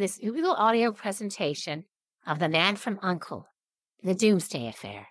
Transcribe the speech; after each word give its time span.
This 0.00 0.18
Ubigo 0.22 0.54
audio 0.56 0.92
presentation 0.92 1.84
of 2.26 2.38
The 2.38 2.48
Man 2.48 2.76
from 2.76 2.98
Uncle, 3.02 3.48
The 4.02 4.14
Doomsday 4.14 4.66
Affair 4.66 5.08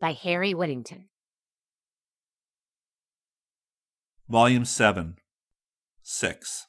by 0.00 0.14
Harry 0.14 0.54
Whittington. 0.54 1.10
Volume 4.30 4.64
7 4.64 5.16
6 6.02 6.66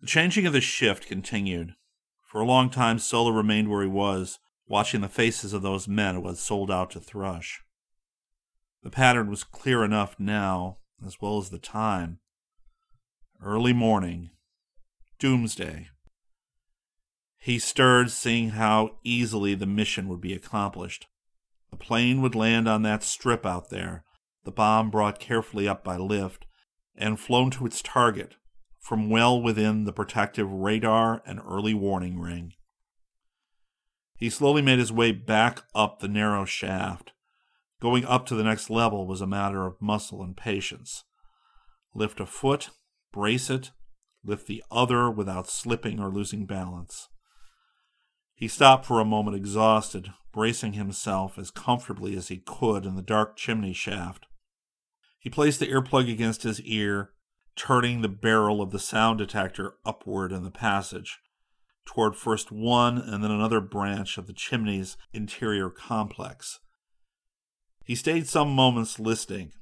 The 0.00 0.06
changing 0.06 0.46
of 0.46 0.52
the 0.52 0.60
shift 0.60 1.08
continued. 1.08 1.72
For 2.22 2.40
a 2.40 2.46
long 2.46 2.70
time, 2.70 3.00
Solo 3.00 3.32
remained 3.32 3.68
where 3.68 3.82
he 3.82 3.88
was, 3.88 4.38
watching 4.68 5.00
the 5.00 5.08
faces 5.08 5.52
of 5.52 5.62
those 5.62 5.88
men 5.88 6.14
who 6.14 6.28
had 6.28 6.36
sold 6.36 6.70
out 6.70 6.92
to 6.92 7.00
Thrush. 7.00 7.60
The 8.84 8.90
pattern 8.90 9.28
was 9.28 9.42
clear 9.42 9.82
enough 9.82 10.14
now, 10.16 10.78
as 11.04 11.20
well 11.20 11.38
as 11.38 11.50
the 11.50 11.58
time. 11.58 12.20
Early 13.42 13.72
morning, 13.72 14.30
Doomsday. 15.20 15.88
He 17.38 17.58
stirred, 17.58 18.10
seeing 18.10 18.50
how 18.50 18.96
easily 19.04 19.54
the 19.54 19.66
mission 19.66 20.08
would 20.08 20.20
be 20.20 20.32
accomplished. 20.32 21.06
A 21.70 21.76
plane 21.76 22.20
would 22.22 22.34
land 22.34 22.66
on 22.66 22.82
that 22.82 23.02
strip 23.02 23.46
out 23.46 23.68
there, 23.70 24.02
the 24.44 24.50
bomb 24.50 24.90
brought 24.90 25.20
carefully 25.20 25.68
up 25.68 25.84
by 25.84 25.96
lift, 25.96 26.46
and 26.96 27.20
flown 27.20 27.50
to 27.52 27.66
its 27.66 27.82
target 27.82 28.36
from 28.78 29.10
well 29.10 29.40
within 29.40 29.84
the 29.84 29.92
protective 29.92 30.50
radar 30.50 31.22
and 31.26 31.38
early 31.46 31.74
warning 31.74 32.18
ring. 32.18 32.54
He 34.16 34.30
slowly 34.30 34.62
made 34.62 34.78
his 34.78 34.90
way 34.90 35.12
back 35.12 35.64
up 35.74 36.00
the 36.00 36.08
narrow 36.08 36.46
shaft. 36.46 37.12
Going 37.80 38.06
up 38.06 38.26
to 38.26 38.34
the 38.34 38.44
next 38.44 38.70
level 38.70 39.06
was 39.06 39.20
a 39.20 39.26
matter 39.26 39.66
of 39.66 39.80
muscle 39.80 40.22
and 40.22 40.36
patience. 40.36 41.04
Lift 41.94 42.20
a 42.20 42.26
foot, 42.26 42.70
brace 43.12 43.50
it, 43.50 43.70
lift 44.24 44.46
the 44.46 44.62
other 44.70 45.10
without 45.10 45.48
slipping 45.48 46.00
or 46.00 46.08
losing 46.08 46.46
balance. 46.46 47.08
He 48.34 48.48
stopped 48.48 48.86
for 48.86 49.00
a 49.00 49.04
moment, 49.04 49.36
exhausted, 49.36 50.12
bracing 50.32 50.72
himself 50.72 51.38
as 51.38 51.50
comfortably 51.50 52.16
as 52.16 52.28
he 52.28 52.38
could 52.38 52.86
in 52.86 52.96
the 52.96 53.02
dark 53.02 53.36
chimney 53.36 53.72
shaft. 53.72 54.26
He 55.18 55.28
placed 55.28 55.60
the 55.60 55.66
earplug 55.66 56.10
against 56.10 56.44
his 56.44 56.60
ear, 56.62 57.10
turning 57.56 58.00
the 58.00 58.08
barrel 58.08 58.62
of 58.62 58.70
the 58.70 58.78
sound 58.78 59.18
detector 59.18 59.74
upward 59.84 60.32
in 60.32 60.44
the 60.44 60.50
passage, 60.50 61.18
toward 61.84 62.16
first 62.16 62.50
one 62.50 62.96
and 62.96 63.22
then 63.22 63.30
another 63.30 63.60
branch 63.60 64.16
of 64.16 64.26
the 64.26 64.32
chimney's 64.32 64.96
interior 65.12 65.68
complex. 65.68 66.60
He 67.84 67.94
stayed 67.94 68.28
some 68.28 68.50
moments 68.50 68.98
listening, 68.98 69.52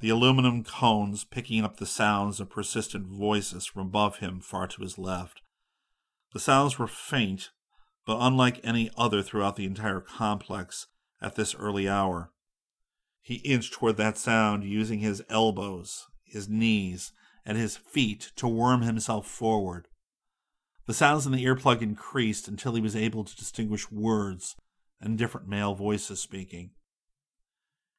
the 0.00 0.08
aluminum 0.08 0.64
cones 0.64 1.24
picking 1.24 1.62
up 1.62 1.76
the 1.76 1.86
sounds 1.86 2.40
of 2.40 2.50
persistent 2.50 3.06
voices 3.06 3.66
from 3.66 3.86
above 3.86 4.18
him 4.18 4.40
far 4.40 4.66
to 4.66 4.82
his 4.82 4.98
left. 4.98 5.42
The 6.32 6.40
sounds 6.40 6.78
were 6.78 6.86
faint, 6.86 7.50
but 8.06 8.18
unlike 8.20 8.60
any 8.64 8.90
other 8.96 9.22
throughout 9.22 9.56
the 9.56 9.66
entire 9.66 10.00
complex 10.00 10.86
at 11.20 11.34
this 11.34 11.54
early 11.54 11.88
hour. 11.88 12.32
He 13.20 13.36
inched 13.36 13.74
toward 13.74 13.98
that 13.98 14.16
sound, 14.16 14.64
using 14.64 15.00
his 15.00 15.22
elbows, 15.28 16.06
his 16.24 16.48
knees, 16.48 17.12
and 17.44 17.58
his 17.58 17.76
feet 17.76 18.32
to 18.36 18.48
worm 18.48 18.82
himself 18.82 19.26
forward. 19.26 19.88
The 20.86 20.94
sounds 20.94 21.26
in 21.26 21.32
the 21.32 21.44
earplug 21.44 21.82
increased 21.82 22.48
until 22.48 22.74
he 22.74 22.80
was 22.80 22.96
able 22.96 23.24
to 23.24 23.36
distinguish 23.36 23.90
words 23.90 24.56
and 25.00 25.18
different 25.18 25.46
male 25.46 25.74
voices 25.74 26.20
speaking. 26.20 26.70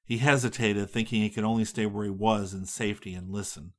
He 0.04 0.18
hesitated, 0.18 0.90
thinking 0.90 1.22
he 1.22 1.30
could 1.30 1.44
only 1.44 1.66
stay 1.66 1.86
where 1.86 2.04
he 2.04 2.10
was 2.10 2.54
in 2.54 2.66
safety 2.66 3.14
and 3.14 3.30
listen. 3.30 3.74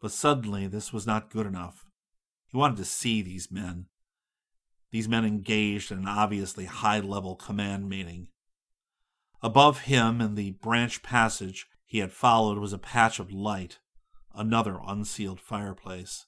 But 0.00 0.12
suddenly, 0.12 0.66
this 0.66 0.92
was 0.92 1.06
not 1.06 1.30
good 1.30 1.46
enough. 1.46 1.86
He 2.46 2.56
wanted 2.56 2.78
to 2.78 2.84
see 2.84 3.22
these 3.22 3.50
men. 3.50 3.86
These 4.90 5.08
men 5.08 5.24
engaged 5.24 5.90
in 5.90 5.98
an 5.98 6.08
obviously 6.08 6.66
high 6.66 7.00
level 7.00 7.36
command 7.36 7.88
meeting. 7.88 8.28
Above 9.40 9.82
him, 9.82 10.20
in 10.20 10.34
the 10.34 10.52
branch 10.52 11.02
passage 11.02 11.66
he 11.84 11.98
had 11.98 12.12
followed, 12.12 12.58
was 12.58 12.72
a 12.72 12.78
patch 12.78 13.18
of 13.18 13.32
light, 13.32 13.78
another 14.34 14.80
unsealed 14.86 15.40
fireplace. 15.40 16.26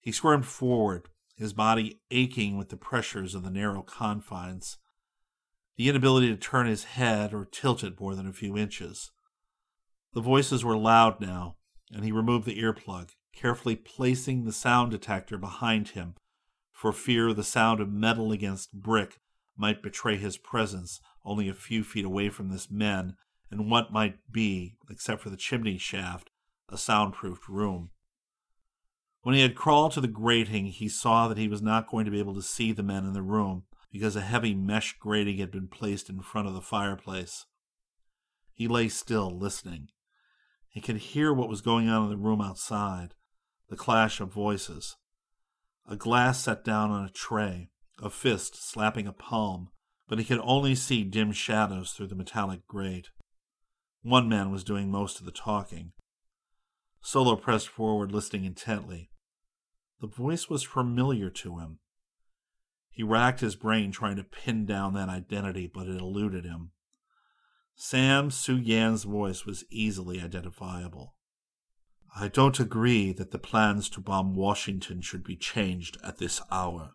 He 0.00 0.12
squirmed 0.12 0.46
forward, 0.46 1.08
his 1.36 1.52
body 1.52 2.00
aching 2.10 2.56
with 2.56 2.70
the 2.70 2.76
pressures 2.76 3.34
of 3.34 3.42
the 3.42 3.50
narrow 3.50 3.82
confines 3.82 4.78
the 5.80 5.88
inability 5.88 6.28
to 6.28 6.36
turn 6.36 6.66
his 6.66 6.84
head 6.84 7.32
or 7.32 7.46
tilt 7.46 7.82
it 7.82 7.98
more 7.98 8.14
than 8.14 8.28
a 8.28 8.34
few 8.34 8.54
inches. 8.54 9.12
The 10.12 10.20
voices 10.20 10.62
were 10.62 10.76
loud 10.76 11.22
now, 11.22 11.56
and 11.90 12.04
he 12.04 12.12
removed 12.12 12.44
the 12.44 12.60
earplug, 12.60 13.12
carefully 13.34 13.76
placing 13.76 14.44
the 14.44 14.52
sound 14.52 14.90
detector 14.90 15.38
behind 15.38 15.88
him 15.88 16.16
for 16.70 16.92
fear 16.92 17.32
the 17.32 17.42
sound 17.42 17.80
of 17.80 17.90
metal 17.90 18.30
against 18.30 18.74
brick 18.74 19.20
might 19.56 19.82
betray 19.82 20.18
his 20.18 20.36
presence 20.36 21.00
only 21.24 21.48
a 21.48 21.54
few 21.54 21.82
feet 21.82 22.04
away 22.04 22.28
from 22.28 22.50
this 22.50 22.70
men 22.70 23.14
and 23.50 23.70
what 23.70 23.90
might 23.90 24.18
be, 24.30 24.76
except 24.90 25.22
for 25.22 25.30
the 25.30 25.36
chimney 25.38 25.78
shaft, 25.78 26.28
a 26.68 26.76
soundproofed 26.76 27.48
room. 27.48 27.88
When 29.22 29.34
he 29.34 29.40
had 29.40 29.54
crawled 29.54 29.92
to 29.92 30.02
the 30.02 30.08
grating, 30.08 30.66
he 30.66 30.90
saw 30.90 31.26
that 31.28 31.38
he 31.38 31.48
was 31.48 31.62
not 31.62 31.88
going 31.88 32.04
to 32.04 32.10
be 32.10 32.18
able 32.18 32.34
to 32.34 32.42
see 32.42 32.70
the 32.70 32.82
men 32.82 33.06
in 33.06 33.14
the 33.14 33.22
room, 33.22 33.64
because 33.92 34.16
a 34.16 34.20
heavy 34.20 34.54
mesh 34.54 34.96
grating 34.98 35.38
had 35.38 35.50
been 35.50 35.68
placed 35.68 36.08
in 36.08 36.20
front 36.20 36.48
of 36.48 36.54
the 36.54 36.60
fireplace. 36.60 37.46
He 38.52 38.68
lay 38.68 38.88
still, 38.88 39.30
listening. 39.30 39.88
He 40.68 40.80
could 40.80 40.98
hear 40.98 41.32
what 41.32 41.48
was 41.48 41.60
going 41.60 41.88
on 41.88 42.04
in 42.04 42.10
the 42.10 42.16
room 42.16 42.40
outside 42.40 43.14
the 43.68 43.76
clash 43.76 44.20
of 44.20 44.32
voices. 44.32 44.96
A 45.88 45.96
glass 45.96 46.40
set 46.40 46.64
down 46.64 46.90
on 46.90 47.04
a 47.04 47.10
tray, 47.10 47.70
a 48.02 48.10
fist 48.10 48.68
slapping 48.68 49.06
a 49.06 49.12
palm, 49.12 49.70
but 50.08 50.18
he 50.18 50.24
could 50.24 50.40
only 50.42 50.74
see 50.74 51.04
dim 51.04 51.32
shadows 51.32 51.92
through 51.92 52.08
the 52.08 52.16
metallic 52.16 52.66
grate. 52.66 53.10
One 54.02 54.28
man 54.28 54.50
was 54.50 54.64
doing 54.64 54.90
most 54.90 55.20
of 55.20 55.26
the 55.26 55.32
talking. 55.32 55.92
Solo 57.00 57.36
pressed 57.36 57.68
forward, 57.68 58.12
listening 58.12 58.44
intently. 58.44 59.10
The 60.00 60.08
voice 60.08 60.48
was 60.48 60.62
familiar 60.62 61.30
to 61.30 61.58
him. 61.58 61.78
He 62.90 63.02
racked 63.02 63.40
his 63.40 63.56
brain 63.56 63.92
trying 63.92 64.16
to 64.16 64.24
pin 64.24 64.66
down 64.66 64.94
that 64.94 65.08
identity, 65.08 65.70
but 65.72 65.86
it 65.86 66.00
eluded 66.00 66.44
him. 66.44 66.72
Sam 67.74 68.30
Su 68.30 68.56
Yan's 68.56 69.04
voice 69.04 69.46
was 69.46 69.64
easily 69.70 70.20
identifiable. 70.20 71.14
I 72.14 72.28
don't 72.28 72.58
agree 72.60 73.12
that 73.12 73.30
the 73.30 73.38
plans 73.38 73.88
to 73.90 74.00
bomb 74.00 74.34
Washington 74.34 75.00
should 75.00 75.24
be 75.24 75.36
changed 75.36 75.96
at 76.04 76.18
this 76.18 76.42
hour. 76.50 76.92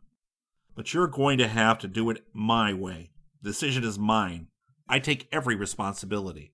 But 0.75 0.93
you're 0.93 1.07
going 1.07 1.37
to 1.37 1.47
have 1.47 1.79
to 1.79 1.87
do 1.87 2.09
it 2.09 2.25
my 2.33 2.73
way. 2.73 3.11
The 3.41 3.49
decision 3.49 3.83
is 3.83 3.97
mine. 3.97 4.47
I 4.89 4.99
take 4.99 5.29
every 5.31 5.55
responsibility. 5.55 6.53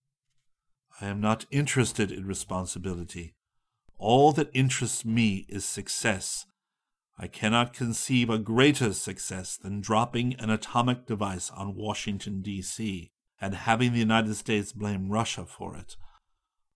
I 1.02 1.08
am 1.08 1.20
not 1.20 1.46
interested 1.50 2.12
in 2.12 2.28
responsibility. 2.28 3.36
All 3.98 4.32
that 4.34 4.52
interests 4.54 5.04
me 5.04 5.46
is 5.50 5.66
success, 5.66 6.46
I 7.24 7.28
cannot 7.28 7.74
conceive 7.74 8.32
a 8.32 8.40
greater 8.40 8.94
success 8.94 9.56
than 9.56 9.80
dropping 9.80 10.34
an 10.40 10.50
atomic 10.50 11.06
device 11.06 11.52
on 11.52 11.76
Washington, 11.76 12.42
D.C., 12.42 13.12
and 13.40 13.54
having 13.54 13.94
the 13.94 14.00
United 14.00 14.34
States 14.34 14.74
blame 14.74 15.12
Russia 15.12 15.46
for 15.46 15.76
it. 15.76 15.96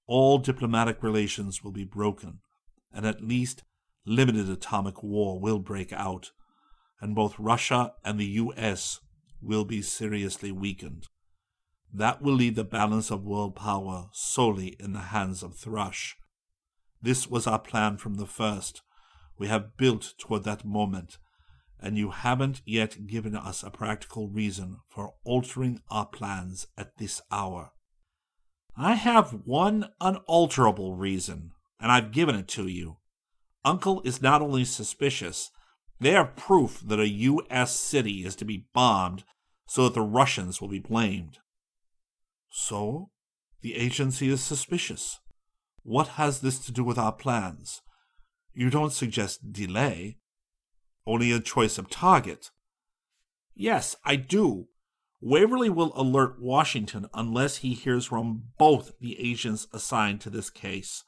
All 0.05 0.37
diplomatic 0.37 1.01
relations 1.01 1.63
will 1.63 1.71
be 1.71 1.83
broken, 1.83 2.41
and 2.93 3.07
at 3.07 3.23
least 3.23 3.63
limited 4.05 4.47
atomic 4.47 5.01
war 5.01 5.39
will 5.39 5.57
break 5.57 5.91
out, 5.91 6.29
and 7.01 7.15
both 7.15 7.39
Russia 7.39 7.93
and 8.03 8.19
the 8.19 8.25
U.S. 8.25 8.99
will 9.41 9.65
be 9.65 9.81
seriously 9.81 10.51
weakened. 10.51 11.07
That 11.91 12.21
will 12.21 12.35
leave 12.35 12.55
the 12.55 12.63
balance 12.63 13.09
of 13.09 13.25
world 13.25 13.55
power 13.55 14.09
solely 14.11 14.75
in 14.79 14.93
the 14.93 14.99
hands 14.99 15.41
of 15.41 15.57
Thrush. 15.57 16.17
This 17.01 17.27
was 17.27 17.47
our 17.47 17.59
plan 17.59 17.97
from 17.97 18.15
the 18.15 18.27
first, 18.27 18.83
we 19.37 19.47
have 19.47 19.77
built 19.77 20.13
toward 20.17 20.43
that 20.43 20.65
moment, 20.65 21.17
and 21.79 21.97
you 21.97 22.11
haven't 22.11 22.61
yet 22.65 23.07
given 23.07 23.35
us 23.35 23.63
a 23.63 23.69
practical 23.69 24.29
reason 24.29 24.77
for 24.87 25.13
altering 25.23 25.81
our 25.89 26.05
plans 26.05 26.67
at 26.77 26.97
this 26.97 27.21
hour. 27.31 27.71
I 28.77 28.95
have 28.95 29.41
one 29.45 29.89
unalterable 30.01 30.95
reason, 30.95 31.51
and 31.79 31.91
I've 31.91 32.11
given 32.11 32.35
it 32.35 32.47
to 32.49 32.67
you. 32.67 32.97
Uncle 33.63 34.01
is 34.03 34.21
not 34.21 34.41
only 34.41 34.65
suspicious, 34.65 35.51
they 35.99 36.11
have 36.11 36.35
proof 36.35 36.81
that 36.85 36.99
a 36.99 37.07
U.S. 37.07 37.75
city 37.75 38.25
is 38.25 38.35
to 38.37 38.45
be 38.45 38.67
bombed 38.73 39.23
so 39.67 39.85
that 39.85 39.93
the 39.93 40.01
Russians 40.01 40.61
will 40.61 40.67
be 40.67 40.79
blamed. 40.79 41.39
So, 42.49 43.09
the 43.61 43.75
agency 43.75 44.29
is 44.29 44.41
suspicious. 44.41 45.19
What 45.83 46.09
has 46.09 46.41
this 46.41 46.59
to 46.65 46.71
do 46.71 46.83
with 46.83 46.97
our 46.97 47.11
plans? 47.11 47.81
You 48.55 48.69
don't 48.69 48.93
suggest 48.93 49.51
delay, 49.51 50.17
only 51.05 51.31
a 51.31 51.41
choice 51.41 51.77
of 51.77 51.89
target. 51.89 52.51
Yes, 53.53 53.97
I 54.05 54.15
do. 54.15 54.69
Waverly 55.21 55.69
will 55.69 55.91
alert 55.93 56.41
Washington 56.41 57.07
unless 57.13 57.57
he 57.57 57.73
hears 57.73 58.05
from 58.05 58.43
both 58.57 58.93
the 58.99 59.19
agents 59.19 59.67
assigned 59.73 60.21
to 60.21 60.29
this 60.29 60.49
case. 60.49 61.03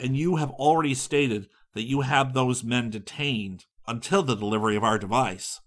And 0.00 0.16
you 0.16 0.36
have 0.36 0.50
already 0.50 0.94
stated 0.94 1.48
that 1.74 1.86
you 1.86 2.00
have 2.00 2.32
those 2.32 2.64
men 2.64 2.90
detained 2.90 3.66
until 3.86 4.24
the 4.24 4.36
delivery 4.36 4.74
of 4.74 4.82
our 4.82 4.98
device. 4.98 5.60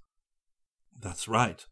That's 0.99 1.27
right. 1.27 1.65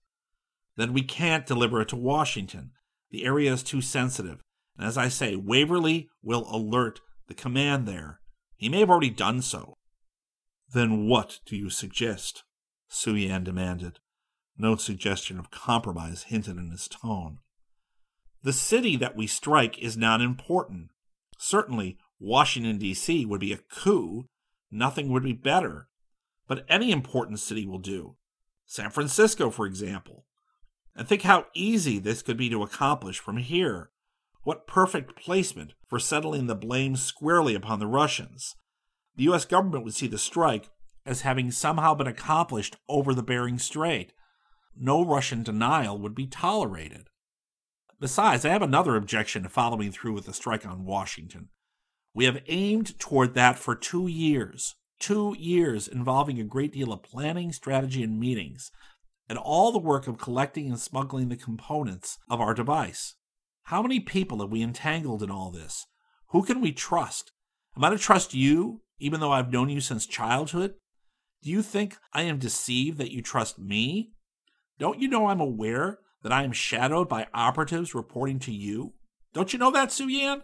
Then 0.77 0.94
we 0.94 1.01
can't 1.01 1.45
deliver 1.45 1.81
it 1.81 1.89
to 1.89 1.98
Washington. 1.98 2.72
The 3.12 3.25
area 3.25 3.51
is 3.51 3.63
too 3.63 3.81
sensitive. 3.81 4.42
And 4.77 4.88
as 4.88 4.98
I 4.98 5.10
say, 5.10 5.36
Waverly 5.36 6.10
will 6.24 6.48
alert 6.50 7.01
the 7.27 7.33
command 7.33 7.86
there. 7.86 8.22
He 8.60 8.68
may 8.68 8.82
have 8.82 8.90
already 8.90 9.10
done 9.10 9.42
so. 9.42 9.78
Then 10.74 11.08
what 11.08 11.40
do 11.46 11.56
you 11.56 11.70
suggest? 11.70 12.44
Su 12.90 13.16
Yan 13.16 13.46
demanded. 13.46 14.00
No 14.58 14.76
suggestion 14.76 15.40
of 15.40 15.50
compromise 15.50 16.24
hinted 16.24 16.58
in 16.58 16.70
his 16.70 16.90
tone. 16.90 17.38
The 18.44 18.52
city 18.52 18.98
that 18.98 19.16
we 19.16 19.28
strike 19.28 19.80
is 19.80 19.96
not 19.96 20.20
important. 20.20 20.90
Certainly, 21.38 21.98
Washington, 22.20 22.78
D.C. 22.78 23.26
would 23.26 23.40
be 23.40 23.54
a 23.54 23.58
coup. 23.58 24.28
Nothing 24.70 25.08
would 25.08 25.24
be 25.24 25.32
better. 25.32 25.88
But 26.46 26.66
any 26.68 26.92
important 26.92 27.40
city 27.40 27.66
will 27.66 27.80
do. 27.80 28.18
San 28.66 28.90
Francisco, 28.90 29.50
for 29.50 29.66
example. 29.66 30.26
And 30.98 31.08
think 31.08 31.22
how 31.22 31.46
easy 31.54 31.98
this 31.98 32.22
could 32.22 32.36
be 32.36 32.50
to 32.50 32.62
accomplish 32.62 33.20
from 33.20 33.38
here. 33.38 33.92
What 34.44 34.68
perfect 34.68 35.15
placement 35.21 35.74
for 35.88 36.00
settling 36.00 36.47
the 36.47 36.56
blame 36.56 36.95
squarely 36.95 37.56
upon 37.56 37.80
the 37.80 37.88
Russians. 37.88 38.56
The 39.15 39.24
U.S. 39.24 39.45
government 39.45 39.83
would 39.83 39.95
see 39.95 40.07
the 40.07 40.18
strike 40.18 40.69
as 41.06 41.21
having 41.21 41.51
somehow 41.51 41.94
been 41.94 42.07
accomplished 42.07 42.77
over 42.88 43.13
the 43.13 43.24
Bering 43.24 43.59
Strait. 43.59 44.13
No 44.77 45.03
Russian 45.03 45.44
denial 45.44 45.97
would 46.00 46.15
be 46.15 46.27
tolerated. 46.27 47.09
Besides, 48.00 48.45
I 48.45 48.50
have 48.50 48.62
another 48.62 48.95
objection 48.95 49.44
to 49.44 49.50
following 49.50 49.91
through 49.91 50.13
with 50.13 50.25
the 50.25 50.33
strike 50.33 50.65
on 50.65 50.86
Washington. 50.86 51.50
We 52.13 52.25
have 52.25 52.41
aimed 52.47 52.97
toward 52.97 53.33
that 53.33 53.59
for 53.59 53.75
two 53.75 54.07
years. 54.07 54.75
Two 55.00 55.36
years 55.38 55.88
involving 55.88 56.39
a 56.39 56.44
great 56.44 56.74
deal 56.74 56.94
of 56.94 57.03
planning, 57.03 57.51
strategy, 57.51 58.03
and 58.03 58.19
meetings, 58.19 58.71
and 59.27 59.38
all 59.38 59.71
the 59.71 59.80
work 59.80 60.07
of 60.07 60.18
collecting 60.18 60.68
and 60.68 60.80
smuggling 60.80 61.30
the 61.30 61.38
components 61.38 62.18
of 62.30 62.39
our 62.41 62.53
device. 62.53 63.15
How 63.69 63.83
many 63.83 64.00
people 64.00 64.39
have 64.39 64.50
we 64.50 64.63
entangled 64.63 65.21
in 65.21 65.30
all 65.30 65.51
this? 65.51 65.86
Who 66.30 66.42
can 66.42 66.60
we 66.60 66.71
trust? 66.71 67.31
Am 67.77 67.83
I 67.83 67.92
to 67.92 68.00
trust 68.00 68.33
you, 68.33 68.81
even 68.98 69.19
though 69.19 69.31
I've 69.31 69.51
known 69.51 69.69
you 69.69 69.80
since 69.80 70.07
childhood? 70.07 70.74
Do 71.44 71.51
you 71.51 71.62
think 71.62 71.95
I 72.12 72.24
am 72.24 72.39
deceived 72.39 72.98
that 72.98 73.12
you 73.12 73.21
trust 73.21 73.60
me? 73.60 74.13
Don't 74.80 75.00
you 75.00 75.07
know 75.07 75.27
I'm 75.27 75.39
aware 75.39 76.00
that 76.24 76.31
I 76.31 76.42
am 76.42 76.51
shadowed 76.51 77.07
by 77.07 77.27
operatives 77.31 77.94
reporting 77.94 78.39
to 78.39 78.51
you? 78.51 78.95
Don't 79.36 79.54
you 79.54 79.60
know 79.60 79.69
that, 79.69 79.92
Su 79.92 80.07
Yan? 80.07 80.42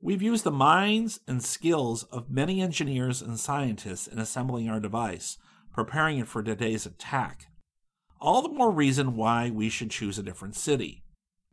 We've 0.00 0.20
used 0.20 0.42
the 0.42 0.50
minds 0.50 1.20
and 1.28 1.40
skills 1.40 2.02
of 2.02 2.32
many 2.32 2.60
engineers 2.60 3.22
and 3.22 3.38
scientists 3.38 4.08
in 4.08 4.18
assembling 4.18 4.68
our 4.68 4.80
device, 4.80 5.38
preparing 5.72 6.18
it 6.18 6.26
for 6.26 6.42
today's 6.42 6.84
attack. 6.84 7.46
All 8.20 8.42
the 8.42 8.48
more 8.48 8.72
reason 8.72 9.14
why 9.14 9.50
we 9.50 9.68
should 9.68 9.92
choose 9.92 10.18
a 10.18 10.24
different 10.24 10.56
city. 10.56 11.04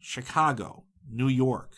Chicago, 0.06 0.84
New 1.12 1.28
York. 1.28 1.78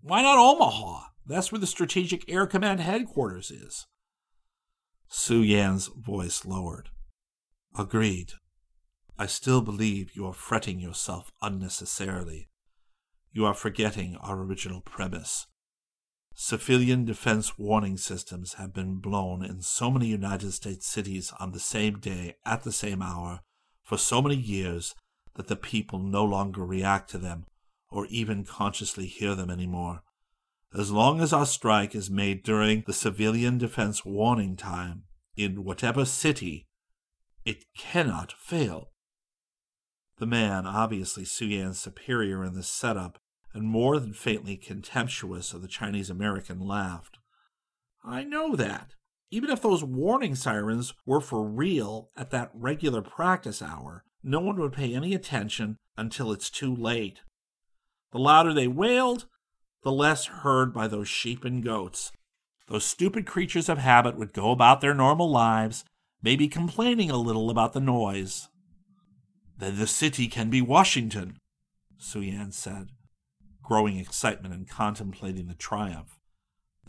Why 0.00 0.22
not 0.22 0.38
Omaha? 0.38 1.08
That's 1.26 1.52
where 1.52 1.58
the 1.58 1.66
Strategic 1.66 2.24
Air 2.26 2.46
Command 2.46 2.80
headquarters 2.80 3.50
is. 3.50 3.86
Su 5.08 5.42
Yan's 5.42 5.88
voice 5.88 6.46
lowered. 6.46 6.88
Agreed. 7.78 8.32
I 9.18 9.26
still 9.26 9.60
believe 9.60 10.16
you 10.16 10.26
are 10.26 10.32
fretting 10.32 10.80
yourself 10.80 11.30
unnecessarily. 11.42 12.48
You 13.30 13.44
are 13.44 13.54
forgetting 13.54 14.16
our 14.22 14.40
original 14.40 14.80
premise. 14.80 15.46
Civilian 16.34 17.04
defense 17.04 17.58
warning 17.58 17.98
systems 17.98 18.54
have 18.54 18.72
been 18.72 19.00
blown 19.00 19.44
in 19.44 19.60
so 19.60 19.90
many 19.90 20.06
United 20.06 20.52
States 20.52 20.86
cities 20.86 21.30
on 21.38 21.52
the 21.52 21.60
same 21.60 21.98
day 21.98 22.36
at 22.46 22.62
the 22.62 22.72
same 22.72 23.02
hour 23.02 23.40
for 23.82 23.98
so 23.98 24.22
many 24.22 24.36
years 24.36 24.94
that 25.34 25.48
the 25.48 25.56
people 25.56 25.98
no 25.98 26.24
longer 26.24 26.64
react 26.64 27.10
to 27.10 27.18
them 27.18 27.44
or 27.90 28.06
even 28.06 28.44
consciously 28.44 29.06
hear 29.06 29.34
them 29.34 29.50
anymore. 29.50 30.02
As 30.74 30.90
long 30.90 31.20
as 31.20 31.32
our 31.32 31.46
strike 31.46 31.94
is 31.94 32.10
made 32.10 32.42
during 32.42 32.82
the 32.86 32.92
civilian 32.92 33.58
defense 33.58 34.04
warning 34.04 34.56
time, 34.56 35.04
in 35.36 35.64
whatever 35.64 36.04
city, 36.04 36.66
it 37.44 37.64
cannot 37.76 38.32
fail. 38.32 38.90
The 40.18 40.26
man, 40.26 40.66
obviously 40.66 41.24
Su 41.24 41.46
Yan's 41.46 41.78
superior 41.78 42.42
in 42.42 42.54
this 42.54 42.68
setup, 42.68 43.18
and 43.52 43.64
more 43.64 44.00
than 44.00 44.12
faintly 44.12 44.56
contemptuous 44.56 45.52
of 45.52 45.62
the 45.62 45.68
Chinese 45.68 46.10
American, 46.10 46.58
laughed. 46.58 47.18
I 48.04 48.24
know 48.24 48.56
that. 48.56 48.94
Even 49.30 49.50
if 49.50 49.60
those 49.60 49.82
warning 49.82 50.34
sirens 50.34 50.94
were 51.04 51.20
for 51.20 51.44
real 51.44 52.10
at 52.16 52.30
that 52.30 52.50
regular 52.54 53.02
practice 53.02 53.60
hour, 53.60 54.04
no 54.22 54.40
one 54.40 54.56
would 54.60 54.72
pay 54.72 54.94
any 54.94 55.14
attention 55.14 55.76
until 55.96 56.32
it's 56.32 56.50
too 56.50 56.74
late. 56.74 57.20
The 58.12 58.18
louder 58.18 58.52
they 58.52 58.68
wailed, 58.68 59.26
the 59.82 59.92
less 59.92 60.26
heard 60.26 60.72
by 60.72 60.88
those 60.88 61.08
sheep 61.08 61.44
and 61.44 61.62
goats. 61.62 62.12
Those 62.68 62.84
stupid 62.84 63.26
creatures 63.26 63.68
of 63.68 63.78
habit 63.78 64.16
would 64.16 64.32
go 64.32 64.50
about 64.50 64.80
their 64.80 64.94
normal 64.94 65.30
lives, 65.30 65.84
maybe 66.22 66.48
complaining 66.48 67.10
a 67.10 67.16
little 67.16 67.50
about 67.50 67.72
the 67.72 67.80
noise. 67.80 68.48
Then 69.58 69.78
the 69.78 69.86
city 69.86 70.28
can 70.28 70.50
be 70.50 70.60
Washington, 70.60 71.38
Su 71.98 72.20
Yan 72.20 72.52
said, 72.52 72.88
growing 73.62 73.98
excitement 73.98 74.54
and 74.54 74.68
contemplating 74.68 75.46
the 75.46 75.54
triumph. 75.54 76.18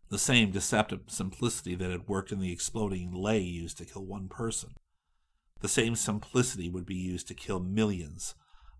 The 0.09 0.17
same 0.17 0.51
deceptive 0.51 1.01
simplicity 1.07 1.75
that 1.75 1.91
had 1.91 2.07
worked 2.07 2.31
in 2.31 2.39
the 2.39 2.51
exploding 2.51 3.11
lei 3.11 3.39
used 3.39 3.77
to 3.77 3.85
kill 3.85 4.05
one 4.05 4.29
person. 4.29 4.71
The 5.59 5.67
same 5.67 5.95
simplicity 5.95 6.69
would 6.69 6.85
be 6.85 6.95
used 6.95 7.27
to 7.27 7.33
kill 7.33 7.59
millions 7.59 8.35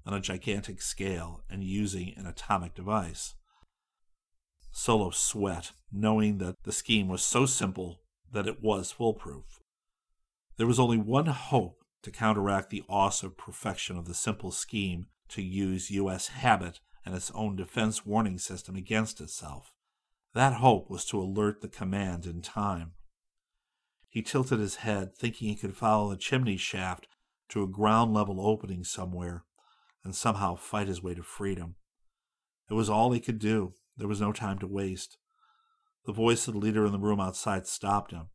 on 0.07 0.13
a 0.13 0.21
gigantic 0.21 0.81
scale 0.81 1.43
and 1.49 1.65
using 1.65 2.13
an 2.15 2.25
atomic 2.25 2.73
device. 2.73 3.35
Solo 4.71 5.09
sweat, 5.09 5.73
knowing 5.91 6.37
that 6.37 6.55
the 6.63 6.71
scheme 6.71 7.09
was 7.09 7.21
so 7.21 7.45
simple 7.45 7.99
that 8.31 8.47
it 8.47 8.63
was 8.63 8.91
foolproof. 8.91 9.59
There 10.55 10.65
was 10.65 10.79
only 10.79 10.97
one 10.97 11.25
hope 11.25 11.83
to 12.03 12.11
counteract 12.11 12.69
the 12.69 12.83
awesome 12.87 13.33
perfection 13.37 13.97
of 13.97 14.05
the 14.05 14.13
simple 14.13 14.51
scheme 14.51 15.07
to 15.29 15.41
use 15.41 15.91
U.S. 15.91 16.29
habit 16.29 16.79
and 17.05 17.13
its 17.13 17.31
own 17.31 17.57
defense 17.57 18.05
warning 18.05 18.37
system 18.37 18.77
against 18.77 19.19
itself. 19.19 19.73
That 20.33 20.53
hope 20.53 20.89
was 20.89 21.03
to 21.05 21.19
alert 21.19 21.61
the 21.61 21.67
command 21.67 22.25
in 22.25 22.41
time. 22.41 22.93
He 24.07 24.21
tilted 24.21 24.59
his 24.59 24.77
head, 24.77 25.17
thinking 25.17 25.49
he 25.49 25.55
could 25.55 25.75
follow 25.75 26.09
the 26.09 26.17
chimney 26.17 26.57
shaft 26.57 27.07
to 27.49 27.63
a 27.63 27.67
ground 27.67 28.13
level 28.13 28.39
opening 28.39 28.83
somewhere 28.83 29.43
and 30.07 30.15
somehow 30.15 30.55
fight 30.55 30.87
his 30.87 31.03
way 31.03 31.13
to 31.13 31.21
freedom. 31.21 31.75
It 32.71 32.75
was 32.75 32.89
all 32.89 33.11
he 33.11 33.19
could 33.19 33.39
do. 33.39 33.73
There 33.97 34.07
was 34.07 34.21
no 34.21 34.31
time 34.31 34.57
to 34.59 34.67
waste. 34.67 35.17
The 36.05 36.13
voice 36.13 36.47
of 36.47 36.53
the 36.53 36.61
leader 36.61 36.85
in 36.85 36.93
the 36.93 36.97
room 36.97 37.19
outside 37.19 37.67
stopped 37.67 38.11
him. 38.11 38.29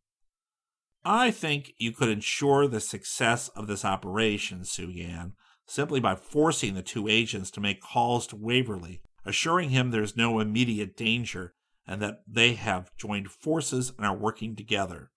I 1.02 1.30
think 1.30 1.72
you 1.78 1.92
could 1.92 2.10
ensure 2.10 2.68
the 2.68 2.78
success 2.78 3.48
of 3.56 3.68
this 3.68 3.86
operation, 3.86 4.66
Su 4.66 4.90
Yan, 4.90 5.32
simply 5.66 5.98
by 5.98 6.14
forcing 6.14 6.74
the 6.74 6.82
two 6.82 7.08
agents 7.08 7.50
to 7.52 7.60
make 7.62 7.80
calls 7.80 8.26
to 8.26 8.36
Waverly, 8.36 9.00
assuring 9.24 9.70
him 9.70 9.90
there's 9.90 10.14
no 10.14 10.40
immediate 10.40 10.94
danger 10.94 11.54
and 11.86 12.02
that 12.02 12.22
they 12.28 12.52
have 12.52 12.94
joined 12.98 13.30
forces 13.30 13.94
and 13.96 14.06
are 14.06 14.14
working 14.16 14.54
together. 14.54 15.10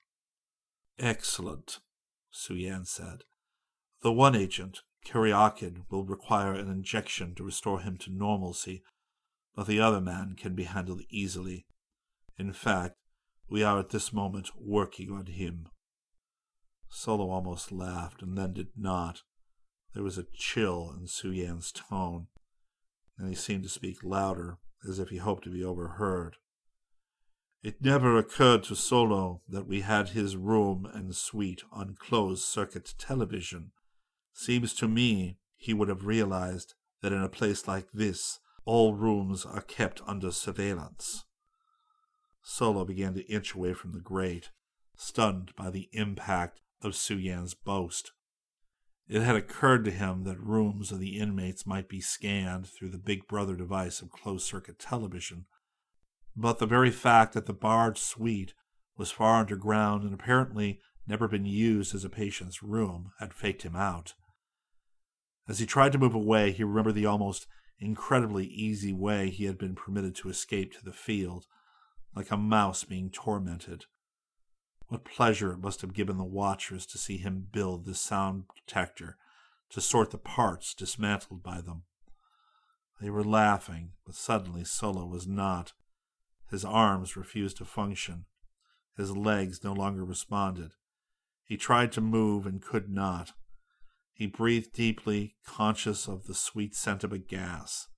Excellent, 0.98 1.80
Su 2.32 2.54
Yan 2.54 2.86
said. 2.86 3.24
The 4.04 4.14
one 4.14 4.38
agent, 4.38 4.80
Kuryakin 5.06 5.86
will 5.90 6.04
require 6.04 6.54
an 6.54 6.70
injection 6.70 7.36
to 7.36 7.44
restore 7.44 7.80
him 7.80 7.98
to 8.00 8.12
normalcy, 8.12 8.84
but 9.56 9.68
the 9.68 9.80
other 9.80 10.02
man 10.02 10.36
can 10.36 10.56
be 10.56 10.64
handled 10.64 11.02
easily. 11.10 11.66
In 12.38 12.52
fact, 12.52 12.96
we 13.48 13.64
are 13.64 13.80
at 13.80 13.92
this 13.92 14.12
moment 14.12 14.50
working 14.60 15.12
on 15.12 15.28
him. 15.28 15.70
Solo 16.90 17.30
almost 17.30 17.72
laughed 17.72 18.22
and 18.22 18.38
then 18.38 18.54
did 18.54 18.70
not. 18.76 19.22
There 19.94 20.04
was 20.04 20.18
a 20.18 20.26
chill 20.34 20.94
in 20.98 21.08
Su 21.08 21.32
Yan's 21.32 21.72
tone, 21.72 22.28
and 23.18 23.30
he 23.30 23.36
seemed 23.36 23.64
to 23.64 23.70
speak 23.70 24.04
louder, 24.04 24.58
as 24.88 25.00
if 25.00 25.10
he 25.10 25.18
hoped 25.18 25.44
to 25.46 25.50
be 25.50 25.64
overheard. 25.64 26.38
It 27.64 27.82
never 27.82 28.18
occurred 28.18 28.64
to 28.66 28.76
Solo 28.76 29.42
that 29.48 29.68
we 29.68 29.82
had 29.82 30.10
his 30.10 30.36
room 30.36 30.88
and 30.94 31.16
suite 31.16 31.64
on 31.72 31.96
closed 31.98 32.44
circuit 32.44 32.94
television. 32.98 33.72
Seems 34.38 34.74
to 34.76 34.88
me 34.90 35.38
he 35.56 35.74
would 35.74 35.88
have 35.88 36.06
realized 36.06 36.76
that 37.02 37.14
in 37.14 37.24
a 37.24 37.30
place 37.30 37.70
like 37.70 37.88
this, 37.94 38.40
all 38.66 38.94
rooms 38.94 39.46
are 39.46 39.62
kept 39.62 40.02
under 40.06 40.30
surveillance. 40.30 41.24
Solo 42.44 42.84
began 42.84 43.14
to 43.14 43.26
inch 43.32 43.54
away 43.54 43.74
from 43.74 43.94
the 43.94 44.02
grate, 44.02 44.52
stunned 44.98 45.56
by 45.56 45.70
the 45.70 45.90
impact 45.94 46.60
of 46.82 46.96
Su 46.96 47.18
Yan's 47.18 47.54
boast. 47.54 48.12
It 49.08 49.22
had 49.22 49.38
occurred 49.38 49.86
to 49.86 49.92
him 49.92 50.26
that 50.26 50.40
rooms 50.40 50.92
of 50.92 51.00
the 51.00 51.18
inmates 51.18 51.66
might 51.66 51.88
be 51.88 52.02
scanned 52.02 52.68
through 52.68 52.90
the 52.90 52.98
Big 52.98 53.28
Brother 53.28 53.56
device 53.56 54.02
of 54.02 54.12
closed 54.12 54.46
circuit 54.46 54.80
television, 54.80 55.46
but 56.36 56.60
the 56.60 56.68
very 56.68 56.92
fact 56.92 57.34
that 57.34 57.46
the 57.46 57.54
barred 57.54 57.98
suite 57.98 58.54
was 58.98 59.12
far 59.12 59.40
underground 59.40 60.04
and 60.04 60.14
apparently 60.14 60.82
never 61.08 61.28
been 61.28 61.46
used 61.46 61.96
as 61.96 62.04
a 62.04 62.10
patient's 62.10 62.62
room, 62.62 63.12
had 63.20 63.34
faked 63.34 63.62
him 63.62 63.78
out. 63.78 64.14
As 65.48 65.60
he 65.60 65.66
tried 65.66 65.92
to 65.92 65.98
move 65.98 66.16
away, 66.16 66.52
he 66.52 66.64
remembered 66.64 66.96
the 66.96 67.06
almost 67.06 67.48
incredibly 67.80 68.46
easy 68.46 68.94
way 68.94 69.30
he 69.30 69.46
had 69.46 69.58
been 69.58 69.76
permitted 69.76 70.16
to 70.16 70.30
escape 70.30 70.74
to 70.74 70.84
the 70.84 70.94
field, 70.94 71.46
like 72.16 72.32
a 72.32 72.38
mouse 72.38 72.84
being 72.84 73.10
tormented. 73.10 73.86
What 74.88 75.06
pleasure 75.06 75.52
it 75.52 75.60
must 75.60 75.82
have 75.82 75.94
given 75.94 76.18
the 76.18 76.24
watchers 76.24 76.86
to 76.88 76.98
see 76.98 77.18
him 77.18 77.48
build 77.52 77.86
this 77.86 78.00
sound 78.00 78.46
detector, 78.56 79.18
to 79.72 79.82
sort 79.82 80.12
the 80.12 80.18
parts 80.18 80.74
dismantled 80.74 81.44
by 81.44 81.62
them. 81.62 81.84
They 83.02 83.10
were 83.10 83.24
laughing, 83.24 83.92
but 84.06 84.16
suddenly 84.16 84.64
Solo 84.64 85.06
was 85.06 85.28
not. 85.28 85.74
His 86.50 86.64
arms 86.64 87.18
refused 87.18 87.58
to 87.58 87.66
function. 87.66 88.26
His 88.96 89.16
legs 89.16 89.64
no 89.64 89.74
longer 89.74 90.06
responded. 90.06 90.72
He 91.44 91.58
tried 91.58 91.92
to 91.94 92.02
move 92.02 92.46
and 92.46 92.62
could 92.62 92.90
not. 92.90 93.34
He 94.16 94.28
breathed 94.28 94.72
deeply, 94.72 95.36
conscious 95.46 96.08
of 96.08 96.24
the 96.24 96.34
sweet 96.34 96.74
scent 96.74 97.04
of 97.04 97.12
a 97.12 97.18
gas, 97.18 97.90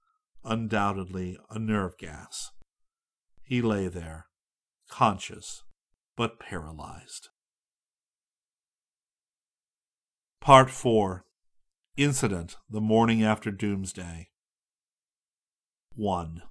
undoubtedly 0.44 1.38
a 1.52 1.60
nerve 1.60 1.96
gas. 2.00 2.50
He 3.44 3.62
lay 3.62 3.88
there, 3.88 4.26
conscious, 4.90 5.62
but 6.16 6.40
paralyzed. 6.40 7.30
Part 10.42 10.72
4 10.72 11.24
Incident 11.98 12.58
the 12.68 12.82
morning 12.82 13.24
after 13.24 13.52
Doomsday. 13.52 14.30
1. 15.94 16.42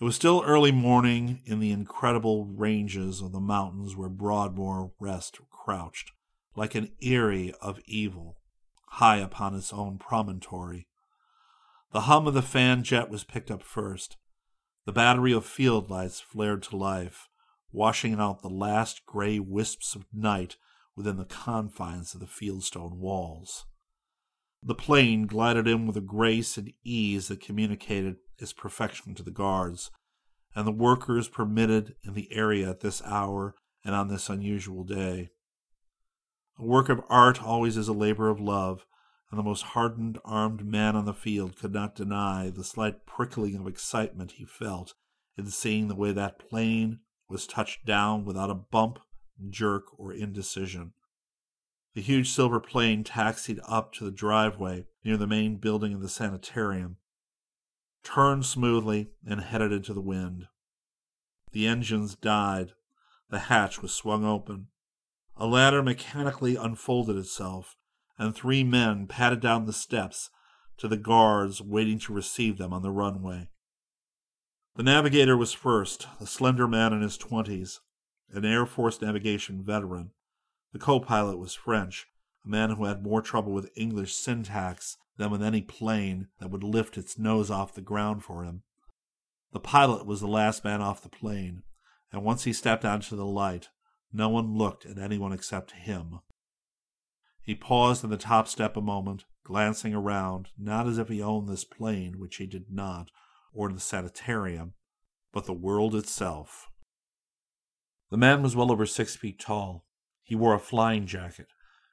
It 0.00 0.04
was 0.04 0.16
still 0.16 0.42
early 0.44 0.72
morning 0.72 1.40
in 1.44 1.60
the 1.60 1.70
incredible 1.70 2.46
ranges 2.46 3.20
of 3.20 3.30
the 3.30 3.38
mountains 3.38 3.94
where 3.94 4.08
Broadmoor 4.08 4.90
Rest 4.98 5.38
crouched 5.52 6.10
like 6.56 6.74
an 6.74 6.90
eyrie 7.02 7.52
of 7.60 7.80
evil, 7.86 8.38
high 8.88 9.16
upon 9.16 9.54
its 9.54 9.72
own 9.72 9.98
promontory. 9.98 10.86
The 11.92 12.02
hum 12.02 12.26
of 12.26 12.34
the 12.34 12.42
fan 12.42 12.82
jet 12.82 13.08
was 13.08 13.24
picked 13.24 13.50
up 13.50 13.62
first. 13.62 14.16
The 14.84 14.92
battery 14.92 15.32
of 15.32 15.46
field 15.46 15.90
lights 15.90 16.20
flared 16.20 16.62
to 16.64 16.76
life, 16.76 17.28
washing 17.72 18.14
out 18.14 18.42
the 18.42 18.48
last 18.48 19.06
gray 19.06 19.38
wisps 19.38 19.94
of 19.94 20.06
night 20.12 20.56
within 20.96 21.16
the 21.16 21.24
confines 21.24 22.14
of 22.14 22.20
the 22.20 22.26
fieldstone 22.26 22.96
walls. 22.98 23.66
The 24.62 24.74
plane 24.74 25.26
glided 25.26 25.68
in 25.68 25.86
with 25.86 25.96
a 25.96 26.00
grace 26.00 26.56
and 26.56 26.72
ease 26.84 27.28
that 27.28 27.40
communicated 27.40 28.16
its 28.38 28.52
perfection 28.52 29.14
to 29.14 29.22
the 29.22 29.30
guards, 29.30 29.90
and 30.54 30.66
the 30.66 30.72
workers 30.72 31.28
permitted 31.28 31.96
in 32.04 32.14
the 32.14 32.32
area 32.32 32.70
at 32.70 32.80
this 32.80 33.02
hour 33.04 33.54
and 33.84 33.94
on 33.94 34.08
this 34.08 34.30
unusual 34.30 34.84
day. 34.84 35.30
A 36.58 36.64
work 36.64 36.88
of 36.88 37.02
art 37.08 37.42
always 37.42 37.76
is 37.76 37.88
a 37.88 37.92
labor 37.92 38.28
of 38.28 38.40
love, 38.40 38.86
and 39.30 39.38
the 39.38 39.42
most 39.42 39.62
hardened 39.62 40.18
armed 40.24 40.64
man 40.64 40.94
on 40.94 41.04
the 41.04 41.12
field 41.12 41.56
could 41.56 41.72
not 41.72 41.96
deny 41.96 42.50
the 42.50 42.62
slight 42.62 43.06
prickling 43.06 43.56
of 43.56 43.66
excitement 43.66 44.32
he 44.32 44.44
felt 44.44 44.94
in 45.36 45.46
seeing 45.46 45.88
the 45.88 45.96
way 45.96 46.12
that 46.12 46.38
plane 46.38 47.00
was 47.28 47.46
touched 47.46 47.84
down 47.84 48.24
without 48.24 48.50
a 48.50 48.54
bump, 48.54 49.00
jerk, 49.50 49.84
or 49.98 50.12
indecision. 50.12 50.92
The 51.94 52.02
huge 52.02 52.30
silver 52.30 52.60
plane 52.60 53.02
taxied 53.02 53.60
up 53.66 53.92
to 53.94 54.04
the 54.04 54.10
driveway 54.12 54.86
near 55.04 55.16
the 55.16 55.26
main 55.26 55.56
building 55.56 55.94
of 55.94 56.02
the 56.02 56.08
sanitarium, 56.08 56.98
turned 58.04 58.46
smoothly, 58.46 59.10
and 59.26 59.40
headed 59.40 59.72
into 59.72 59.92
the 59.92 60.00
wind. 60.00 60.46
The 61.52 61.66
engines 61.66 62.14
died. 62.14 62.72
The 63.30 63.38
hatch 63.40 63.80
was 63.80 63.92
swung 63.92 64.24
open. 64.24 64.68
A 65.36 65.46
ladder 65.46 65.82
mechanically 65.82 66.54
unfolded 66.54 67.16
itself, 67.16 67.76
and 68.18 68.34
three 68.34 68.62
men 68.62 69.06
padded 69.06 69.40
down 69.40 69.66
the 69.66 69.72
steps 69.72 70.30
to 70.76 70.88
the 70.88 70.96
guards 70.96 71.60
waiting 71.60 71.98
to 72.00 72.12
receive 72.12 72.58
them 72.58 72.72
on 72.72 72.82
the 72.82 72.90
runway. 72.90 73.48
The 74.76 74.82
navigator 74.82 75.36
was 75.36 75.52
first, 75.52 76.06
a 76.20 76.26
slender 76.26 76.68
man 76.68 76.92
in 76.92 77.00
his 77.00 77.16
twenties, 77.16 77.80
an 78.30 78.44
Air 78.44 78.66
Force 78.66 79.00
navigation 79.00 79.62
veteran. 79.62 80.10
The 80.72 80.78
co 80.78 81.00
pilot 81.00 81.38
was 81.38 81.54
French, 81.54 82.06
a 82.44 82.48
man 82.48 82.70
who 82.70 82.84
had 82.84 83.02
more 83.02 83.22
trouble 83.22 83.52
with 83.52 83.70
English 83.76 84.14
syntax 84.14 84.96
than 85.16 85.30
with 85.30 85.42
any 85.42 85.62
plane 85.62 86.28
that 86.40 86.50
would 86.50 86.64
lift 86.64 86.98
its 86.98 87.18
nose 87.18 87.50
off 87.50 87.74
the 87.74 87.80
ground 87.80 88.24
for 88.24 88.44
him. 88.44 88.62
The 89.52 89.60
pilot 89.60 90.06
was 90.06 90.20
the 90.20 90.26
last 90.26 90.64
man 90.64 90.80
off 90.80 91.02
the 91.02 91.08
plane, 91.08 91.62
and 92.12 92.24
once 92.24 92.44
he 92.44 92.52
stepped 92.52 92.84
onto 92.84 93.14
the 93.14 93.26
light, 93.26 93.68
no 94.14 94.28
one 94.28 94.56
looked 94.56 94.86
at 94.86 94.96
anyone 94.96 95.32
except 95.32 95.72
him. 95.72 96.20
He 97.42 97.54
paused 97.54 98.04
on 98.04 98.10
the 98.10 98.16
top 98.16 98.48
step 98.48 98.76
a 98.76 98.80
moment, 98.80 99.24
glancing 99.42 99.92
around, 99.92 100.48
not 100.56 100.86
as 100.86 100.96
if 100.96 101.08
he 101.08 101.20
owned 101.20 101.48
this 101.48 101.64
plane, 101.64 102.18
which 102.18 102.36
he 102.36 102.46
did 102.46 102.70
not, 102.70 103.10
or 103.52 103.70
the 103.70 103.80
sanitarium, 103.80 104.74
but 105.32 105.44
the 105.44 105.52
world 105.52 105.94
itself. 105.94 106.68
The 108.10 108.16
man 108.16 108.42
was 108.42 108.54
well 108.54 108.70
over 108.70 108.86
six 108.86 109.16
feet 109.16 109.40
tall. 109.40 109.84
He 110.22 110.34
wore 110.34 110.54
a 110.54 110.60
flying 110.60 111.06
jacket, 111.06 111.48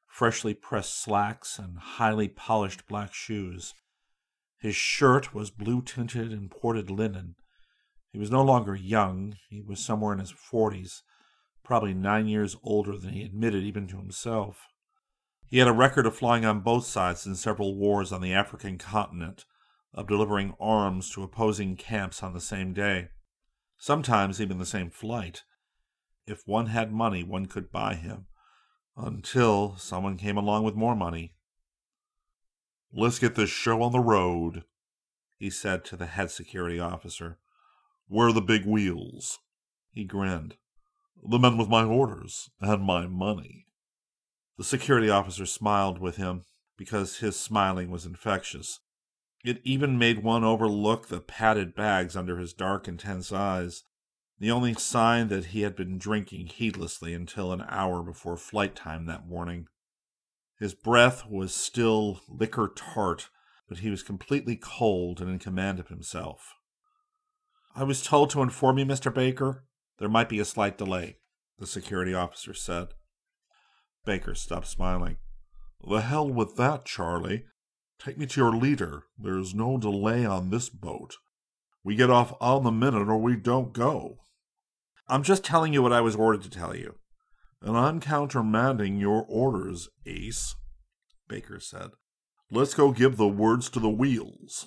freshly 0.07 0.53
pressed 0.53 1.01
slacks, 1.01 1.57
and 1.57 1.79
highly 1.79 2.27
polished 2.27 2.87
black 2.87 3.13
shoes. 3.13 3.73
His 4.59 4.75
shirt 4.75 5.33
was 5.33 5.49
blue 5.49 5.81
tinted 5.81 6.31
imported 6.31 6.91
linen. 6.91 7.35
He 8.11 8.19
was 8.19 8.29
no 8.29 8.43
longer 8.43 8.75
young, 8.75 9.37
he 9.49 9.59
was 9.59 9.79
somewhere 9.79 10.13
in 10.13 10.19
his 10.19 10.31
forties, 10.31 11.01
probably 11.71 11.93
nine 11.93 12.27
years 12.27 12.57
older 12.63 12.97
than 12.97 13.13
he 13.13 13.23
admitted 13.23 13.63
even 13.63 13.87
to 13.87 13.95
himself. 13.95 14.67
He 15.47 15.59
had 15.59 15.69
a 15.69 15.71
record 15.71 16.05
of 16.05 16.13
flying 16.13 16.43
on 16.43 16.59
both 16.59 16.85
sides 16.85 17.25
in 17.25 17.33
several 17.33 17.77
wars 17.77 18.11
on 18.11 18.19
the 18.19 18.33
African 18.33 18.77
continent, 18.77 19.45
of 19.93 20.05
delivering 20.05 20.53
arms 20.59 21.09
to 21.11 21.23
opposing 21.23 21.77
camps 21.77 22.21
on 22.21 22.33
the 22.33 22.41
same 22.41 22.73
day, 22.73 23.07
sometimes 23.77 24.41
even 24.41 24.57
the 24.57 24.65
same 24.65 24.89
flight. 24.89 25.43
If 26.27 26.45
one 26.45 26.65
had 26.65 26.91
money, 26.91 27.23
one 27.23 27.45
could 27.45 27.71
buy 27.71 27.93
him, 27.93 28.25
until 28.97 29.77
someone 29.77 30.17
came 30.17 30.35
along 30.35 30.65
with 30.65 30.75
more 30.75 30.97
money. 30.97 31.35
Let's 32.91 33.17
get 33.17 33.35
this 33.35 33.49
show 33.49 33.81
on 33.81 33.93
the 33.93 34.01
road, 34.01 34.65
he 35.37 35.49
said 35.49 35.85
to 35.85 35.95
the 35.95 36.07
head 36.07 36.31
security 36.31 36.81
officer. 36.81 37.39
Where 38.09 38.27
are 38.27 38.33
the 38.33 38.41
big 38.41 38.65
wheels? 38.65 39.39
He 39.89 40.03
grinned. 40.03 40.57
The 41.23 41.39
men 41.39 41.57
with 41.57 41.69
my 41.69 41.83
orders 41.83 42.49
and 42.59 42.83
my 42.83 43.05
money. 43.05 43.67
The 44.57 44.63
security 44.63 45.09
officer 45.09 45.45
smiled 45.45 45.99
with 45.99 46.17
him 46.17 46.43
because 46.77 47.17
his 47.17 47.39
smiling 47.39 47.91
was 47.91 48.05
infectious. 48.05 48.79
It 49.43 49.61
even 49.63 49.97
made 49.97 50.23
one 50.23 50.43
overlook 50.43 51.07
the 51.07 51.19
padded 51.19 51.75
bags 51.75 52.15
under 52.15 52.37
his 52.37 52.53
dark, 52.53 52.87
intense 52.87 53.31
eyes, 53.31 53.83
the 54.39 54.51
only 54.51 54.73
sign 54.73 55.27
that 55.27 55.47
he 55.47 55.61
had 55.61 55.75
been 55.75 55.99
drinking 55.99 56.47
heedlessly 56.47 57.13
until 57.13 57.51
an 57.51 57.63
hour 57.67 58.01
before 58.01 58.37
flight 58.37 58.75
time 58.75 59.05
that 59.05 59.27
morning. 59.27 59.67
His 60.59 60.73
breath 60.73 61.27
was 61.27 61.53
still 61.53 62.21
liquor 62.27 62.71
tart, 62.75 63.29
but 63.69 63.79
he 63.79 63.89
was 63.89 64.03
completely 64.03 64.55
cold 64.55 65.21
and 65.21 65.29
in 65.29 65.39
command 65.39 65.79
of 65.79 65.89
himself. 65.89 66.55
I 67.75 67.83
was 67.83 68.03
told 68.03 68.31
to 68.31 68.41
inform 68.41 68.79
you, 68.79 68.85
Mr. 68.85 69.13
Baker, 69.13 69.63
there 70.01 70.10
might 70.10 70.29
be 70.29 70.39
a 70.39 70.46
slight 70.46 70.79
delay, 70.79 71.17
the 71.60 71.67
security 71.67 72.12
officer 72.12 72.55
said. 72.55 72.88
Baker 74.03 74.34
stopped 74.34 74.65
smiling. 74.65 75.17
The 75.88 76.01
hell 76.01 76.27
with 76.27 76.55
that, 76.55 76.86
Charlie. 76.86 77.46
Take 78.00 78.17
me 78.17 78.25
to 78.25 78.41
your 78.41 78.51
leader. 78.51 79.03
There's 79.15 79.53
no 79.53 79.77
delay 79.77 80.25
on 80.25 80.50
this 80.50 80.70
boat. 80.70 81.17
We 81.84 81.96
get 81.96 82.10
off 82.10 82.34
on 82.41 82.63
the 82.63 82.72
minute 82.72 83.08
or 83.10 83.17
we 83.20 83.36
don't 83.36 83.74
go. 83.74 84.17
I'm 85.08 85.22
just 85.22 85.43
telling 85.43 85.72
you 85.72 85.84
what 85.84 85.93
I 85.93 86.01
was 86.01 86.15
ordered 86.15 86.41
to 86.46 86.50
tell 86.50 86.75
you. 86.75 86.96
And 87.62 87.77
I'm 87.77 88.01
countermanding 88.01 89.00
your 89.00 89.24
orders, 89.29 89.88
Ace, 90.08 90.55
Baker 91.27 91.60
said. 91.60 91.91
Let's 92.50 92.74
go 92.74 92.91
give 92.91 93.17
the 93.17 93.27
words 93.27 93.70
to 93.70 93.79
the 93.79 93.88
wheels. 93.88 94.65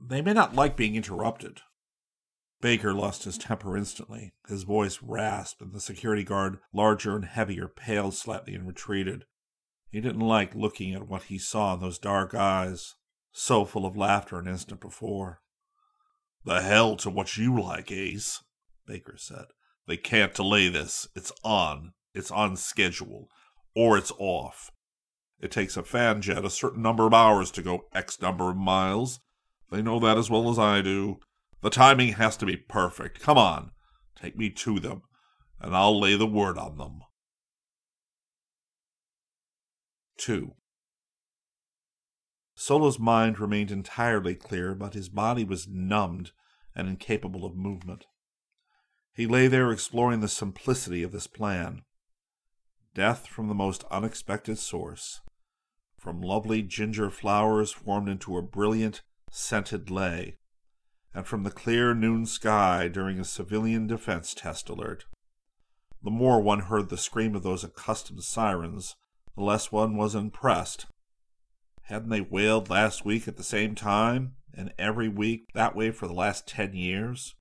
They 0.00 0.22
may 0.22 0.32
not 0.32 0.54
like 0.54 0.76
being 0.76 0.94
interrupted, 0.94 1.62
Baker 2.60 2.92
lost 2.92 3.24
his 3.24 3.38
temper 3.38 3.76
instantly. 3.76 4.34
His 4.48 4.64
voice 4.64 4.98
rasped, 5.00 5.62
and 5.62 5.72
the 5.72 5.80
security 5.80 6.24
guard, 6.24 6.58
larger 6.72 7.14
and 7.14 7.24
heavier, 7.24 7.68
paled 7.68 8.14
slightly 8.14 8.54
and 8.54 8.66
retreated. 8.66 9.24
He 9.90 10.00
didn't 10.00 10.20
like 10.20 10.54
looking 10.54 10.92
at 10.94 11.08
what 11.08 11.24
he 11.24 11.38
saw 11.38 11.74
in 11.74 11.80
those 11.80 11.98
dark 11.98 12.34
eyes, 12.34 12.96
so 13.32 13.64
full 13.64 13.86
of 13.86 13.96
laughter 13.96 14.38
an 14.38 14.48
instant 14.48 14.80
before. 14.80 15.40
The 16.44 16.62
hell 16.62 16.96
to 16.96 17.10
what 17.10 17.36
you 17.36 17.60
like, 17.60 17.92
Ace, 17.92 18.42
Baker 18.86 19.16
said. 19.16 19.46
They 19.86 19.96
can't 19.96 20.34
delay 20.34 20.68
this. 20.68 21.08
It's 21.14 21.32
on. 21.44 21.92
It's 22.14 22.30
on 22.30 22.56
schedule. 22.56 23.28
Or 23.74 23.96
it's 23.96 24.12
off. 24.18 24.70
It 25.40 25.50
takes 25.50 25.76
a 25.76 25.82
fan 25.82 26.20
jet 26.20 26.44
a 26.44 26.50
certain 26.50 26.82
number 26.82 27.06
of 27.06 27.14
hours 27.14 27.50
to 27.52 27.62
go 27.62 27.86
X 27.94 28.20
number 28.20 28.50
of 28.50 28.56
miles. 28.56 29.20
They 29.70 29.82
know 29.82 30.00
that 30.00 30.18
as 30.18 30.28
well 30.28 30.50
as 30.50 30.58
I 30.58 30.82
do. 30.82 31.20
The 31.60 31.70
timing 31.70 32.14
has 32.14 32.36
to 32.38 32.46
be 32.46 32.56
perfect. 32.56 33.20
Come 33.20 33.38
on. 33.38 33.72
Take 34.20 34.36
me 34.36 34.50
to 34.50 34.80
them, 34.80 35.02
and 35.60 35.74
I'll 35.74 35.98
lei 35.98 36.16
the 36.16 36.26
word 36.26 36.58
on 36.58 36.76
them. 36.76 37.00
2. 40.18 40.52
Solo's 42.54 42.98
mind 42.98 43.38
remained 43.38 43.70
entirely 43.70 44.34
clear, 44.34 44.74
but 44.74 44.94
his 44.94 45.08
body 45.08 45.44
was 45.44 45.68
numbed 45.68 46.32
and 46.74 46.88
incapable 46.88 47.44
of 47.44 47.56
movement. 47.56 48.06
He 49.12 49.26
lay 49.26 49.46
there 49.46 49.70
exploring 49.70 50.20
the 50.20 50.28
simplicity 50.28 51.02
of 51.02 51.12
this 51.12 51.28
plan. 51.28 51.82
Death 52.94 53.28
from 53.28 53.46
the 53.48 53.54
most 53.54 53.84
unexpected 53.90 54.58
source, 54.58 55.20
from 55.96 56.20
lovely 56.20 56.62
ginger 56.62 57.10
flowers 57.10 57.70
formed 57.70 58.08
into 58.08 58.36
a 58.36 58.42
brilliant, 58.42 59.02
scented 59.30 59.90
lay, 59.90 60.38
and 61.14 61.26
from 61.26 61.42
the 61.42 61.50
clear 61.50 61.94
noon 61.94 62.26
sky 62.26 62.88
during 62.88 63.18
a 63.18 63.24
civilian 63.24 63.86
defense 63.86 64.34
test 64.34 64.68
alert. 64.68 65.06
The 66.02 66.10
more 66.10 66.40
one 66.40 66.60
heard 66.60 66.88
the 66.88 66.96
scream 66.96 67.34
of 67.34 67.42
those 67.42 67.64
accustomed 67.64 68.22
sirens, 68.22 68.96
the 69.36 69.42
less 69.42 69.72
one 69.72 69.96
was 69.96 70.14
impressed. 70.14 70.86
Hadn't 71.82 72.10
they 72.10 72.20
wailed 72.20 72.70
last 72.70 73.04
week 73.04 73.26
at 73.26 73.36
the 73.36 73.42
same 73.42 73.74
time, 73.74 74.34
and 74.54 74.72
every 74.78 75.08
week 75.08 75.46
that 75.54 75.74
way 75.74 75.90
for 75.90 76.06
the 76.06 76.12
last 76.14 76.46
ten 76.46 76.74
years? 76.74 77.34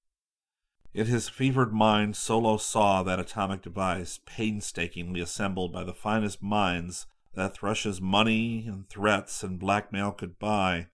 In 0.94 1.06
his 1.06 1.30
fevered 1.30 1.74
mind, 1.74 2.16
Solo 2.16 2.58
saw 2.58 3.04
that 3.04 3.20
atomic 3.20 3.62
device 3.62 4.20
painstakingly 4.26 5.22
assembled 5.22 5.72
by 5.72 5.84
the 5.84 5.94
finest 5.94 6.42
minds 6.42 7.06
that 7.36 7.56
Thrush's 7.56 8.02
money 8.02 8.66
and 8.66 8.90
threats 8.90 9.44
and 9.44 9.60
blackmail 9.60 10.12
could 10.12 10.40
buy, 10.40 10.88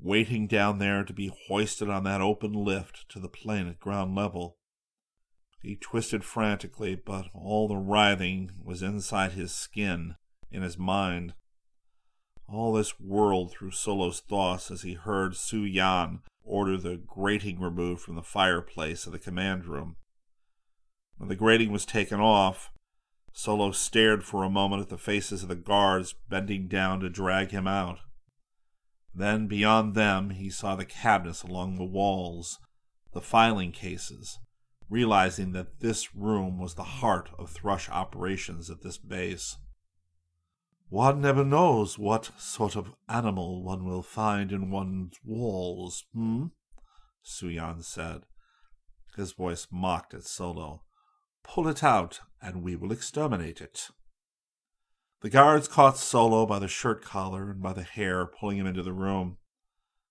waiting 0.00 0.46
down 0.46 0.78
there 0.78 1.04
to 1.04 1.12
be 1.12 1.32
hoisted 1.48 1.88
on 1.88 2.04
that 2.04 2.20
open 2.20 2.52
lift 2.52 3.08
to 3.08 3.18
the 3.18 3.28
plane 3.28 3.66
at 3.66 3.80
ground 3.80 4.14
level. 4.14 4.56
He 5.62 5.76
twisted 5.76 6.24
frantically, 6.24 6.94
but 6.94 7.26
all 7.34 7.66
the 7.68 7.76
writhing 7.76 8.52
was 8.62 8.82
inside 8.82 9.32
his 9.32 9.52
skin, 9.52 10.14
in 10.50 10.62
his 10.62 10.78
mind. 10.78 11.34
All 12.48 12.72
this 12.72 12.98
whirled 13.00 13.52
through 13.52 13.72
Solo's 13.72 14.20
thoughts 14.20 14.70
as 14.70 14.82
he 14.82 14.94
heard 14.94 15.36
Su 15.36 15.64
Yan 15.64 16.20
order 16.44 16.78
the 16.78 16.96
grating 16.96 17.60
removed 17.60 18.00
from 18.00 18.14
the 18.14 18.22
fireplace 18.22 19.04
of 19.04 19.12
the 19.12 19.18
command 19.18 19.66
room. 19.66 19.96
When 21.18 21.28
the 21.28 21.36
grating 21.36 21.72
was 21.72 21.84
taken 21.84 22.20
off, 22.20 22.70
Solo 23.32 23.72
stared 23.72 24.24
for 24.24 24.44
a 24.44 24.50
moment 24.50 24.82
at 24.82 24.88
the 24.88 24.96
faces 24.96 25.42
of 25.42 25.48
the 25.48 25.56
guards 25.56 26.14
bending 26.28 26.68
down 26.68 27.00
to 27.00 27.10
drag 27.10 27.50
him 27.50 27.66
out. 27.66 27.98
Then, 29.18 29.48
beyond 29.48 29.96
them, 29.96 30.30
he 30.30 30.48
saw 30.48 30.76
the 30.76 30.84
cabinets 30.84 31.42
along 31.42 31.74
the 31.74 31.84
walls, 31.84 32.60
the 33.12 33.20
filing 33.20 33.72
cases, 33.72 34.38
realizing 34.88 35.50
that 35.52 35.80
this 35.80 36.14
room 36.14 36.60
was 36.60 36.76
the 36.76 36.84
heart 36.84 37.28
of 37.36 37.50
Thrush 37.50 37.88
operations 37.88 38.70
at 38.70 38.82
this 38.82 38.96
base. 38.96 39.56
One 40.88 41.20
never 41.20 41.44
knows 41.44 41.98
what 41.98 42.30
sort 42.38 42.76
of 42.76 42.94
animal 43.08 43.64
one 43.64 43.84
will 43.84 44.04
find 44.04 44.52
in 44.52 44.70
one's 44.70 45.18
walls, 45.24 46.04
hmm? 46.14 46.46
Su 47.20 47.48
Yan 47.48 47.82
said. 47.82 48.22
His 49.16 49.32
voice 49.32 49.66
mocked 49.72 50.14
at 50.14 50.22
Solo. 50.22 50.84
Pull 51.42 51.66
it 51.66 51.82
out, 51.82 52.20
and 52.40 52.62
we 52.62 52.76
will 52.76 52.92
exterminate 52.92 53.60
it. 53.60 53.88
The 55.20 55.30
guards 55.30 55.66
caught 55.66 55.98
Solo 55.98 56.46
by 56.46 56.60
the 56.60 56.68
shirt 56.68 57.02
collar 57.04 57.50
and 57.50 57.60
by 57.60 57.72
the 57.72 57.82
hair, 57.82 58.24
pulling 58.24 58.58
him 58.58 58.66
into 58.66 58.84
the 58.84 58.92
room. 58.92 59.38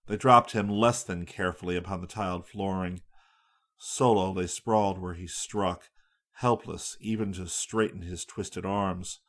They 0.08 0.18
dropped 0.18 0.52
him 0.52 0.70
less 0.70 1.04
than 1.04 1.26
carefully 1.26 1.78
upon 1.78 2.02
the 2.02 2.08
tiled 2.08 2.46
flooring. 2.46 3.02
Solo 3.78 4.32
lay 4.32 4.48
sprawled 4.48 5.00
where 5.00 5.14
he 5.14 5.28
struck, 5.28 5.90
helpless 6.36 6.98
even 7.00 7.32
to 7.34 7.48
straighten 7.48 8.02
his 8.02 8.26
twisted 8.26 8.66
arms. 8.66 9.20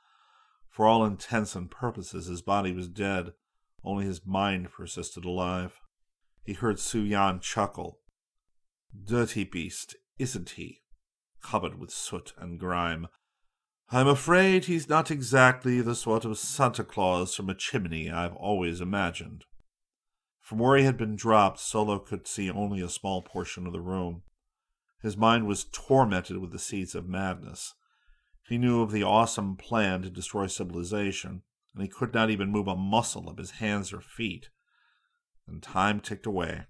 For 0.68 0.86
all 0.86 1.04
intents 1.04 1.54
and 1.54 1.70
purposes, 1.70 2.26
his 2.26 2.42
body 2.42 2.72
was 2.72 2.88
dead, 2.88 3.32
only 3.84 4.04
his 4.04 4.26
mind 4.26 4.70
persisted 4.70 5.24
alive. 5.24 5.80
He 6.44 6.54
heard 6.54 6.80
Su 6.80 7.02
Yan 7.02 7.40
chuckle. 7.40 8.00
Dirty 9.04 9.44
beast, 9.44 9.96
isn't 10.18 10.50
he? 10.50 10.82
Covered 11.42 11.78
with 11.78 11.90
soot 11.90 12.32
and 12.36 12.58
grime. 12.58 13.08
I'm 13.90 14.06
afraid 14.06 14.66
he's 14.66 14.88
not 14.88 15.10
exactly 15.10 15.80
the 15.80 15.94
sort 15.94 16.26
of 16.26 16.36
Santa 16.36 16.84
Claus 16.84 17.34
from 17.34 17.48
a 17.48 17.54
chimney 17.54 18.10
I've 18.10 18.34
always 18.34 18.82
imagined. 18.82 19.46
From 20.42 20.58
where 20.58 20.76
he 20.76 20.84
had 20.84 20.98
been 20.98 21.16
dropped, 21.16 21.58
Solo 21.58 21.98
could 21.98 22.26
see 22.26 22.50
only 22.50 22.82
a 22.82 22.90
small 22.90 23.22
portion 23.22 23.66
of 23.66 23.72
the 23.72 23.80
room. 23.80 24.22
His 25.00 25.16
mind 25.16 25.46
was 25.46 25.64
tormented 25.64 26.36
with 26.36 26.52
the 26.52 26.58
seeds 26.58 26.94
of 26.94 27.08
madness. 27.08 27.74
He 28.46 28.58
knew 28.58 28.82
of 28.82 28.92
the 28.92 29.02
awesome 29.02 29.56
plan 29.56 30.02
to 30.02 30.10
destroy 30.10 30.48
civilization, 30.48 31.42
and 31.72 31.82
he 31.82 31.88
could 31.88 32.12
not 32.12 32.28
even 32.28 32.50
move 32.50 32.68
a 32.68 32.76
muscle 32.76 33.28
of 33.28 33.38
his 33.38 33.52
hands 33.52 33.92
or 33.92 34.02
feet. 34.02 34.50
And 35.46 35.62
time 35.62 36.00
ticked 36.00 36.26
away. 36.26 36.66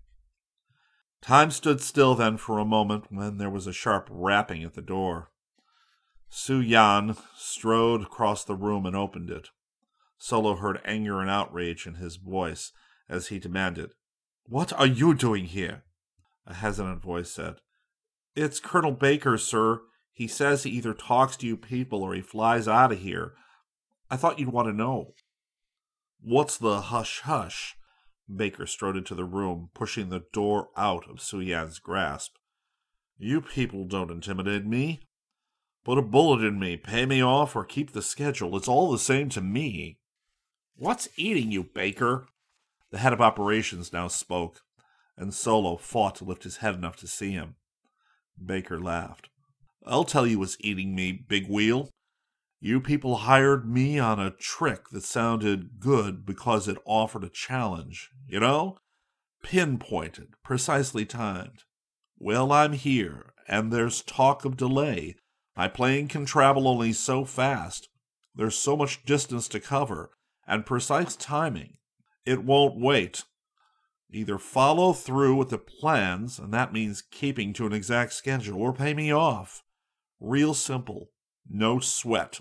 Time 1.21 1.51
stood 1.51 1.81
still 1.81 2.15
then 2.15 2.37
for 2.37 2.59
a 2.59 2.65
moment 2.65 3.07
when 3.11 3.39
there 3.39 3.51
was 3.51 3.67
a 3.67 3.73
sharp 3.73 4.09
rapping 4.09 4.63
at 4.63 4.75
the 4.75 4.83
door. 4.83 5.33
Su 6.29 6.61
Yan 6.61 7.17
strode 7.37 8.03
across 8.03 8.45
the 8.45 8.55
room 8.55 8.85
and 8.87 8.95
opened 8.95 9.31
it. 9.31 9.49
Solo 10.19 10.57
heard 10.57 10.81
anger 10.85 11.21
and 11.21 11.31
outrage 11.31 11.87
in 11.87 11.95
his 11.95 12.17
voice 12.17 12.73
as 13.09 13.29
he 13.29 13.39
demanded, 13.39 13.91
What 14.45 14.73
are 14.73 14.87
you 14.87 15.15
doing 15.15 15.47
here? 15.47 15.85
A 16.47 16.55
hesitant 16.55 17.03
voice 17.03 17.31
said, 17.31 17.57
It's 18.35 18.61
Colonel 18.61 18.93
Baker, 18.93 19.39
sir. 19.39 19.81
He 20.13 20.27
says 20.27 20.63
he 20.63 20.71
either 20.71 20.95
talks 20.95 21.37
to 21.37 21.47
you 21.47 21.57
people 21.57 22.03
or 22.03 22.15
he 22.15 22.21
flies 22.21 22.67
out 22.67 22.93
of 22.93 22.99
here. 22.99 23.35
I 24.11 24.17
thought 24.17 24.39
you'd 24.39 24.53
want 24.53 24.69
to 24.69 24.75
know. 24.75 25.15
What's 26.21 26.59
the 26.59 26.81
hush 26.81 27.21
hush? 27.21 27.77
Baker 28.35 28.67
strode 28.67 28.97
into 28.97 29.15
the 29.15 29.25
room, 29.25 29.71
pushing 29.75 30.09
the 30.09 30.25
door 30.33 30.69
out 30.77 31.09
of 31.09 31.21
Su 31.21 31.41
Yan's 31.41 31.79
grasp. 31.79 32.33
You 33.17 33.41
people 33.41 33.85
don't 33.87 34.11
intimidate 34.11 34.67
me. 34.67 35.08
Put 35.89 35.97
a 35.97 36.03
bullet 36.03 36.45
in 36.45 36.59
me, 36.59 36.77
pay 36.77 37.07
me 37.07 37.25
off, 37.25 37.57
or 37.57 37.65
keep 37.65 37.95
the 37.95 38.03
schedule. 38.03 38.55
It's 38.59 38.69
all 38.69 38.93
the 38.93 38.99
same 38.99 39.31
to 39.31 39.41
me. 39.41 39.97
What's 40.77 41.09
eating 41.17 41.51
you, 41.51 41.65
Baker? 41.65 42.27
The 42.91 42.99
head 42.99 43.15
of 43.15 43.23
operations 43.23 43.91
now 43.91 44.09
spoke, 44.09 44.61
and 45.17 45.33
Solo 45.33 45.79
fought 45.79 46.17
to 46.17 46.25
lift 46.25 46.45
his 46.45 46.59
head 46.59 46.75
enough 46.75 46.97
to 46.97 47.07
see 47.07 47.31
him. 47.31 47.55
Baker 48.37 48.79
laughed. 48.79 49.31
I'll 49.87 50.05
tell 50.05 50.27
you 50.27 50.41
what's 50.41 50.59
eating 50.61 50.95
me, 50.95 51.25
Big 51.27 51.49
Wheel. 51.49 51.89
You 52.61 52.83
people 52.83 53.17
hired 53.17 53.67
me 53.67 53.99
on 53.99 54.21
a 54.21 54.31
trick 54.31 54.91
that 54.91 55.05
sounded 55.05 55.81
good 55.81 56.27
because 56.27 56.69
it 56.69 56.77
offered 56.85 57.25
a 57.25 57.31
challenge, 57.31 58.11
you 58.27 58.41
know? 58.41 58.77
Pinpointed, 59.43 60.35
precisely 60.45 61.07
timed. 61.07 61.63
Well, 62.19 62.53
I'm 62.53 62.75
here, 62.75 63.33
and 63.49 63.73
there's 63.73 64.03
talk 64.03 64.45
of 64.45 64.59
delay, 64.59 65.17
my 65.59 65.67
plane 65.67 66.07
can 66.07 66.25
travel 66.25 66.69
only 66.69 66.93
so 66.93 67.25
fast. 67.25 67.89
There's 68.33 68.57
so 68.57 68.77
much 68.77 69.05
distance 69.05 69.49
to 69.49 69.59
cover, 69.59 70.13
and 70.47 70.65
precise 70.65 71.17
timing. 71.17 71.79
It 72.25 72.45
won't 72.45 72.81
wait. 72.81 73.25
Either 74.13 74.39
follow 74.39 74.93
through 74.93 75.35
with 75.35 75.51
the 75.51 75.59
plans, 75.59 76.39
and 76.39 76.55
that 76.55 76.73
means 76.73 77.03
keeping 77.03 77.53
to 77.55 77.67
an 77.67 77.73
exact 77.73 78.13
schedule, 78.13 78.63
or 78.63 78.73
pay 78.73 78.95
me 78.95 79.13
off. 79.13 79.65
Real 80.21 80.55
simple. 80.55 81.11
No 81.51 81.81
sweat. 81.81 82.41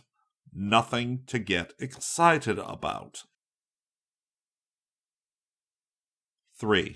Nothing 0.53 1.23
to 1.25 1.39
get 1.39 1.73
excited 1.80 2.60
about. 2.60 3.23
3. 6.60 6.95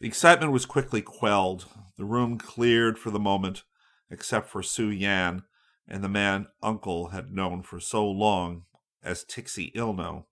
The 0.00 0.08
excitement 0.08 0.50
was 0.50 0.66
quickly 0.66 1.00
quelled. 1.00 1.66
The 1.96 2.04
room 2.04 2.38
cleared 2.38 2.98
for 2.98 3.10
the 3.10 3.20
moment, 3.20 3.62
except 4.10 4.48
for 4.48 4.62
Su 4.62 4.88
Yan 4.88 5.42
and 5.86 6.02
the 6.02 6.08
man 6.08 6.46
Uncle 6.62 7.08
had 7.08 7.32
known 7.32 7.62
for 7.62 7.80
so 7.80 8.08
long 8.08 8.64
as 9.02 9.24
Tixie 9.24 9.72
Ilno. 9.74 10.26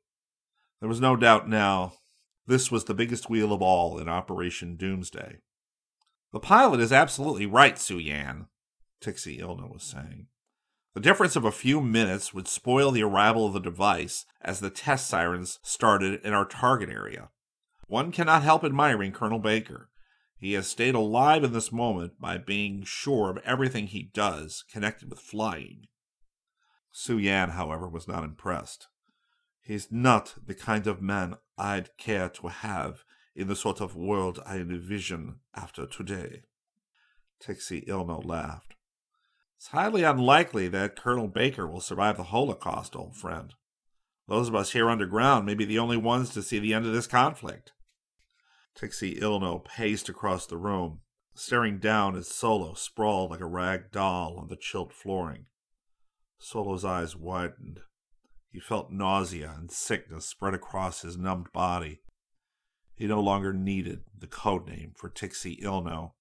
There 0.81 0.89
was 0.89 1.01
no 1.01 1.17
doubt 1.17 1.49
now 1.49 1.95
this 2.47 2.71
was 2.71 2.85
the 2.85 2.95
biggest 2.95 3.31
wheel 3.31 3.53
of 3.53 3.63
all 3.63 3.99
in 3.99 4.09
Operation 4.09 4.77
Doomsday. 4.77 5.39
The 6.33 6.41
pilot 6.41 6.81
is 6.81 6.93
absolutely 6.93 7.47
right, 7.47 7.79
Su 7.79 7.99
Yan, 7.99 8.47
Tixie 9.01 9.39
Ilno 9.39 9.73
was 9.73 9.83
saying. 9.83 10.27
The 10.95 11.01
difference 11.01 11.37
of 11.37 11.45
a 11.45 11.53
few 11.53 11.81
minutes 11.81 12.35
would 12.35 12.49
spoil 12.49 12.91
the 12.91 13.03
arrival 13.03 13.47
of 13.47 13.53
the 13.53 13.61
device 13.61 14.27
as 14.43 14.61
the 14.61 14.71
test 14.71 15.07
sirens 15.07 15.59
started 15.63 16.21
in 16.25 16.33
our 16.33 16.45
target 16.45 16.91
area. 16.91 17.31
One 17.87 18.13
cannot 18.13 18.43
help 18.43 18.65
admiring 18.65 19.13
Colonel 19.13 19.39
Baker. 19.39 19.89
He 20.43 20.55
has 20.55 20.67
stayed 20.67 20.97
alive 20.97 21.45
in 21.45 21.53
this 21.53 21.71
moment 21.71 22.21
by 22.21 22.37
being 22.37 22.83
sure 22.83 23.31
of 23.31 23.39
everything 23.45 23.87
he 23.87 24.11
does 24.13 24.65
connected 24.69 25.09
with 25.09 25.21
flying. 25.21 25.87
Su 26.91 27.17
Yan, 27.17 27.51
however, 27.51 27.89
was 27.89 28.09
not 28.09 28.25
impressed. 28.25 28.89
He's 29.61 29.93
not 29.93 30.35
the 30.45 30.57
kind 30.57 30.89
of 30.89 31.01
man 31.01 31.37
I'd 31.57 31.97
care 31.97 32.29
to 32.31 32.49
have 32.49 33.05
in 33.37 33.47
the 33.47 33.55
sort 33.55 33.81
of 33.81 33.95
world 33.95 34.41
I 34.45 34.57
envision 34.57 35.37
after 35.55 35.87
today. 35.87 36.43
Tixie 37.39 37.85
Ilno 37.87 38.21
laughed. 38.27 38.75
It's 39.57 39.69
highly 39.69 40.03
unlikely 40.03 40.67
that 40.67 41.01
Colonel 41.01 41.29
Baker 41.29 41.69
will 41.69 41.81
survive 41.81 42.17
the 42.17 42.25
Holocaust, 42.25 42.97
old 42.97 43.15
friend. 43.15 43.55
Those 44.27 44.49
of 44.49 44.57
us 44.57 44.73
here 44.73 44.91
underground 44.91 45.47
may 45.47 45.55
be 45.55 45.65
the 45.65 45.79
only 45.79 45.97
ones 45.97 46.31
to 46.31 46.43
see 46.43 46.59
the 46.59 46.75
end 46.75 46.85
of 46.85 46.93
this 46.93 47.07
conflict. 47.07 47.71
Tixie 48.75 49.21
Ilno 49.21 49.65
paced 49.65 50.09
across 50.09 50.47
the 50.47 50.57
room, 50.57 51.01
staring 51.35 51.79
down 51.79 52.17
at 52.17 52.25
Solo 52.25 52.75
sprawled 52.75 53.31
like 53.31 53.41
a 53.41 53.47
rag 53.47 53.91
doll 53.91 54.39
on 54.39 54.49
the 54.49 54.57
chilled 54.57 54.93
flooring. 54.93 55.47
Solo's 56.39 56.85
eyes 56.85 57.15
widened. 57.15 57.81
He 58.51 58.61
felt 58.61 58.93
nausea 58.93 59.55
and 59.57 59.71
sickness 59.71 60.27
spread 60.27 60.55
across 60.55 61.03
his 61.03 61.17
numbed 61.17 61.53
body. 61.53 62.01
He 62.95 63.07
no 63.07 63.21
longer 63.21 63.53
needed 63.53 64.03
the 64.17 64.27
code 64.27 64.67
name 64.67 64.93
for 64.97 65.09
Tixie 65.09 65.61
Ilno. 65.63 66.13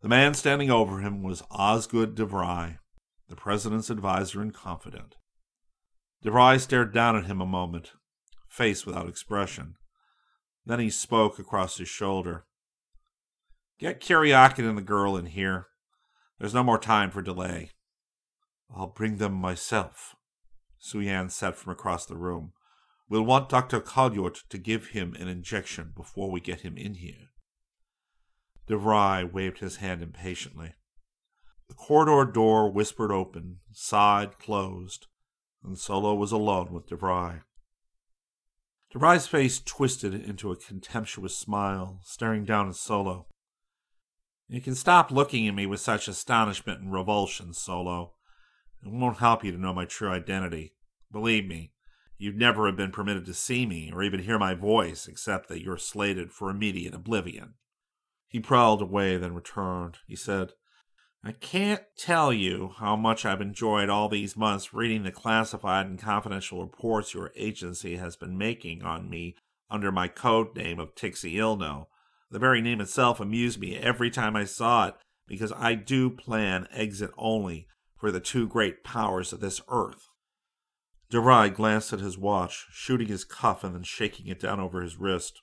The 0.00 0.08
man 0.08 0.34
standing 0.34 0.70
over 0.70 1.00
him 1.00 1.22
was 1.22 1.42
Osgood 1.50 2.14
DeVry, 2.14 2.78
the 3.28 3.36
president's 3.36 3.90
advisor 3.90 4.40
and 4.40 4.52
confidant. 4.52 5.16
DeVry 6.24 6.60
stared 6.60 6.92
down 6.92 7.16
at 7.16 7.26
him 7.26 7.40
a 7.40 7.46
moment, 7.46 7.92
face 8.48 8.84
without 8.84 9.08
expression. 9.08 9.74
Then 10.64 10.80
he 10.80 10.90
spoke 10.90 11.38
across 11.38 11.78
his 11.78 11.88
shoulder. 11.88 12.44
Get 13.78 14.00
Kuryakin 14.00 14.68
and 14.68 14.78
the 14.78 14.82
girl 14.82 15.16
in 15.16 15.26
here. 15.26 15.66
There's 16.38 16.54
no 16.54 16.62
more 16.62 16.78
time 16.78 17.10
for 17.10 17.22
delay. 17.22 17.70
I'll 18.74 18.86
bring 18.86 19.16
them 19.16 19.34
myself, 19.34 20.14
Su 20.78 21.00
Yan 21.00 21.30
said 21.30 21.56
from 21.56 21.72
across 21.72 22.06
the 22.06 22.16
room. 22.16 22.52
We'll 23.08 23.24
want 23.24 23.48
Dr. 23.48 23.80
Kalyurt 23.80 24.48
to 24.48 24.58
give 24.58 24.88
him 24.88 25.14
an 25.18 25.28
injection 25.28 25.92
before 25.94 26.30
we 26.30 26.40
get 26.40 26.60
him 26.60 26.78
in 26.78 26.94
here. 26.94 27.30
DeVry 28.68 29.30
waved 29.30 29.58
his 29.58 29.76
hand 29.76 30.02
impatiently. 30.02 30.74
The 31.68 31.74
corridor 31.74 32.30
door 32.30 32.70
whispered 32.70 33.10
open, 33.10 33.58
sighed, 33.72 34.38
closed, 34.38 35.08
and 35.62 35.76
Solo 35.78 36.14
was 36.14 36.32
alone 36.32 36.72
with 36.72 36.88
DeVry. 36.88 37.42
DeVry's 38.94 39.26
face 39.26 39.60
twisted 39.60 40.14
into 40.14 40.52
a 40.52 40.56
contemptuous 40.56 41.34
smile, 41.36 42.00
staring 42.02 42.44
down 42.44 42.68
at 42.68 42.74
Solo. 42.74 43.26
You 44.48 44.60
can 44.60 44.74
stop 44.74 45.10
looking 45.10 45.48
at 45.48 45.54
me 45.54 45.64
with 45.64 45.80
such 45.80 46.08
astonishment 46.08 46.80
and 46.80 46.92
revulsion, 46.92 47.54
Solo. 47.54 48.12
It 48.84 48.92
won't 48.92 49.18
help 49.18 49.44
you 49.44 49.52
to 49.52 49.58
know 49.58 49.72
my 49.72 49.86
true 49.86 50.10
identity. 50.10 50.74
Believe 51.10 51.46
me, 51.46 51.72
you'd 52.18 52.36
never 52.36 52.66
have 52.66 52.76
been 52.76 52.90
permitted 52.90 53.24
to 53.26 53.34
see 53.34 53.64
me 53.64 53.90
or 53.90 54.02
even 54.02 54.20
hear 54.20 54.38
my 54.38 54.52
voice 54.52 55.06
except 55.06 55.48
that 55.48 55.62
you're 55.62 55.78
slated 55.78 56.30
for 56.30 56.50
immediate 56.50 56.94
oblivion. 56.94 57.54
He 58.28 58.40
prowled 58.40 58.82
away, 58.82 59.16
then 59.16 59.34
returned. 59.34 59.98
He 60.06 60.16
said, 60.16 60.52
I 61.24 61.30
can't 61.30 61.84
tell 61.96 62.32
you 62.32 62.72
how 62.78 62.96
much 62.96 63.24
I've 63.24 63.40
enjoyed 63.40 63.88
all 63.88 64.08
these 64.08 64.36
months 64.36 64.74
reading 64.74 65.04
the 65.04 65.12
classified 65.12 65.86
and 65.86 65.96
confidential 65.96 66.60
reports 66.60 67.14
your 67.14 67.30
agency 67.36 67.96
has 67.96 68.16
been 68.16 68.36
making 68.36 68.82
on 68.82 69.08
me 69.08 69.36
under 69.70 69.92
my 69.92 70.08
code 70.08 70.56
name 70.56 70.80
of 70.80 70.96
Tixie 70.96 71.36
Ilno. 71.36 71.86
The 72.32 72.40
very 72.40 72.60
name 72.60 72.80
itself 72.80 73.20
amused 73.20 73.60
me 73.60 73.76
every 73.76 74.10
time 74.10 74.34
I 74.34 74.44
saw 74.44 74.88
it 74.88 74.94
because 75.28 75.52
I 75.52 75.76
do 75.76 76.10
plan 76.10 76.66
exit 76.72 77.12
only 77.16 77.68
for 77.96 78.10
the 78.10 78.18
two 78.18 78.48
great 78.48 78.82
powers 78.82 79.32
of 79.32 79.38
this 79.38 79.60
earth. 79.68 80.08
DeVry 81.12 81.54
glanced 81.54 81.92
at 81.92 82.00
his 82.00 82.18
watch, 82.18 82.66
shooting 82.72 83.06
his 83.06 83.22
cuff 83.22 83.62
and 83.62 83.76
then 83.76 83.84
shaking 83.84 84.26
it 84.26 84.40
down 84.40 84.58
over 84.58 84.82
his 84.82 84.96
wrist. 84.96 85.40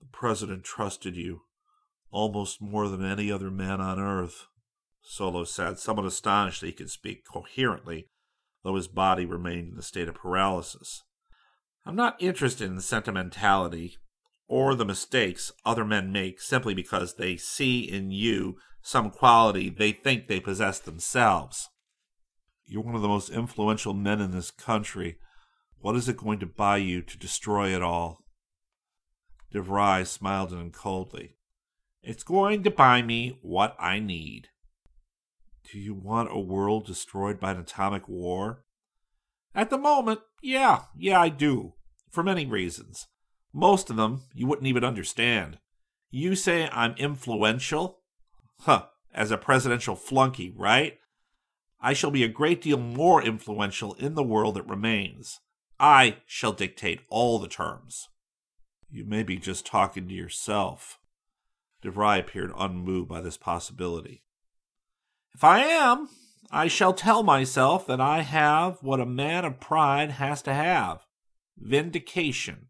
The 0.00 0.06
president 0.10 0.64
trusted 0.64 1.14
you 1.14 1.42
almost 2.10 2.60
more 2.60 2.88
than 2.88 3.04
any 3.04 3.30
other 3.30 3.52
man 3.52 3.80
on 3.80 4.00
earth. 4.00 4.46
Solo 5.06 5.44
said, 5.44 5.78
somewhat 5.78 6.06
astonished 6.06 6.60
that 6.60 6.66
he 6.66 6.72
could 6.72 6.90
speak 6.90 7.24
coherently, 7.26 8.08
though 8.62 8.74
his 8.74 8.88
body 8.88 9.26
remained 9.26 9.72
in 9.72 9.78
a 9.78 9.82
state 9.82 10.08
of 10.08 10.14
paralysis. 10.14 11.02
I'm 11.84 11.94
not 11.94 12.20
interested 12.20 12.70
in 12.70 12.80
sentimentality 12.80 13.98
or 14.48 14.74
the 14.74 14.84
mistakes 14.84 15.52
other 15.64 15.84
men 15.84 16.10
make 16.10 16.40
simply 16.40 16.74
because 16.74 17.14
they 17.14 17.36
see 17.36 17.80
in 17.80 18.10
you 18.10 18.56
some 18.82 19.10
quality 19.10 19.68
they 19.70 19.92
think 19.92 20.26
they 20.26 20.40
possess 20.40 20.78
themselves. 20.78 21.68
You're 22.66 22.82
one 22.82 22.94
of 22.94 23.02
the 23.02 23.08
most 23.08 23.30
influential 23.30 23.92
men 23.92 24.20
in 24.20 24.30
this 24.30 24.50
country. 24.50 25.18
What 25.78 25.96
is 25.96 26.08
it 26.08 26.16
going 26.16 26.38
to 26.40 26.46
buy 26.46 26.78
you 26.78 27.02
to 27.02 27.18
destroy 27.18 27.74
it 27.74 27.82
all? 27.82 28.24
DeVry 29.52 30.06
smiled 30.06 30.52
at 30.52 30.58
him 30.58 30.70
coldly. 30.70 31.36
It's 32.02 32.24
going 32.24 32.62
to 32.62 32.70
buy 32.70 33.02
me 33.02 33.38
what 33.42 33.76
I 33.78 33.98
need. 33.98 34.48
Do 35.70 35.78
you 35.78 35.94
want 35.94 36.30
a 36.30 36.38
world 36.38 36.86
destroyed 36.86 37.40
by 37.40 37.52
an 37.52 37.58
atomic 37.58 38.08
war? 38.08 38.64
At 39.54 39.70
the 39.70 39.78
moment, 39.78 40.20
yeah, 40.42 40.82
yeah, 40.96 41.20
I 41.20 41.28
do. 41.28 41.74
For 42.10 42.22
many 42.22 42.46
reasons. 42.46 43.06
Most 43.52 43.88
of 43.88 43.96
them 43.96 44.22
you 44.34 44.46
wouldn't 44.46 44.66
even 44.66 44.84
understand. 44.84 45.58
You 46.10 46.34
say 46.34 46.68
I'm 46.70 46.94
influential? 46.96 48.00
Huh, 48.60 48.86
as 49.12 49.30
a 49.30 49.38
presidential 49.38 49.96
flunky, 49.96 50.52
right? 50.56 50.98
I 51.80 51.92
shall 51.92 52.10
be 52.10 52.24
a 52.24 52.28
great 52.28 52.62
deal 52.62 52.78
more 52.78 53.22
influential 53.22 53.94
in 53.94 54.14
the 54.14 54.22
world 54.22 54.54
that 54.54 54.68
remains. 54.68 55.40
I 55.78 56.18
shall 56.26 56.52
dictate 56.52 57.00
all 57.08 57.38
the 57.38 57.48
terms. 57.48 58.08
You 58.90 59.04
may 59.04 59.22
be 59.22 59.36
just 59.36 59.66
talking 59.66 60.08
to 60.08 60.14
yourself. 60.14 60.98
DeVry 61.84 62.20
appeared 62.20 62.52
unmoved 62.56 63.08
by 63.08 63.20
this 63.20 63.36
possibility. 63.36 64.24
If 65.34 65.42
I 65.42 65.60
am, 65.64 66.08
I 66.52 66.68
shall 66.68 66.92
tell 66.92 67.24
myself 67.24 67.86
that 67.88 68.00
I 68.00 68.20
have 68.20 68.78
what 68.82 69.00
a 69.00 69.06
man 69.06 69.44
of 69.44 69.58
pride 69.58 70.12
has 70.12 70.40
to 70.42 70.54
have 70.54 71.04
vindication, 71.58 72.68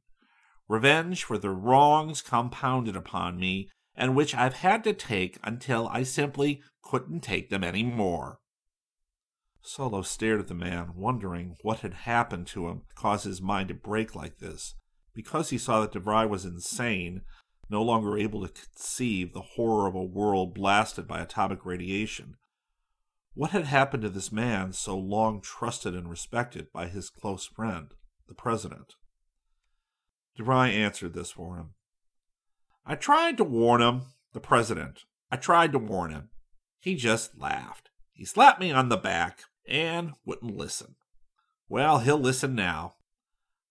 revenge 0.66 1.24
for 1.24 1.36
the 1.36 1.50
wrongs 1.50 2.22
compounded 2.22 2.96
upon 2.96 3.38
me, 3.38 3.68
and 3.94 4.16
which 4.16 4.34
I've 4.34 4.56
had 4.56 4.82
to 4.84 4.94
take 4.94 5.38
until 5.42 5.88
I 5.88 6.04
simply 6.04 6.62
couldn't 6.82 7.20
take 7.20 7.50
them 7.50 7.62
any 7.62 7.82
more. 7.82 8.38
Solo 9.60 10.02
stared 10.02 10.40
at 10.40 10.48
the 10.48 10.54
man, 10.54 10.92
wondering 10.94 11.56
what 11.62 11.80
had 11.80 11.94
happened 11.94 12.46
to 12.48 12.68
him 12.68 12.82
to 12.88 12.94
cause 12.94 13.24
his 13.24 13.42
mind 13.42 13.68
to 13.68 13.74
break 13.74 14.14
like 14.14 14.38
this. 14.38 14.74
Because 15.14 15.50
he 15.50 15.58
saw 15.58 15.80
that 15.80 15.92
DeVry 15.92 16.28
was 16.28 16.44
insane, 16.44 17.22
no 17.68 17.82
longer 17.82 18.18
able 18.18 18.46
to 18.46 18.52
conceive 18.52 19.32
the 19.32 19.42
horror 19.56 19.86
of 19.86 19.94
a 19.94 20.02
world 20.02 20.54
blasted 20.54 21.06
by 21.06 21.20
atomic 21.20 21.64
radiation, 21.64 22.36
what 23.34 23.50
had 23.50 23.64
happened 23.64 24.02
to 24.04 24.08
this 24.08 24.30
man 24.30 24.72
so 24.72 24.96
long 24.96 25.40
trusted 25.40 25.94
and 25.94 26.08
respected 26.08 26.72
by 26.72 26.86
his 26.86 27.10
close 27.10 27.46
friend, 27.46 27.94
the 28.28 28.34
president? 28.34 28.94
DeVry 30.38 30.72
answered 30.72 31.14
this 31.14 31.32
for 31.32 31.56
him. 31.56 31.70
I 32.86 32.94
tried 32.94 33.36
to 33.38 33.44
warn 33.44 33.82
him, 33.82 34.02
the 34.32 34.40
president. 34.40 35.04
I 35.30 35.36
tried 35.36 35.72
to 35.72 35.78
warn 35.78 36.12
him. 36.12 36.30
He 36.78 36.94
just 36.94 37.38
laughed. 37.38 37.90
He 38.12 38.24
slapped 38.24 38.60
me 38.60 38.70
on 38.70 38.88
the 38.88 38.96
back 38.96 39.40
and 39.66 40.12
wouldn't 40.24 40.56
listen. 40.56 40.94
Well, 41.68 42.00
he'll 42.00 42.18
listen 42.18 42.54
now. 42.54 42.94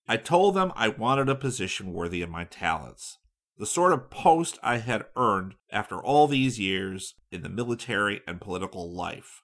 I 0.07 0.17
told 0.17 0.55
them 0.55 0.73
I 0.75 0.89
wanted 0.89 1.29
a 1.29 1.35
position 1.35 1.93
worthy 1.93 2.21
of 2.21 2.29
my 2.29 2.43
talents, 2.43 3.19
the 3.57 3.65
sort 3.65 3.93
of 3.93 4.09
post 4.09 4.59
I 4.61 4.77
had 4.77 5.05
earned 5.15 5.55
after 5.71 6.03
all 6.03 6.27
these 6.27 6.59
years 6.59 7.15
in 7.31 7.43
the 7.43 7.49
military 7.49 8.21
and 8.27 8.41
political 8.41 8.91
life. 8.91 9.42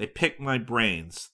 They 0.00 0.06
picked 0.06 0.40
my 0.40 0.56
brains. 0.56 1.28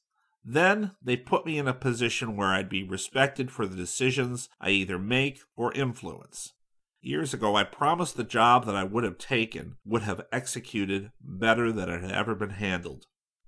Then 0.45 0.91
they 1.01 1.17
put 1.17 1.47
me 1.47 1.57
in 1.57 1.69
a 1.69 1.73
position 1.73 2.37
where 2.37 2.49
I'd 2.49 2.69
be 2.69 2.83
respected 2.83 3.49
for 3.53 3.65
the 3.65 3.77
decisions 3.77 4.49
I 4.61 4.71
either 4.71 4.99
make 4.99 5.39
or 5.55 5.73
influence. 5.73 6.53
Years 7.01 7.33
ago, 7.33 7.55
I 7.55 7.63
promised 7.63 8.17
the 8.17 8.25
job 8.25 8.67
that 8.67 8.75
I 8.75 8.83
would 8.83 9.05
have 9.05 9.19
taken 9.19 9.77
would 9.85 10.03
have 10.03 10.27
executed 10.33 11.13
better 11.21 11.71
than 11.71 11.89
it 11.89 12.03
had 12.03 12.11
ever 12.11 12.35
been 12.35 12.51
handled, 12.51 13.07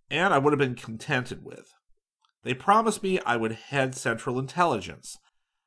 and 0.08 0.32
I 0.32 0.38
would 0.38 0.52
have 0.52 0.60
been 0.60 0.76
contented 0.76 1.44
with. 1.44 1.74
They 2.44 2.54
promised 2.54 3.02
me 3.02 3.18
I 3.26 3.34
would 3.34 3.50
head 3.70 3.96
Central 3.96 4.38
Intelligence. 4.38 5.18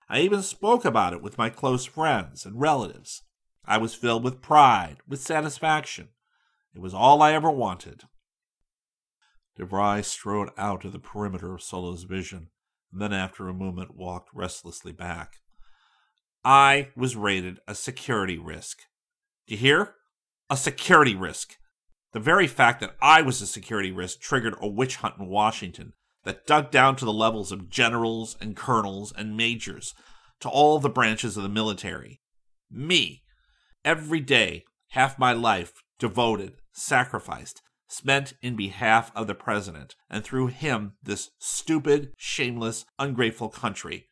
I 0.07 0.21
even 0.21 0.43
spoke 0.43 0.85
about 0.85 1.11
it 1.11 1.21
with 1.21 1.37
my 1.37 1.49
close 1.49 1.83
friends 1.83 2.45
and 2.45 2.61
relatives. 2.61 3.23
I 3.65 3.79
was 3.79 3.95
filled 3.95 4.23
with 4.23 4.41
pride, 4.41 4.99
with 5.05 5.19
satisfaction. 5.19 6.07
It 6.73 6.79
was 6.79 6.93
all 6.93 7.21
I 7.21 7.33
ever 7.33 7.51
wanted. 7.51 8.03
DeVry 9.62 10.04
strode 10.04 10.50
out 10.58 10.82
to 10.82 10.89
the 10.89 11.00
perimeter 11.00 11.54
of 11.54 11.62
Solo's 11.62 12.04
vision, 12.04 12.50
and 12.91 13.02
then 13.02 13.13
after 13.13 13.47
a 13.47 13.54
moment 13.54 13.95
walked 13.95 14.30
restlessly 14.34 14.91
back. 14.91 15.38
I 16.43 16.89
was 16.95 17.15
rated 17.15 17.60
a 17.67 17.76
security 17.76 18.39
risk. 18.39 18.80
Do 19.47 19.54
you 19.54 19.60
hear? 19.60 19.95
A 20.50 20.58
security 20.58 21.15
risk. 21.15 21.58
The 22.13 22.19
very 22.19 22.47
fact 22.47 22.80
that 22.82 22.95
I 23.02 23.21
was 23.21 23.41
a 23.41 23.47
security 23.47 23.91
risk 23.91 24.19
triggered 24.19 24.56
a 24.60 24.67
witch 24.67 24.97
hunt 24.97 25.15
in 25.19 25.28
Washington 25.28 25.93
that 26.24 26.47
dug 26.47 26.71
down 26.71 26.95
to 26.97 27.06
the 27.06 27.13
levels 27.13 27.52
of 27.52 27.69
generals 27.69 28.36
and 28.41 28.56
colonels 28.56 29.13
and 29.15 29.38
majors, 29.38 29.93
to 30.39 30.50
all 30.50 30.80
the 30.80 30.89
branches 30.89 31.38
of 31.38 31.43
the 31.43 31.50
military. 31.50 32.19
Me. 32.69 33.24
Every 33.86 34.19
day, 34.19 34.65
half 34.89 35.19
my 35.19 35.34
life, 35.34 35.84
devoted, 36.00 36.54
sacrificed, 36.71 37.62
spent 37.91 38.34
in 38.41 38.56
behalf 38.56 39.12
of 39.13 39.27
the 39.27 39.36
president, 39.36 39.95
and 40.10 40.23
through 40.23 40.47
him, 40.47 40.93
this 41.04 41.32
stupid, 41.39 42.13
shameless, 42.15 42.86
ungrateful 42.97 43.49
country. 43.49 44.08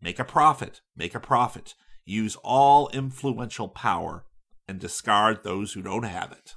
Make 0.00 0.18
a 0.18 0.24
profit, 0.24 0.80
make 0.96 1.14
a 1.14 1.20
profit. 1.20 1.74
Use 2.06 2.36
all 2.42 2.88
influential 2.88 3.68
power 3.68 4.24
and 4.66 4.80
discard 4.80 5.44
those 5.44 5.74
who 5.74 5.82
don't 5.82 6.04
have 6.04 6.32
it. 6.32 6.54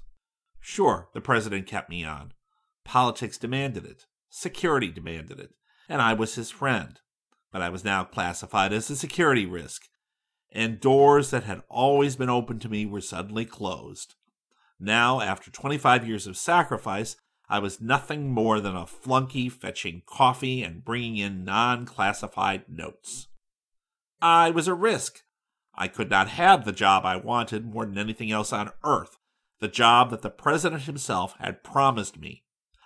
Sure, 0.61 1.09
the 1.13 1.19
president 1.19 1.67
kept 1.67 1.89
me 1.89 2.05
on. 2.05 2.31
Politics 2.85 3.37
demanded 3.37 3.85
it, 3.85 4.05
security 4.29 4.89
demanded 4.89 5.39
it, 5.39 5.51
and 5.89 6.01
I 6.01 6.13
was 6.13 6.35
his 6.35 6.51
friend. 6.51 6.99
But 7.51 7.61
I 7.61 7.69
was 7.69 7.83
now 7.83 8.05
classified 8.05 8.71
as 8.71 8.89
a 8.89 8.95
security 8.95 9.45
risk, 9.45 9.83
and 10.53 10.79
doors 10.79 11.31
that 11.31 11.43
had 11.43 11.63
always 11.69 12.15
been 12.15 12.29
open 12.29 12.59
to 12.59 12.69
me 12.69 12.85
were 12.85 13.01
suddenly 13.01 13.43
closed. 13.43 14.15
Now, 14.79 15.21
after 15.21 15.49
25 15.49 16.07
years 16.07 16.27
of 16.27 16.37
sacrifice, 16.37 17.15
I 17.47 17.59
was 17.59 17.79
nothing 17.79 18.31
more 18.31 18.59
than 18.59 18.75
a 18.75 18.87
flunky 18.87 19.49
fetching 19.49 20.01
coffee 20.05 20.63
and 20.63 20.83
bringing 20.83 21.17
in 21.17 21.43
non 21.43 21.85
classified 21.85 22.63
notes. 22.67 23.27
I 24.21 24.49
was 24.49 24.67
a 24.67 24.73
risk. 24.73 25.21
I 25.75 25.87
could 25.87 26.09
not 26.09 26.29
have 26.29 26.65
the 26.65 26.71
job 26.71 27.05
I 27.05 27.17
wanted 27.17 27.65
more 27.65 27.85
than 27.85 27.97
anything 27.97 28.31
else 28.31 28.51
on 28.51 28.71
earth, 28.83 29.17
the 29.59 29.67
job 29.67 30.09
that 30.09 30.21
the 30.21 30.29
president 30.29 30.83
himself 30.83 31.35
had 31.39 31.63
promised 31.63 32.17
me. 32.19 32.43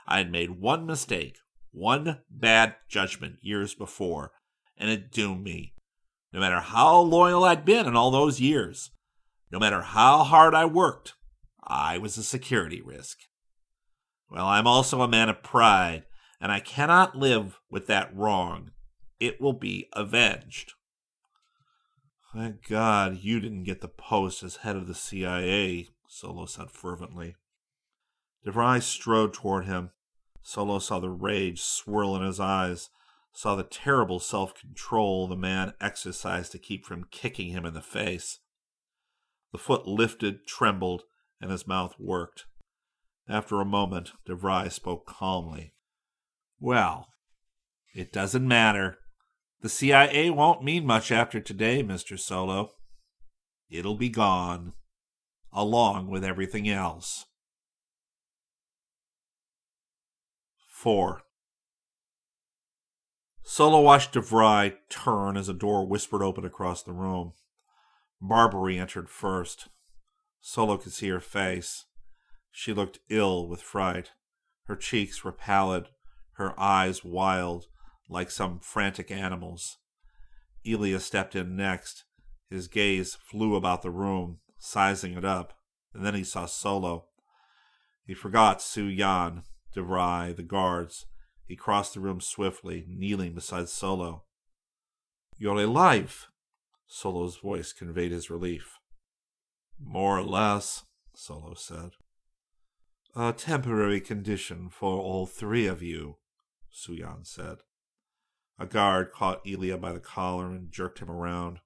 I 0.08 0.18
had 0.18 0.32
made 0.32 0.60
one 0.60 0.86
mistake, 0.86 1.38
one 1.72 2.22
bad 2.30 2.76
judgment 2.88 3.38
years 3.42 3.76
before, 3.76 4.32
and 4.76 4.90
it 4.90 5.12
doomed 5.12 5.44
me. 5.44 5.74
No 6.34 6.40
matter 6.40 6.60
how 6.60 7.00
loyal 7.00 7.44
I'd 7.44 7.66
been 7.66 7.86
in 7.86 7.96
all 7.96 8.12
those 8.12 8.42
years, 8.42 8.92
no 9.52 9.60
matter 9.60 9.82
how 9.82 10.24
hard 10.24 10.54
I 10.54 10.66
worked, 10.66 11.14
I 11.70 12.00
was 12.00 12.18
a 12.18 12.24
security 12.24 12.82
risk. 12.82 13.20
Well, 14.30 14.48
I'm 14.48 14.68
also 14.68 15.02
a 15.02 15.08
man 15.08 15.30
of 15.30 15.44
pride, 15.44 16.06
and 16.42 16.52
I 16.52 16.60
cannot 16.60 17.16
live 17.16 17.60
with 17.70 17.88
that 17.88 18.16
wrong. 18.16 18.72
It 19.20 19.40
will 19.40 19.54
be 19.54 19.88
avenged. 19.94 20.74
Thank 22.34 22.68
God 22.68 23.20
you 23.22 23.40
didn't 23.40 23.64
get 23.64 23.82
the 23.82 23.88
post 23.88 24.44
as 24.44 24.58
head 24.58 24.76
of 24.76 24.88
the 24.88 24.96
CIA, 24.96 25.88
Solo 26.08 26.46
said 26.46 26.72
fervently. 26.72 27.36
DeVry 28.46 28.82
strode 28.82 29.34
toward 29.34 29.66
him. 29.66 29.92
Solo 30.42 30.80
saw 30.80 31.00
the 31.00 31.10
rage 31.10 31.62
swirl 31.62 32.16
in 32.16 32.22
his 32.22 32.40
eyes, 32.40 32.90
saw 33.34 33.56
the 33.56 33.64
terrible 33.64 34.20
self 34.20 34.54
control 34.54 35.28
the 35.28 35.36
man 35.36 35.74
exercised 35.82 36.52
to 36.52 36.60
keep 36.60 36.86
from 36.86 37.06
kicking 37.12 37.50
him 37.50 37.66
in 37.66 37.74
the 37.74 37.82
face. 37.82 38.40
The 39.52 39.58
foot 39.58 39.88
lifted, 39.88 40.46
trembled, 40.48 41.04
and 41.42 41.52
his 41.52 41.68
mouth 41.68 41.96
worked. 42.00 42.46
After 43.28 43.62
a 43.62 43.66
moment, 43.66 44.12
DeVry 44.28 44.72
spoke 44.72 45.06
calmly. 45.06 45.74
Well, 46.60 47.08
it 47.94 48.12
doesn't 48.12 48.48
matter. 48.48 48.98
The 49.62 49.70
CIA 49.70 50.30
won't 50.30 50.64
mean 50.64 50.86
much 50.86 51.12
after 51.12 51.40
today, 51.40 51.84
Mr. 51.84 52.18
Solo. 52.18 52.72
It'll 53.70 53.96
be 53.96 54.10
gone, 54.10 54.74
along 55.54 56.10
with 56.10 56.24
everything 56.24 56.68
else. 56.70 57.26
4. 60.68 61.22
Solo 63.44 63.82
watched 63.82 64.14
DeVry 64.14 64.76
turn 64.90 65.36
as 65.36 65.50
a 65.50 65.54
door 65.54 65.86
whispered 65.86 66.22
open 66.22 66.46
across 66.46 66.84
the 66.84 66.94
room. 66.94 67.34
Barbary 68.22 68.80
entered 68.80 69.10
first. 69.10 69.68
Solo 70.42 70.78
could 70.78 70.94
see 70.94 71.10
her 71.10 71.20
face. 71.20 71.86
She 72.52 72.74
looked 72.74 73.00
ill 73.10 73.48
with 73.48 73.62
fright. 73.62 74.12
Her 74.66 74.76
cheeks 74.76 75.24
were 75.24 75.32
pallid, 75.32 75.88
her 76.34 76.60
eyes 76.60 77.04
wild, 77.04 77.68
like 78.10 78.32
some 78.32 78.60
frantic 78.60 79.12
animal's. 79.12 79.78
Illya 80.66 81.00
stepped 81.00 81.36
in 81.36 81.56
next. 81.56 82.06
His 82.50 82.68
gaze 82.68 83.16
flew 83.16 83.56
about 83.56 83.82
the 83.82 83.92
room, 83.92 84.40
sizing 84.58 85.14
it 85.14 85.26
up, 85.26 85.54
and 85.94 86.06
then 86.06 86.16
he 86.16 86.24
saw 86.24 86.46
Solo. 86.46 87.06
He 88.06 88.14
forgot 88.14 88.62
Su 88.62 88.86
Yan, 88.86 89.44
DeVry, 89.76 90.36
the 90.36 90.44
guards. 90.44 91.06
He 91.46 91.56
crossed 91.56 91.94
the 91.94 92.00
room 92.00 92.22
swiftly, 92.22 92.86
kneeling 92.88 93.34
beside 93.34 93.70
Solo. 93.70 94.24
You're 95.38 95.62
alive! 95.62 96.28
Solo's 96.88 97.38
voice 97.38 97.72
conveyed 97.72 98.12
his 98.12 98.30
relief. 98.30 98.79
More 99.80 100.20
or 100.20 100.24
less, 100.24 100.84
Solo 101.16 101.54
said. 101.54 101.92
A 103.16 103.34
temporary 103.34 104.02
condition 104.02 104.70
for 104.70 105.00
all 105.00 105.26
three 105.26 105.66
of 105.66 105.82
you, 105.82 106.18
Su 106.70 106.94
Yan 106.94 107.24
said. 107.24 107.60
A 108.60 108.66
guard 108.66 109.12
caught 109.12 109.44
Illya 109.46 109.80
by 109.80 109.94
the 109.94 110.00
collar 110.00 110.52
and 110.52 110.72
jerked 110.72 111.00
him 111.00 111.10
around. 111.10 111.60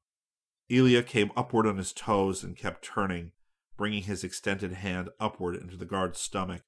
Illya 0.69 1.05
came 1.05 1.31
upward 1.35 1.67
on 1.67 1.77
his 1.77 1.91
toes 1.91 2.43
and 2.43 2.55
kept 2.55 2.85
turning, 2.85 3.31
bringing 3.77 4.03
his 4.03 4.23
extended 4.23 4.73
hand 4.73 5.09
upward 5.19 5.55
into 5.55 5.75
the 5.75 5.85
guard's 5.85 6.19
stomach. 6.19 6.61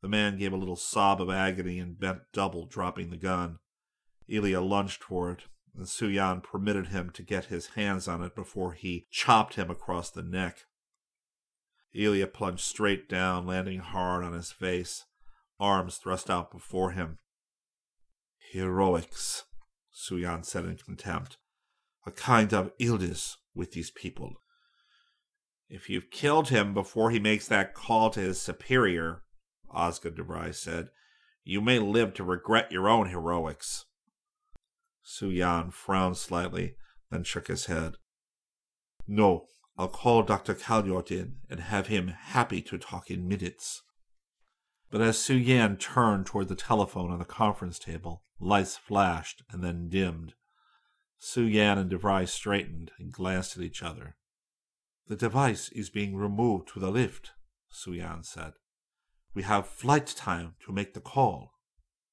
The 0.00 0.08
man 0.08 0.38
gave 0.38 0.52
a 0.52 0.56
little 0.56 0.76
sob 0.76 1.20
of 1.20 1.28
agony 1.28 1.78
and 1.78 1.98
bent 1.98 2.20
double, 2.32 2.66
dropping 2.66 3.10
the 3.10 3.16
gun. 3.16 3.58
Illya 4.28 4.66
lunged 4.66 5.02
for 5.02 5.30
it, 5.30 5.44
and 5.74 5.88
Su 5.88 6.08
Yan 6.08 6.40
permitted 6.40 6.88
him 6.88 7.10
to 7.10 7.22
get 7.22 7.46
his 7.46 7.68
hands 7.68 8.06
on 8.06 8.22
it 8.22 8.34
before 8.34 8.72
he 8.72 9.06
chopped 9.10 9.54
him 9.54 9.70
across 9.70 10.10
the 10.10 10.22
neck. 10.22 10.64
Illya 11.94 12.32
plunged 12.32 12.62
straight 12.62 13.08
down, 13.08 13.46
landing 13.46 13.80
hard 13.80 14.24
on 14.24 14.32
his 14.32 14.52
face, 14.52 15.04
arms 15.58 15.96
thrust 15.96 16.30
out 16.30 16.50
before 16.50 16.92
him. 16.92 17.18
Heroics, 18.52 19.44
Su 19.90 20.16
Yan 20.16 20.42
said 20.42 20.64
in 20.64 20.76
contempt. 20.76 21.38
A 22.04 22.10
kind 22.10 22.52
of 22.52 22.72
illness 22.78 23.36
with 23.54 23.72
these 23.72 23.90
people. 23.90 24.34
If 25.68 25.88
you've 25.88 26.10
killed 26.10 26.48
him 26.48 26.74
before 26.74 27.10
he 27.10 27.20
makes 27.20 27.46
that 27.48 27.74
call 27.74 28.10
to 28.10 28.20
his 28.20 28.40
superior, 28.40 29.22
Osgood 29.70 30.16
DeVry 30.16 30.54
said. 30.54 30.88
You 31.44 31.60
may 31.60 31.78
live 31.78 32.14
to 32.14 32.24
regret 32.24 32.70
your 32.70 32.88
own 32.88 33.08
heroics. 33.08 33.86
Su 35.02 35.30
Yan 35.30 35.70
frowned 35.70 36.16
slightly, 36.16 36.76
then 37.10 37.24
shook 37.24 37.48
his 37.48 37.66
head. 37.66 37.96
No, 39.06 39.46
I'll 39.76 39.88
call 39.88 40.22
Dr. 40.22 40.54
Calyort 40.54 41.10
in 41.10 41.36
and 41.50 41.60
have 41.60 41.88
him 41.88 42.08
happy 42.08 42.62
to 42.62 42.78
talk 42.78 43.10
in 43.10 43.26
minutes. 43.26 43.82
But 44.90 45.00
as 45.00 45.18
Su 45.18 45.34
Yan 45.34 45.76
turned 45.76 46.26
toward 46.26 46.48
the 46.48 46.54
telephone 46.54 47.10
on 47.10 47.18
the 47.18 47.24
conference 47.24 47.78
table, 47.78 48.22
lights 48.38 48.76
flashed 48.76 49.42
and 49.50 49.64
then 49.64 49.88
dimmed. 49.88 50.34
Su 51.18 51.44
Yan 51.44 51.78
and 51.78 51.90
DeVry 51.90 52.28
straightened 52.28 52.90
and 52.98 53.12
glanced 53.12 53.56
at 53.56 53.62
each 53.62 53.82
other. 53.82 54.16
The 55.08 55.16
device 55.16 55.68
is 55.70 55.90
being 55.90 56.16
removed 56.16 56.68
to 56.68 56.80
the 56.80 56.90
lift, 56.90 57.32
Su 57.68 57.92
Yan 57.92 58.22
said. 58.22 58.52
We 59.34 59.42
have 59.42 59.66
flight 59.66 60.06
time 60.06 60.54
to 60.66 60.72
make 60.72 60.94
the 60.94 61.00
call. 61.00 61.52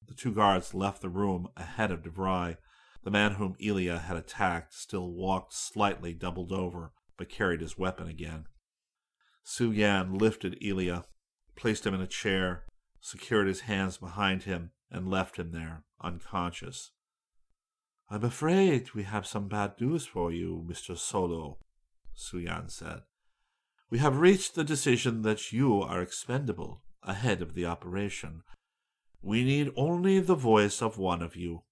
The 0.08 0.14
two 0.14 0.32
guards 0.32 0.74
left 0.74 1.02
the 1.02 1.08
room 1.08 1.48
ahead 1.56 1.90
of 1.92 2.02
DeVry. 2.02 2.56
The 3.02 3.10
man 3.10 3.34
whom 3.34 3.56
Illya 3.60 4.02
had 4.02 4.16
attacked 4.16 4.74
still 4.74 5.10
walked 5.10 5.54
slightly 5.54 6.12
doubled 6.12 6.52
over, 6.52 6.92
but 7.16 7.28
carried 7.28 7.60
his 7.60 7.78
weapon 7.78 8.08
again. 8.08 8.44
Su 9.42 9.72
Yan 9.72 10.14
lifted 10.14 10.60
Illya, 10.60 11.04
placed 11.56 11.86
him 11.86 11.94
in 11.94 12.00
a 12.00 12.06
chair, 12.06 12.64
secured 13.00 13.46
his 13.46 13.60
hands 13.60 13.96
behind 13.96 14.42
him, 14.42 14.72
and 14.90 15.08
left 15.08 15.38
him 15.38 15.52
there, 15.52 15.84
unconscious. 16.02 16.92
I'm 18.10 18.24
afraid 18.24 18.92
we 18.92 19.04
have 19.04 19.26
some 19.26 19.48
bad 19.48 19.80
news 19.80 20.04
for 20.04 20.32
you, 20.32 20.64
Mr. 20.68 20.96
Solo, 20.96 21.58
Su 22.12 22.38
Yan 22.38 22.68
said. 22.68 23.02
We 23.88 23.98
have 23.98 24.18
reached 24.18 24.54
the 24.54 24.64
decision 24.64 25.22
that 25.22 25.52
you 25.52 25.80
are 25.80 26.02
expendable 26.02 26.82
ahead 27.02 27.40
of 27.40 27.54
the 27.54 27.66
operation. 27.66 28.42
We 29.22 29.42
need 29.44 29.72
only 29.76 30.20
the 30.20 30.34
voice 30.34 30.82
of 30.82 30.98
one 30.98 31.22
of 31.22 31.34
you. 31.34 31.62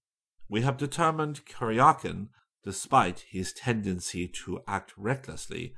We 0.48 0.62
have 0.62 0.76
determined 0.76 1.44
Kuryakin, 1.44 2.28
despite 2.64 3.26
his 3.28 3.52
tendency 3.52 4.26
to 4.44 4.60
act 4.66 4.92
recklessly, 4.96 5.74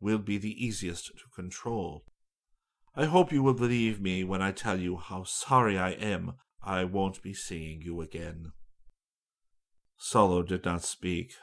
will 0.00 0.18
be 0.18 0.38
the 0.38 0.64
easiest 0.64 1.06
to 1.06 1.24
control. 1.34 2.04
I 2.94 3.06
hope 3.06 3.32
you 3.32 3.42
will 3.42 3.54
believe 3.54 4.00
me 4.00 4.22
when 4.22 4.40
I 4.40 4.52
tell 4.52 4.78
you 4.78 4.96
how 4.96 5.24
sorry 5.24 5.78
I 5.78 5.90
am 5.90 6.34
I 6.62 6.84
won't 6.84 7.22
be 7.22 7.34
seeing 7.34 7.82
you 7.82 8.00
again. 8.00 8.52
Solo 9.96 10.42
did 10.42 10.64
not 10.64 10.82
speak, 10.82 11.34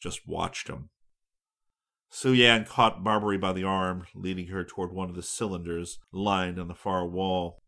just 0.00 0.26
watched 0.26 0.68
him. 0.68 0.90
Su 2.10 2.32
Yan 2.32 2.64
caught 2.64 3.04
Barbary 3.04 3.38
by 3.38 3.52
the 3.52 3.64
arm, 3.64 4.04
leading 4.14 4.48
her 4.48 4.64
toward 4.64 4.92
one 4.92 5.08
of 5.08 5.14
the 5.14 5.22
cylinders 5.22 5.98
lined 6.12 6.58
on 6.58 6.68
the 6.68 6.74
far 6.74 7.06
wall. 7.06 7.59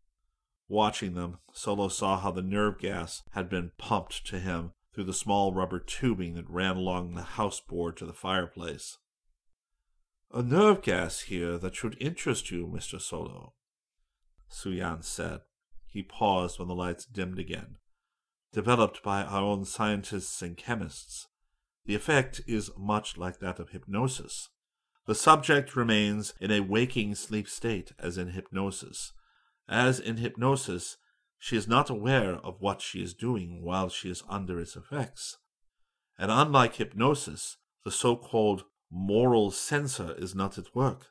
Watching 0.73 1.13
them, 1.13 1.37
Solo 1.51 1.87
saw 1.87 2.19
how 2.19 2.31
the 2.31 2.41
nerve 2.41 2.79
gas 2.79 3.21
had 3.33 3.47
been 3.47 3.73
pumped 3.77 4.25
to 4.25 4.39
him 4.39 4.71
through 4.91 5.03
the 5.03 5.13
small 5.13 5.53
rubber 5.53 5.77
tubing 5.77 6.33
that 6.33 6.49
ran 6.49 6.77
along 6.77 7.13
the 7.13 7.21
house 7.21 7.59
board 7.59 7.95
to 7.97 8.07
the 8.07 8.11
fireplace. 8.11 8.97
A 10.33 10.41
nerve 10.41 10.81
gas 10.81 11.19
here 11.21 11.59
that 11.59 11.75
should 11.75 11.95
interest 12.01 12.49
you, 12.49 12.65
Mr. 12.65 12.99
Solo. 12.99 13.53
Su-Yan 14.47 15.03
said. 15.03 15.41
He 15.85 16.01
paused 16.01 16.57
when 16.57 16.69
the 16.69 16.73
lights 16.73 17.05
dimmed 17.05 17.37
again. 17.37 17.75
Developed 18.51 19.03
by 19.03 19.21
our 19.21 19.43
own 19.43 19.65
scientists 19.65 20.41
and 20.41 20.57
chemists. 20.57 21.27
The 21.85 21.93
effect 21.93 22.41
is 22.47 22.71
much 22.75 23.15
like 23.15 23.37
that 23.41 23.59
of 23.59 23.69
hypnosis. 23.69 24.49
The 25.05 25.13
subject 25.13 25.75
remains 25.75 26.33
in 26.41 26.49
a 26.49 26.61
waking 26.61 27.13
sleep 27.13 27.47
state, 27.47 27.91
as 27.99 28.17
in 28.17 28.29
hypnosis. 28.29 29.13
As 29.67 29.99
in 29.99 30.17
hypnosis, 30.17 30.97
she 31.37 31.57
is 31.57 31.67
not 31.67 31.89
aware 31.89 32.35
of 32.35 32.61
what 32.61 32.81
she 32.81 33.01
is 33.01 33.13
doing 33.13 33.61
while 33.63 33.89
she 33.89 34.09
is 34.09 34.23
under 34.29 34.59
its 34.59 34.75
effects. 34.75 35.37
And 36.17 36.31
unlike 36.31 36.75
hypnosis, 36.75 37.57
the 37.83 37.91
so 37.91 38.15
called 38.15 38.65
moral 38.89 39.51
censor 39.51 40.13
is 40.17 40.35
not 40.35 40.57
at 40.57 40.75
work. 40.75 41.07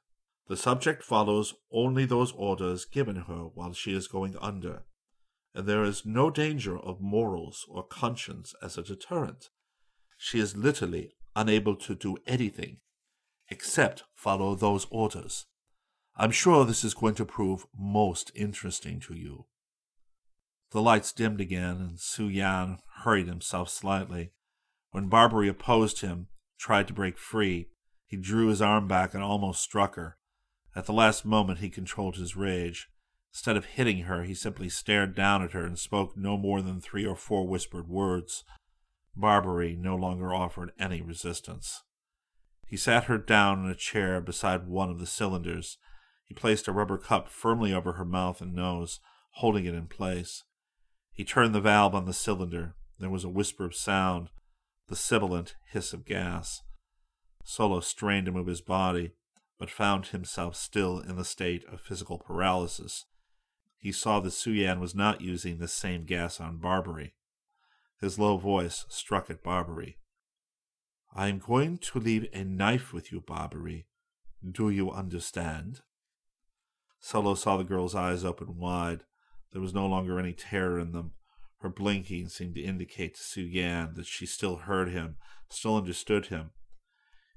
The 0.49 0.57
subject 0.57 1.03
follows 1.03 1.55
only 1.71 2.05
those 2.05 2.33
orders 2.33 2.85
given 2.85 3.17
her 3.17 3.45
while 3.55 3.73
she 3.73 3.95
is 3.95 4.09
going 4.09 4.37
under, 4.41 4.85
and 5.55 5.67
there 5.67 5.85
is 5.85 6.07
no 6.07 6.31
danger 6.31 6.79
of 6.79 7.01
morals 7.01 7.67
or 7.69 7.83
conscience 7.83 8.55
as 8.63 8.77
a 8.77 8.83
deterrent. 8.83 9.51
She 10.17 10.39
is 10.39 10.57
literally 10.57 11.13
unable 11.35 11.77
to 11.77 11.95
do 11.95 12.17
anything 12.27 12.79
except 13.49 14.05
follow 14.15 14.55
those 14.55 14.87
orders. 14.91 15.47
I'm 16.17 16.31
sure 16.31 16.65
this 16.65 16.85
is 16.85 16.95
going 16.95 17.15
to 17.17 17.25
prove 17.25 17.67
most 17.77 18.31
interesting 18.35 19.01
to 19.01 19.15
you. 19.15 19.47
The 20.71 20.83
lights 20.83 21.13
dimmed 21.13 21.41
again, 21.41 21.77
and 21.77 22.01
Su-Yan 22.01 22.79
hurried 23.05 23.29
himself 23.29 23.69
slightly. 23.69 24.33
When 24.91 25.09
Barbary 25.09 25.49
opposed 25.49 26.01
him, 26.01 26.29
tried 26.59 26.87
to 26.89 26.95
break 26.95 27.19
free, 27.19 27.69
he 28.07 28.17
drew 28.17 28.49
his 28.49 28.61
arm 28.61 28.87
back 28.89 29.15
and 29.15 29.23
almost 29.23 29.63
struck 29.63 29.97
her. 29.97 30.19
At 30.77 30.87
the 30.87 30.93
last 30.93 31.25
moment, 31.25 31.59
he 31.61 31.71
controlled 31.71 32.17
his 32.17 32.37
rage. 32.37 32.89
Instead 33.33 33.57
of 33.57 33.65
hitting 33.65 34.03
her, 34.03 34.23
he 34.23 34.35
simply 34.35 34.69
stared 34.69 35.15
down 35.15 35.43
at 35.43 35.53
her 35.53 35.65
and 35.65 35.79
spoke 35.79 36.17
no 36.17 36.37
more 36.37 36.61
than 36.61 36.81
three 36.81 37.07
or 37.07 37.17
four 37.17 37.47
whispered 37.47 37.89
words. 37.89 38.45
Barbary 39.17 39.77
no 39.77 39.97
longer 39.97 40.35
offered 40.35 40.73
any 40.79 41.01
resistance. 41.01 41.83
He 42.67 42.77
sat 42.77 43.05
her 43.05 43.19
down 43.19 43.65
in 43.65 43.71
a 43.71 43.75
chair 43.75 44.21
beside 44.21 44.67
one 44.67 44.91
of 44.91 44.99
the 44.99 45.07
cylinders. 45.07 45.79
He 46.33 46.35
placed 46.35 46.67
a 46.67 46.73
rubber 46.73 46.97
cup 46.97 47.29
firmly 47.29 47.75
over 47.75 47.93
her 47.93 48.07
mouth 48.07 48.41
and 48.41 48.55
nose, 48.55 49.01
holding 49.33 49.67
it 49.67 49.75
in 49.75 49.87
place. 49.87 50.45
He 51.13 51.25
turned 51.25 51.55
the 51.55 51.61
valve 51.61 51.95
on 51.95 52.07
the 52.07 52.15
cylinder. 52.15 52.75
There 52.99 53.11
was 53.11 53.23
a 53.23 53.29
whisper 53.29 53.67
of 53.67 53.75
sound, 53.75 54.31
the 54.89 54.97
sibilant 54.97 55.57
hiss 55.73 55.93
of 55.93 56.07
gas. 56.07 56.63
Solo 57.45 57.81
strained 57.81 58.25
to 58.25 58.33
move 58.33 58.47
his 58.47 58.63
body, 58.63 59.11
but 59.59 59.69
found 59.69 60.07
himself 60.07 60.57
still 60.57 61.01
in 61.01 61.17
the 61.17 61.25
state 61.27 61.67
of 61.71 61.83
physical 61.83 62.17
paralysis. 62.17 63.05
He 63.77 63.93
saw 63.93 64.19
that 64.21 64.31
Su-Yan 64.31 64.81
was 64.81 64.95
not 64.95 65.21
using 65.21 65.59
the 65.59 65.69
same 65.69 66.07
gas 66.07 66.41
on 66.41 66.57
Barbary. 66.57 67.13
His 68.01 68.19
low 68.19 68.39
voice 68.39 68.87
struck 68.89 69.29
at 69.29 69.43
Barbary. 69.43 69.99
I 71.15 71.29
am 71.29 71.41
going 71.41 71.77
to 71.77 71.99
leave 71.99 72.27
a 72.33 72.43
knife 72.43 72.95
with 72.95 73.13
you, 73.13 73.21
Barbary. 73.21 73.85
Do 74.43 74.71
you 74.71 74.91
understand? 74.91 75.83
Solo 77.05 77.35
saw 77.35 77.57
the 77.57 77.65
girl's 77.65 77.97
eyes 77.97 78.25
open 78.25 78.57
wide. 78.57 79.03
There 79.53 79.61
was 79.61 79.75
no 79.75 79.87
longer 79.87 80.21
any 80.21 80.33
terror 80.33 80.79
in 80.79 80.93
them. 80.93 81.13
Her 81.59 81.69
blinking 81.69 82.29
seemed 82.29 82.55
to 82.55 82.63
indicate 82.63 83.17
to 83.17 83.21
Su-Yan 83.21 83.95
that 83.97 84.07
she 84.07 84.25
still 84.25 84.57
heard 84.57 84.89
him, 84.89 85.17
still 85.51 85.77
understood 85.77 86.27
him. 86.27 86.51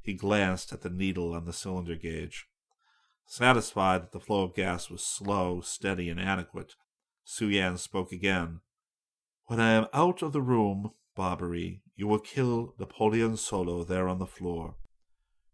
He 0.03 0.13
glanced 0.13 0.71
at 0.71 0.81
the 0.81 0.89
needle 0.91 1.33
on 1.33 1.45
the 1.45 1.51
cylinder 1.51 1.95
gauge. 1.95 2.45
Satisfied 3.25 4.03
that 4.03 4.11
the 4.11 4.19
flow 4.19 4.43
of 4.43 4.53
gas 4.53 4.91
was 4.91 5.03
slow, 5.03 5.61
steady, 5.61 6.09
and 6.09 6.19
adequate, 6.19 6.75
Su-Yan 7.23 7.77
spoke 7.79 8.11
again. 8.11 8.59
When 9.47 9.59
I 9.59 9.71
am 9.71 9.87
out 9.93 10.21
of 10.21 10.31
the 10.31 10.43
room, 10.43 10.91
Barbary, 11.15 11.81
you 11.95 12.07
will 12.07 12.19
kill 12.19 12.75
Napoleon 12.79 13.35
Solo 13.35 13.83
there 13.83 14.07
on 14.07 14.19
the 14.19 14.27
floor. 14.27 14.75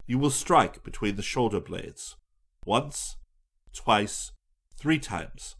You 0.05 0.19
will 0.19 0.31
strike 0.31 0.83
between 0.83 1.15
the 1.15 1.21
shoulder 1.21 1.61
blades. 1.61 2.17
Once, 2.65 3.15
twice, 3.73 4.31
three 4.77 4.99
times. 4.99 5.55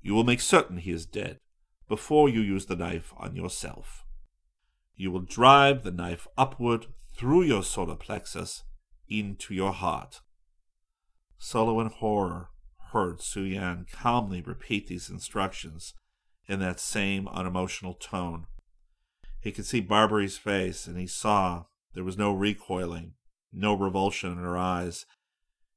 You 0.00 0.14
will 0.14 0.24
make 0.24 0.40
certain 0.40 0.78
he 0.78 0.90
is 0.90 1.06
dead 1.06 1.38
before 1.88 2.28
you 2.28 2.40
use 2.40 2.66
the 2.66 2.76
knife 2.76 3.12
on 3.16 3.36
yourself. 3.36 4.04
You 4.96 5.10
will 5.10 5.20
drive 5.20 5.82
the 5.82 5.90
knife 5.90 6.26
upward 6.36 6.86
through 7.14 7.42
your 7.42 7.62
solar 7.62 7.96
plexus 7.96 8.64
into 9.08 9.54
your 9.54 9.72
heart. 9.72 10.20
Solo 11.38 11.80
in 11.80 11.88
horror 11.88 12.48
heard 12.92 13.20
Su-Yan 13.20 13.86
calmly 13.90 14.40
repeat 14.40 14.86
these 14.86 15.10
instructions 15.10 15.94
in 16.46 16.60
that 16.60 16.80
same 16.80 17.28
unemotional 17.28 17.94
tone. 17.94 18.46
He 19.40 19.50
could 19.50 19.66
see 19.66 19.80
Barbary's 19.80 20.38
face, 20.38 20.86
and 20.86 20.96
he 20.96 21.06
saw 21.06 21.64
there 21.94 22.04
was 22.04 22.18
no 22.18 22.32
recoiling, 22.32 23.14
no 23.52 23.74
revulsion 23.74 24.32
in 24.32 24.38
her 24.38 24.56
eyes. 24.56 25.04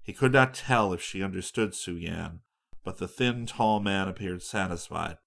He 0.06 0.14
could 0.14 0.32
not 0.32 0.54
tell 0.54 0.94
if 0.94 1.02
she 1.02 1.24
understood 1.24 1.74
Su-Yan, 1.74 2.42
but 2.84 3.00
the 3.00 3.08
thin, 3.08 3.48
tall 3.48 3.80
man 3.80 4.08
appeared 4.08 4.44
satisfied. 4.44 5.18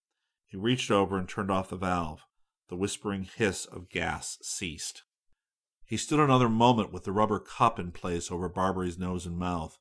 He 0.47 0.57
reached 0.57 0.93
over 0.93 1.19
and 1.19 1.29
turned 1.29 1.51
off 1.51 1.69
the 1.69 1.77
valve. 1.77 2.25
The 2.69 2.77
whispering 2.77 3.25
hiss 3.25 3.65
of 3.65 3.89
gas 3.89 4.39
ceased. 4.41 5.03
He 5.85 5.97
stood 5.97 6.21
another 6.21 6.49
moment 6.49 6.93
with 6.93 7.03
the 7.03 7.13
rubber 7.13 7.41
cup 7.41 7.81
in 7.81 7.91
place 7.91 8.31
over 8.31 8.49
Barbary's 8.49 8.99
nose 8.99 9.27
and 9.27 9.37
mouth. 9.37 9.79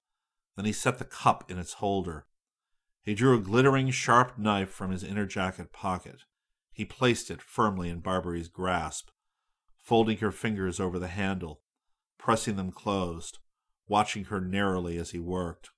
Then 0.56 0.66
he 0.66 0.72
set 0.72 0.98
the 0.98 1.06
cup 1.06 1.52
in 1.52 1.60
its 1.60 1.74
holder. 1.74 2.26
He 3.04 3.14
drew 3.14 3.38
a 3.38 3.42
glittering, 3.42 3.92
sharp 3.92 4.40
knife 4.40 4.72
from 4.72 4.90
his 4.90 5.04
inner 5.04 5.28
jacket 5.28 5.72
pocket. 5.72 6.24
He 6.72 6.86
placed 6.86 7.30
it 7.30 7.42
firmly 7.42 7.90
in 7.90 8.00
Barbary's 8.00 8.48
grasp, 8.48 9.10
folding 9.78 10.18
her 10.18 10.32
fingers 10.32 10.80
over 10.80 10.98
the 10.98 11.08
handle, 11.08 11.62
pressing 12.18 12.56
them 12.56 12.72
closed, 12.72 13.38
watching 13.88 14.26
her 14.26 14.42
narrowly 14.42 14.98
as 14.98 15.12
he 15.12 15.20
worked. 15.20 15.70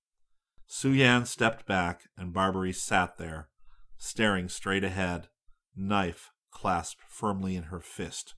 Su-Yan 0.66 1.26
stepped 1.26 1.66
back, 1.66 2.04
and 2.18 2.34
Barbary 2.34 2.74
sat 2.74 3.18
there, 3.18 3.50
staring 3.98 4.48
straight 4.50 4.84
ahead, 4.84 5.28
knife 5.76 6.32
clasped 6.52 7.02
firmly 7.08 7.56
in 7.56 7.64
her 7.64 7.80
fist. 7.80 8.36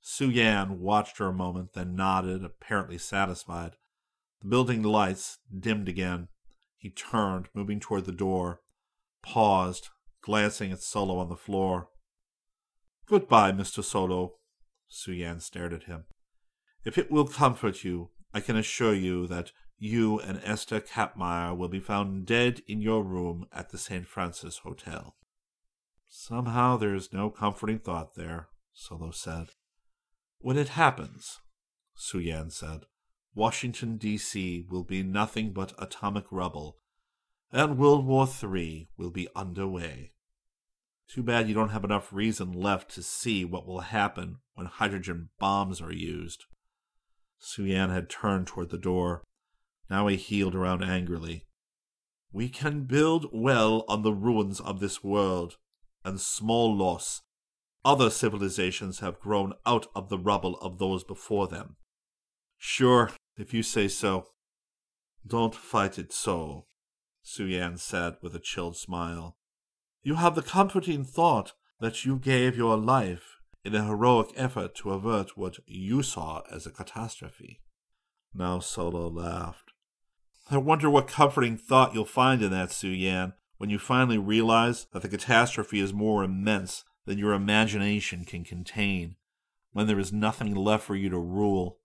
Su-Yan 0.00 0.80
watched 0.80 1.18
her 1.18 1.26
a 1.26 1.32
moment, 1.32 1.74
then 1.74 1.94
nodded, 1.94 2.44
apparently 2.44 2.98
satisfied. 2.98 3.72
The 4.40 4.48
building 4.48 4.82
lights 4.82 5.38
dimmed 5.56 5.88
again. 5.88 6.28
He 6.76 6.90
turned, 6.90 7.48
moving 7.54 7.78
toward 7.78 8.06
the 8.06 8.12
door, 8.12 8.60
paused, 9.22 9.90
glancing 10.22 10.72
at 10.72 10.82
Solo 10.82 11.18
on 11.18 11.28
the 11.28 11.36
floor. 11.36 11.88
Goodbye, 13.06 13.52
Mr. 13.52 13.84
Solo. 13.84 14.32
Su-Yan 14.88 15.40
stared 15.40 15.72
at 15.72 15.84
him. 15.84 16.04
If 16.84 16.98
it 16.98 17.10
will 17.10 17.26
comfort 17.26 17.84
you, 17.84 18.10
I 18.34 18.40
can 18.40 18.56
assure 18.56 18.94
you 18.94 19.26
that 19.26 19.52
you 19.78 20.18
and 20.20 20.40
Esther 20.44 20.80
Kapmeier 20.80 21.56
will 21.56 21.68
be 21.68 21.80
found 21.80 22.24
dead 22.24 22.62
in 22.66 22.80
your 22.80 23.02
room 23.02 23.46
at 23.52 23.70
the 23.70 23.78
St. 23.78 24.06
Francis 24.06 24.58
Hotel. 24.58 25.16
Somehow 26.08 26.76
there 26.76 26.94
is 26.94 27.12
no 27.12 27.30
comforting 27.30 27.78
thought 27.78 28.14
there, 28.14 28.48
Solo 28.72 29.10
said. 29.10 29.48
When 30.38 30.56
it 30.56 30.70
happens, 30.70 31.40
Su-Yan 31.94 32.50
said, 32.50 32.86
Washington, 33.34 33.96
D.C. 33.96 34.66
will 34.68 34.84
be 34.84 35.02
nothing 35.02 35.52
but 35.52 35.72
atomic 35.78 36.26
rubble, 36.30 36.78
and 37.50 37.78
World 37.78 38.06
War 38.06 38.26
III 38.26 38.88
will 38.96 39.10
be 39.10 39.28
underway. 39.34 40.12
Too 41.08 41.22
bad 41.22 41.48
you 41.48 41.54
don't 41.54 41.70
have 41.70 41.84
enough 41.84 42.12
reason 42.12 42.52
left 42.52 42.90
to 42.94 43.02
see 43.02 43.44
what 43.44 43.66
will 43.66 43.80
happen 43.80 44.38
when 44.54 44.66
hydrogen 44.66 45.30
bombs 45.38 45.80
are 45.80 45.92
used. 45.92 46.44
Su-Yan 47.44 47.90
had 47.90 48.08
turned 48.08 48.46
toward 48.46 48.70
the 48.70 48.78
door. 48.78 49.24
Now 49.90 50.06
he 50.06 50.16
heeled 50.16 50.54
around 50.54 50.84
angrily. 50.84 51.44
We 52.30 52.48
can 52.48 52.84
build 52.84 53.26
well 53.32 53.84
on 53.88 54.02
the 54.02 54.12
ruins 54.12 54.60
of 54.60 54.78
this 54.78 55.02
world, 55.02 55.56
and 56.04 56.20
small 56.20 56.74
loss 56.74 57.22
other 57.84 58.10
civilizations 58.10 59.00
have 59.00 59.18
grown 59.18 59.54
out 59.66 59.88
of 59.92 60.08
the 60.08 60.18
rubble 60.18 60.56
of 60.60 60.78
those 60.78 61.02
before 61.02 61.48
them. 61.48 61.74
Sure, 62.56 63.10
if 63.36 63.52
you 63.52 63.64
say 63.64 63.88
so. 63.88 64.28
Don't 65.26 65.54
fight 65.54 65.98
it 65.98 66.12
so, 66.12 66.66
Su-Yan 67.22 67.76
said 67.76 68.18
with 68.22 68.36
a 68.36 68.40
chilled 68.40 68.76
smile. 68.76 69.36
You 70.04 70.14
have 70.14 70.36
the 70.36 70.42
comforting 70.42 71.04
thought 71.04 71.54
that 71.80 72.04
you 72.04 72.18
gave 72.18 72.56
your 72.56 72.76
life 72.76 73.41
in 73.64 73.74
a 73.74 73.84
heroic 73.84 74.30
effort 74.36 74.74
to 74.76 74.92
avert 74.92 75.36
what 75.36 75.58
you 75.66 76.02
saw 76.02 76.42
as 76.50 76.66
a 76.66 76.70
catastrophe. 76.70 77.60
Now 78.34 78.58
Solo 78.58 79.08
laughed. 79.08 79.72
I 80.50 80.56
wonder 80.56 80.90
what 80.90 81.06
comforting 81.06 81.56
thought 81.56 81.94
you'll 81.94 82.04
find 82.04 82.42
in 82.42 82.50
that, 82.50 82.72
Su-Yan, 82.72 83.34
when 83.58 83.70
you 83.70 83.78
finally 83.78 84.18
realize 84.18 84.86
that 84.92 85.02
the 85.02 85.08
catastrophe 85.08 85.80
is 85.80 85.92
more 85.92 86.24
immense 86.24 86.84
than 87.06 87.18
your 87.18 87.32
imagination 87.32 88.24
can 88.24 88.44
contain, 88.44 89.16
when 89.72 89.86
there 89.86 89.98
is 89.98 90.12
nothing 90.12 90.54
left 90.54 90.84
for 90.84 90.96
you 90.96 91.08
to 91.10 91.18
rule. 91.18 91.78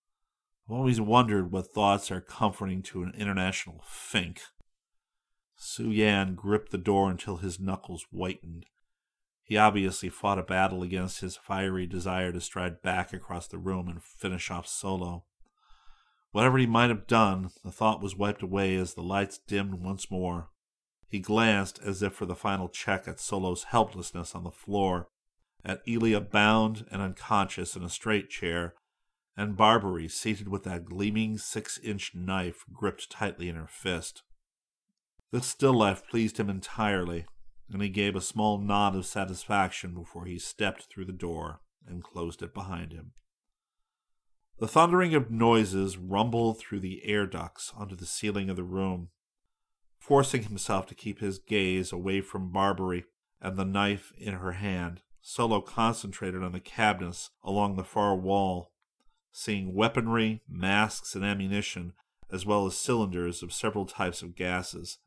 I've 0.68 0.76
always 0.76 1.00
wondered 1.00 1.52
what 1.52 1.68
thoughts 1.68 2.12
are 2.12 2.22
comforting 2.22 2.82
to 2.84 3.04
an 3.04 3.14
international 3.18 3.84
fink. 3.88 4.42
Su 5.56 5.90
Yan 5.90 6.36
gripped 6.36 6.72
the 6.72 6.78
door 6.78 7.10
until 7.10 7.38
his 7.38 7.60
knuckles 7.60 8.06
whitened. 8.12 8.66
He 9.48 9.56
obviously 9.56 10.10
fought 10.10 10.40
a 10.40 10.44
battle 10.44 10.84
against 10.84 11.22
his 11.22 11.38
fiery 11.38 11.88
desire 11.88 12.34
to 12.34 12.42
stride 12.42 12.82
back 12.82 13.14
across 13.14 13.48
the 13.48 13.58
room 13.58 13.88
and 13.88 14.04
finish 14.04 14.52
off 14.52 14.68
Solo. 14.68 15.24
Whatever 16.32 16.58
he 16.58 16.68
might 16.68 16.90
have 16.90 17.08
done, 17.08 17.52
the 17.64 17.72
thought 17.72 18.02
was 18.02 18.14
wiped 18.14 18.44
away 18.44 18.76
as 18.76 18.94
the 18.94 19.02
lights 19.02 19.38
dimmed 19.38 19.76
once 19.76 20.12
more. 20.12 20.50
He 21.08 21.20
glanced 21.20 21.80
as 21.82 22.04
if 22.04 22.14
for 22.14 22.26
the 22.26 22.36
final 22.36 22.68
check 22.68 23.08
at 23.08 23.22
Solo's 23.22 23.64
helplessness 23.64 24.36
on 24.36 24.44
the 24.44 24.52
floor, 24.52 25.08
at 25.64 25.86
Illya 25.88 26.30
bound 26.30 26.86
and 26.92 27.02
unconscious 27.02 27.78
in 27.78 27.84
a 27.84 27.90
straight 27.90 28.30
chair, 28.30 28.74
and 29.38 29.56
Barbary 29.56 30.10
seated 30.10 30.50
with 30.50 30.64
that 30.64 30.84
gleaming 30.84 31.38
six 31.38 31.78
inch 31.78 32.14
knife 32.14 32.66
gripped 32.74 33.10
tightly 33.10 33.48
in 33.48 33.56
her 33.56 33.68
fist. 33.68 34.24
This 35.32 35.48
still 35.48 35.74
life 35.74 36.04
pleased 36.10 36.38
him 36.38 36.50
entirely, 36.50 37.26
and 37.72 37.82
he 37.82 37.90
gave 37.90 38.16
a 38.16 38.22
small 38.22 38.58
nod 38.58 38.96
of 38.96 39.06
satisfaction 39.06 39.94
before 39.94 40.26
he 40.26 40.40
stepped 40.40 40.84
through 40.84 41.06
the 41.06 41.12
door 41.12 41.62
and 41.88 42.04
closed 42.04 42.42
it 42.42 42.54
behind 42.54 42.92
him. 42.92 43.12
The 44.60 44.68
thundering 44.68 45.14
of 45.14 45.30
noises 45.30 45.98
rumbled 45.98 46.60
through 46.60 46.80
the 46.80 47.06
air 47.06 47.28
ducts 47.28 47.72
onto 47.78 47.96
the 47.96 48.06
ceiling 48.06 48.50
of 48.50 48.56
the 48.56 48.64
room. 48.64 49.10
Forcing 50.00 50.44
himself 50.44 50.88
to 50.88 50.96
keep 50.96 51.20
his 51.20 51.38
gaze 51.38 51.92
away 51.92 52.22
from 52.22 52.52
Barbary 52.52 53.06
and 53.42 53.56
the 53.56 53.66
knife 53.66 54.14
in 54.18 54.34
her 54.36 54.54
hand, 54.54 55.02
Solo 55.22 55.62
concentrated 55.62 56.42
on 56.42 56.54
the 56.54 56.60
cabinets 56.60 57.30
along 57.44 57.76
the 57.76 57.84
far 57.84 58.16
wall, 58.16 58.72
seeing 59.32 59.76
weaponry, 59.76 60.42
masks, 60.48 61.14
and 61.16 61.24
ammunition, 61.24 61.94
as 62.32 62.46
well 62.46 62.66
as 62.66 62.78
cylinders 62.78 63.44
of 63.44 63.54
several 63.54 63.86
types 63.86 64.22
of 64.22 64.36
gases. 64.36 65.00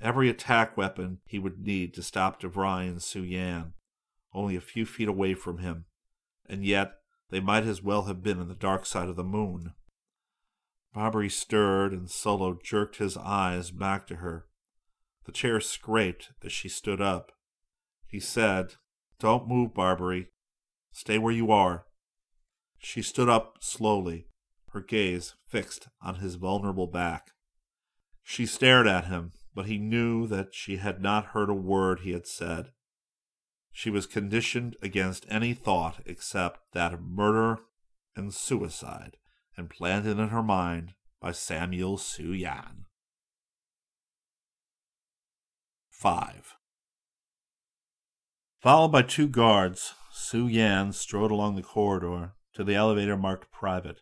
Every 0.00 0.30
attack 0.30 0.76
weapon 0.76 1.18
he 1.26 1.38
would 1.38 1.58
need 1.60 1.92
to 1.94 2.02
stop 2.02 2.40
DeVry 2.40 2.88
and 2.88 3.02
Su 3.02 3.22
Yan, 3.22 3.74
only 4.32 4.56
a 4.56 4.60
few 4.60 4.86
feet 4.86 5.08
away 5.08 5.34
from 5.34 5.58
him, 5.58 5.84
and 6.48 6.64
yet 6.64 6.92
they 7.30 7.40
might 7.40 7.64
as 7.64 7.82
well 7.82 8.02
have 8.02 8.22
been 8.22 8.40
in 8.40 8.48
the 8.48 8.54
dark 8.54 8.86
side 8.86 9.08
of 9.08 9.16
the 9.16 9.24
moon. 9.24 9.74
Barbary 10.94 11.28
stirred, 11.28 11.92
and 11.92 12.10
Solo 12.10 12.58
jerked 12.62 12.96
his 12.96 13.16
eyes 13.16 13.70
back 13.70 14.06
to 14.08 14.16
her. 14.16 14.46
The 15.26 15.32
chair 15.32 15.60
scraped 15.60 16.30
as 16.42 16.50
she 16.50 16.68
stood 16.68 17.00
up. 17.00 17.32
He 18.06 18.18
said, 18.18 18.74
Don't 19.20 19.46
move, 19.46 19.74
Barbary. 19.74 20.28
Stay 20.92 21.18
where 21.18 21.32
you 21.32 21.52
are. 21.52 21.84
She 22.78 23.02
stood 23.02 23.28
up 23.28 23.58
slowly, 23.60 24.26
her 24.72 24.80
gaze 24.80 25.34
fixed 25.46 25.88
on 26.02 26.16
his 26.16 26.34
vulnerable 26.34 26.86
back. 26.86 27.32
She 28.24 28.46
stared 28.46 28.88
at 28.88 29.04
him, 29.04 29.32
but 29.54 29.66
he 29.66 29.78
knew 29.78 30.26
that 30.26 30.54
she 30.54 30.76
had 30.76 31.02
not 31.02 31.26
heard 31.26 31.50
a 31.50 31.54
word 31.54 32.00
he 32.00 32.12
had 32.12 32.26
said. 32.26 32.72
She 33.72 33.90
was 33.90 34.06
conditioned 34.06 34.76
against 34.82 35.26
any 35.28 35.54
thought 35.54 36.00
except 36.06 36.60
that 36.72 36.94
of 36.94 37.02
murder 37.02 37.58
and 38.16 38.34
suicide, 38.34 39.16
and 39.56 39.70
planted 39.70 40.18
in 40.18 40.28
her 40.28 40.42
mind 40.42 40.94
by 41.20 41.32
Samuel 41.32 41.96
Su 41.98 42.32
Yan. 42.32 42.86
5. 45.90 46.56
Followed 48.60 48.88
by 48.88 49.02
two 49.02 49.28
guards, 49.28 49.94
Su 50.12 50.46
Yan 50.46 50.92
strode 50.92 51.30
along 51.30 51.56
the 51.56 51.62
corridor 51.62 52.32
to 52.54 52.64
the 52.64 52.74
elevator 52.74 53.16
marked 53.16 53.50
private. 53.52 54.00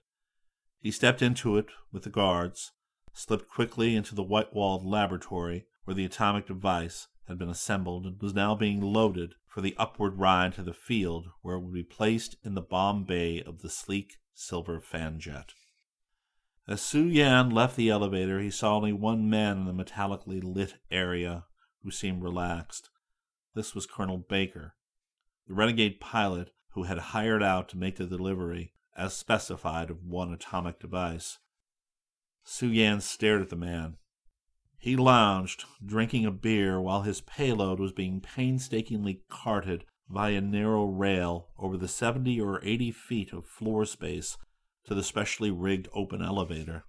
He 0.80 0.90
stepped 0.90 1.22
into 1.22 1.56
it 1.56 1.66
with 1.92 2.04
the 2.04 2.10
guards, 2.10 2.72
slipped 3.18 3.48
quickly 3.48 3.96
into 3.96 4.14
the 4.14 4.22
white 4.22 4.54
walled 4.54 4.86
laboratory 4.86 5.66
where 5.84 5.94
the 5.94 6.04
atomic 6.04 6.46
device 6.46 7.08
had 7.26 7.36
been 7.36 7.48
assembled 7.48 8.06
and 8.06 8.22
was 8.22 8.32
now 8.32 8.54
being 8.54 8.80
loaded 8.80 9.34
for 9.46 9.60
the 9.60 9.74
upward 9.76 10.18
ride 10.18 10.54
to 10.54 10.62
the 10.62 10.72
field 10.72 11.26
where 11.42 11.56
it 11.56 11.60
would 11.60 11.74
be 11.74 11.82
placed 11.82 12.36
in 12.44 12.54
the 12.54 12.62
bomb 12.62 13.04
bay 13.04 13.42
of 13.42 13.60
the 13.60 13.68
sleek 13.68 14.18
silver 14.34 14.80
fan 14.80 15.18
jet. 15.18 15.52
As 16.68 16.80
Su 16.80 17.04
Yan 17.04 17.50
left 17.50 17.76
the 17.76 17.90
elevator, 17.90 18.40
he 18.40 18.50
saw 18.50 18.76
only 18.76 18.92
one 18.92 19.28
man 19.28 19.58
in 19.58 19.64
the 19.64 19.84
metallically 19.84 20.40
lit 20.40 20.74
area 20.90 21.46
who 21.82 21.90
seemed 21.90 22.22
relaxed. 22.22 22.88
This 23.54 23.74
was 23.74 23.86
Colonel 23.86 24.18
Baker, 24.18 24.74
the 25.48 25.54
renegade 25.54 25.98
pilot 25.98 26.52
who 26.72 26.84
had 26.84 26.98
hired 26.98 27.42
out 27.42 27.68
to 27.70 27.76
make 27.76 27.96
the 27.96 28.06
delivery, 28.06 28.74
as 28.96 29.16
specified, 29.16 29.90
of 29.90 30.04
one 30.04 30.32
atomic 30.32 30.78
device. 30.78 31.38
Su 32.50 32.68
Yan 32.68 33.02
stared 33.02 33.42
at 33.42 33.50
the 33.50 33.56
man. 33.56 33.98
He 34.78 34.96
lounged, 34.96 35.66
drinking 35.84 36.24
a 36.24 36.30
beer, 36.30 36.80
while 36.80 37.02
his 37.02 37.20
payload 37.20 37.78
was 37.78 37.92
being 37.92 38.22
painstakingly 38.22 39.20
carted 39.28 39.84
via 40.08 40.38
a 40.38 40.40
narrow 40.40 40.86
rail 40.86 41.50
over 41.58 41.76
the 41.76 41.86
70 41.86 42.40
or 42.40 42.64
80 42.64 42.90
feet 42.92 43.32
of 43.34 43.44
floor 43.44 43.84
space 43.84 44.38
to 44.84 44.94
the 44.94 45.02
specially 45.02 45.50
rigged 45.50 45.88
open 45.92 46.22
elevator. 46.22 46.84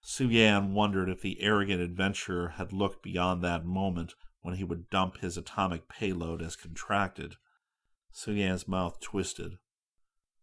Su 0.00 0.28
Yan 0.28 0.72
wondered 0.72 1.08
if 1.08 1.20
the 1.20 1.42
arrogant 1.42 1.80
adventurer 1.80 2.50
had 2.50 2.72
looked 2.72 3.02
beyond 3.02 3.42
that 3.42 3.66
moment 3.66 4.14
when 4.42 4.54
he 4.54 4.62
would 4.62 4.88
dump 4.88 5.18
his 5.18 5.36
atomic 5.36 5.88
payload 5.88 6.40
as 6.40 6.54
contracted. 6.54 7.34
Su 8.12 8.30
Yan's 8.30 8.68
mouth 8.68 9.00
twisted. 9.00 9.58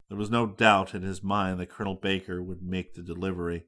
There 0.09 0.17
was 0.17 0.29
no 0.29 0.47
doubt 0.47 0.93
in 0.93 1.01
his 1.01 1.23
mind 1.23 1.61
that 1.61 1.69
Colonel 1.69 1.95
Baker 1.95 2.43
would 2.43 2.61
make 2.61 2.93
the 2.93 3.01
delivery. 3.01 3.67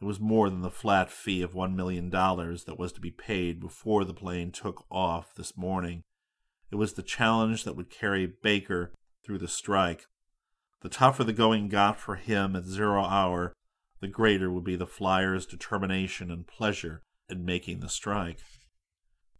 It 0.00 0.04
was 0.04 0.20
more 0.20 0.48
than 0.48 0.60
the 0.60 0.70
flat 0.70 1.10
fee 1.10 1.42
of 1.42 1.54
one 1.54 1.74
million 1.74 2.08
dollars 2.08 2.64
that 2.64 2.78
was 2.78 2.92
to 2.92 3.00
be 3.00 3.10
paid 3.10 3.60
before 3.60 4.04
the 4.04 4.14
plane 4.14 4.52
took 4.52 4.84
off 4.90 5.34
this 5.34 5.56
morning. 5.56 6.02
It 6.70 6.76
was 6.76 6.92
the 6.92 7.02
challenge 7.02 7.64
that 7.64 7.74
would 7.74 7.90
carry 7.90 8.26
Baker 8.26 8.92
through 9.24 9.38
the 9.38 9.48
strike. 9.48 10.06
The 10.82 10.88
tougher 10.88 11.24
the 11.24 11.32
going 11.32 11.68
got 11.68 11.98
for 11.98 12.14
him 12.14 12.54
at 12.54 12.64
zero 12.64 13.02
hour, 13.04 13.52
the 14.00 14.06
greater 14.06 14.50
would 14.50 14.64
be 14.64 14.76
the 14.76 14.86
flyer's 14.86 15.46
determination 15.46 16.30
and 16.30 16.46
pleasure 16.46 17.02
in 17.28 17.44
making 17.44 17.80
the 17.80 17.88
strike. 17.88 18.38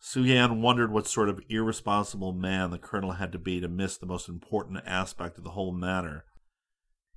Su 0.01 0.25
Yan 0.25 0.63
wondered 0.63 0.93
what 0.93 1.07
sort 1.07 1.29
of 1.29 1.41
irresponsible 1.49 2.33
man 2.33 2.71
the 2.71 2.79
colonel 2.79 3.13
had 3.13 3.33
to 3.33 3.39
be 3.39 3.61
to 3.61 3.69
miss 3.69 3.97
the 3.97 4.07
most 4.07 4.29
important 4.29 4.81
aspect 4.85 5.39
of 5.39 5.45
the 5.45 5.51
whole 5.51 5.73
matter. 5.73 6.25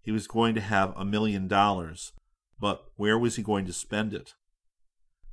He 0.01 0.11
was 0.11 0.27
going 0.27 0.55
to 0.55 0.61
have 0.61 0.93
a 0.95 1.05
million 1.05 1.47
dollars, 1.47 2.13
but 2.61 2.85
where 2.95 3.17
was 3.17 3.35
he 3.35 3.43
going 3.43 3.65
to 3.65 3.73
spend 3.73 4.13
it? 4.13 4.35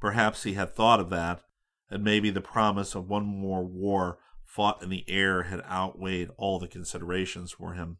Perhaps 0.00 0.44
he 0.44 0.54
had 0.54 0.74
thought 0.74 0.98
of 0.98 1.10
that, 1.10 1.42
and 1.90 2.02
maybe 2.02 2.30
the 2.30 2.40
promise 2.40 2.94
of 2.94 3.08
one 3.08 3.24
more 3.24 3.62
war 3.62 4.18
fought 4.42 4.82
in 4.82 4.88
the 4.88 5.04
air 5.08 5.44
had 5.44 5.60
outweighed 5.70 6.30
all 6.38 6.58
the 6.58 6.66
considerations 6.66 7.52
for 7.52 7.74
him. 7.74 7.98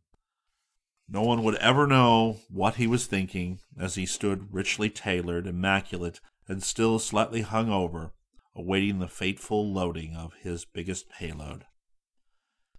No 1.06 1.22
one 1.22 1.42
would 1.42 1.56
ever 1.56 1.86
know 1.86 2.38
what 2.48 2.76
he 2.76 2.86
was 2.86 3.06
thinking 3.06 3.60
as 3.78 3.94
he 3.94 4.06
stood 4.06 4.52
richly 4.52 4.88
tailored, 4.88 5.46
immaculate, 5.46 6.20
and 6.48 6.62
still 6.62 6.98
slightly 6.98 7.42
hung 7.42 7.70
over, 7.70 8.12
awaiting 8.56 8.98
the 8.98 9.08
fateful 9.08 9.70
loading 9.70 10.16
of 10.16 10.32
his 10.40 10.64
biggest 10.64 11.10
payload. 11.10 11.64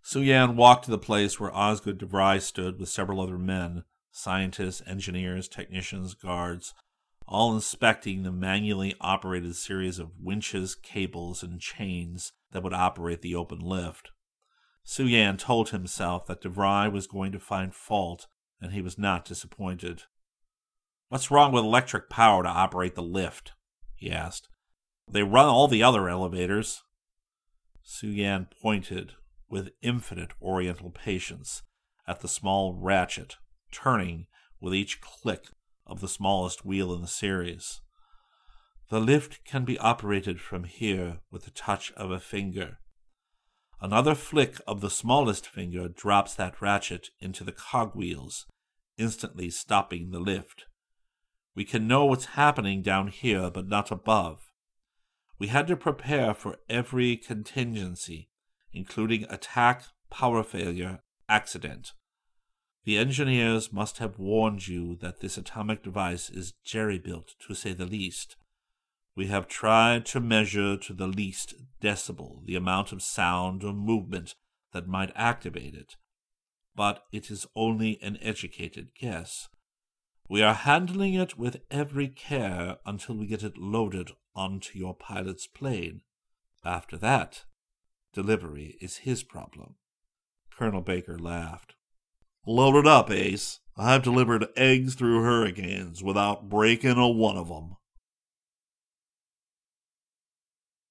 Su 0.01 0.21
Yan 0.21 0.55
walked 0.55 0.85
to 0.85 0.91
the 0.91 0.97
place 0.97 1.39
where 1.39 1.55
Osgood 1.55 1.99
DeVry 1.99 2.41
stood 2.41 2.79
with 2.79 2.89
several 2.89 3.21
other 3.21 3.37
men, 3.37 3.83
scientists, 4.11 4.81
engineers, 4.87 5.47
technicians, 5.47 6.13
guards, 6.13 6.73
all 7.27 7.53
inspecting 7.53 8.23
the 8.23 8.31
manually 8.31 8.95
operated 8.99 9.55
series 9.55 9.99
of 9.99 10.19
winches, 10.19 10.75
cables, 10.75 11.43
and 11.43 11.61
chains 11.61 12.33
that 12.51 12.63
would 12.63 12.73
operate 12.73 13.21
the 13.21 13.35
open 13.35 13.59
lift. 13.59 14.09
Su 14.83 15.05
Yan 15.05 15.37
told 15.37 15.69
himself 15.69 16.25
that 16.25 16.41
DeVry 16.41 16.91
was 16.91 17.05
going 17.05 17.31
to 17.31 17.39
find 17.39 17.75
fault, 17.75 18.27
and 18.59 18.73
he 18.73 18.81
was 18.81 18.97
not 18.97 19.25
disappointed. 19.25 20.03
What's 21.09 21.29
wrong 21.29 21.51
with 21.51 21.63
electric 21.63 22.09
power 22.09 22.43
to 22.43 22.49
operate 22.49 22.95
the 22.95 23.03
lift? 23.03 23.53
he 23.95 24.09
asked. 24.11 24.49
They 25.07 25.23
run 25.23 25.47
all 25.47 25.67
the 25.67 25.83
other 25.83 26.09
elevators. 26.09 26.81
Su 27.83 28.07
Yan 28.07 28.47
pointed 28.61 29.13
with 29.49 29.71
infinite 29.81 30.31
oriental 30.41 30.89
patience 30.89 31.63
at 32.07 32.21
the 32.21 32.27
small 32.27 32.73
ratchet 32.73 33.37
turning 33.71 34.27
with 34.59 34.73
each 34.73 35.01
click 35.01 35.47
of 35.85 36.01
the 36.01 36.07
smallest 36.07 36.65
wheel 36.65 36.93
in 36.93 37.01
the 37.01 37.07
series. 37.07 37.81
The 38.89 38.99
lift 38.99 39.43
can 39.45 39.65
be 39.65 39.77
operated 39.77 40.41
from 40.41 40.63
here 40.63 41.19
with 41.31 41.45
the 41.45 41.51
touch 41.51 41.91
of 41.93 42.11
a 42.11 42.19
finger. 42.19 42.79
Another 43.81 44.15
flick 44.15 44.59
of 44.67 44.81
the 44.81 44.89
smallest 44.89 45.47
finger 45.47 45.87
drops 45.87 46.35
that 46.35 46.61
ratchet 46.61 47.09
into 47.19 47.43
the 47.43 47.51
cogwheels, 47.51 48.45
instantly 48.97 49.49
stopping 49.49 50.11
the 50.11 50.19
lift. 50.19 50.65
We 51.55 51.63
can 51.65 51.87
know 51.87 52.05
what's 52.05 52.25
happening 52.25 52.81
down 52.81 53.07
here, 53.07 53.49
but 53.49 53.67
not 53.67 53.91
above. 53.91 54.51
We 55.37 55.47
had 55.47 55.67
to 55.67 55.77
prepare 55.77 56.33
for 56.33 56.57
every 56.69 57.15
contingency, 57.15 58.29
including 58.73 59.25
attack, 59.29 59.83
power 60.09 60.43
failure, 60.43 60.99
accident. 61.29 61.93
The 62.89 62.97
engineers 62.97 63.71
must 63.71 63.99
have 63.99 64.17
warned 64.17 64.67
you 64.67 64.95
that 64.95 65.19
this 65.19 65.37
atomic 65.37 65.83
device 65.83 66.27
is 66.27 66.55
jerry 66.63 66.97
built, 66.97 67.35
to 67.47 67.53
say 67.53 67.71
the 67.71 67.85
least. 67.85 68.35
We 69.15 69.27
have 69.27 69.47
tried 69.47 70.07
to 70.07 70.19
measure 70.19 70.75
to 70.75 70.93
the 70.93 71.05
least 71.05 71.53
decibel 71.79 72.43
the 72.47 72.55
amount 72.55 72.91
of 72.91 73.03
sound 73.03 73.63
or 73.63 73.73
movement 73.73 74.33
that 74.73 74.87
might 74.87 75.11
activate 75.13 75.75
it, 75.75 75.97
but 76.75 77.03
it 77.11 77.29
is 77.29 77.45
only 77.55 77.99
an 78.01 78.17
educated 78.23 78.95
guess. 78.99 79.49
We 80.27 80.41
are 80.41 80.55
handling 80.55 81.13
it 81.13 81.37
with 81.37 81.61
every 81.69 82.07
care 82.07 82.77
until 82.87 83.17
we 83.17 83.27
get 83.27 83.43
it 83.43 83.55
loaded 83.55 84.13
onto 84.35 84.79
your 84.79 84.95
pilot's 84.95 85.45
plane. 85.45 86.01
After 86.65 86.97
that, 86.97 87.45
delivery 88.15 88.79
is 88.81 89.05
his 89.05 89.21
problem. 89.21 89.75
Colonel 90.49 90.81
Baker 90.81 91.19
laughed. 91.19 91.75
Load 92.51 92.77
it 92.77 92.87
up, 92.87 93.11
Ace. 93.11 93.59
I've 93.77 94.01
delivered 94.01 94.47
eggs 94.55 94.95
through 94.95 95.21
hurricanes 95.21 96.01
without 96.01 96.49
breaking 96.49 96.97
a 96.97 97.07
one 97.07 97.37
of 97.37 97.47
them. 97.47 97.75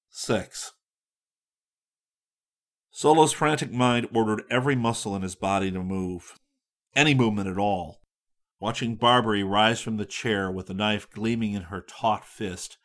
6. 0.09 0.71
Solo's 2.91 3.33
frantic 3.33 3.73
mind 3.73 4.07
ordered 4.15 4.43
every 4.49 4.77
muscle 4.77 5.17
in 5.17 5.21
his 5.21 5.35
body 5.35 5.69
to 5.69 5.83
move. 5.83 6.39
Any 6.95 7.13
movement 7.13 7.49
at 7.49 7.57
all. 7.57 7.99
Watching 8.61 8.95
Barbary 8.95 9.43
rise 9.43 9.81
from 9.81 9.97
the 9.97 10.05
chair 10.05 10.49
with 10.49 10.67
the 10.67 10.73
knife 10.73 11.09
gleaming 11.09 11.55
in 11.55 11.63
her 11.63 11.81
taut 11.81 12.23
fist, 12.23 12.77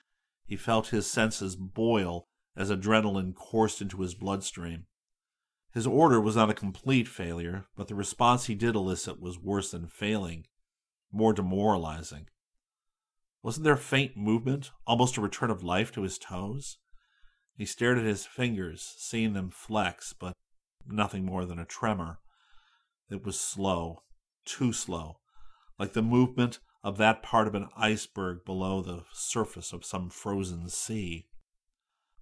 he 0.45 0.57
felt 0.57 0.89
his 0.89 1.09
senses 1.09 1.55
boil 1.55 2.27
as 2.57 2.73
adrenaline 2.73 3.37
coursed 3.37 3.81
into 3.81 4.01
his 4.01 4.17
bloodstream. 4.17 4.87
His 5.75 5.89
order 5.89 6.21
was 6.21 6.37
not 6.37 6.51
a 6.51 6.55
complete 6.55 7.09
failure, 7.09 7.67
but 7.77 7.89
the 7.89 7.97
response 7.97 8.47
he 8.47 8.55
did 8.55 8.77
elicit 8.77 9.21
was 9.21 9.41
worse 9.41 9.73
than 9.73 9.89
failing, 9.89 10.47
more 11.11 11.33
demoralizing. 11.33 12.29
Wasn't 13.43 13.65
there 13.65 13.77
faint 13.77 14.17
movement, 14.17 14.71
almost 14.87 15.17
a 15.17 15.21
return 15.21 15.51
of 15.51 15.65
life 15.65 15.91
to 15.93 16.03
his 16.03 16.17
toes? 16.17 16.79
He 17.57 17.67
stared 17.67 17.99
at 17.99 18.05
his 18.05 18.25
fingers, 18.25 18.95
seeing 18.99 19.33
them 19.33 19.51
flex, 19.51 20.13
but 20.13 20.33
nothing 20.87 21.25
more 21.25 21.45
than 21.45 21.59
a 21.59 21.65
tremor. 21.65 22.21
It 23.11 23.25
was 23.25 23.39
slow, 23.39 24.05
too 24.45 24.73
slow, 24.73 25.19
like 25.77 25.93
the 25.93 26.03
movement 26.03 26.61
of 26.85 26.99
that 26.99 27.23
part 27.23 27.49
of 27.49 27.55
an 27.57 27.69
iceberg 27.77 28.45
below 28.45 28.81
the 28.81 29.05
surface 29.13 29.73
of 29.73 29.85
some 29.85 30.09
frozen 30.09 30.69
sea. 30.69 31.27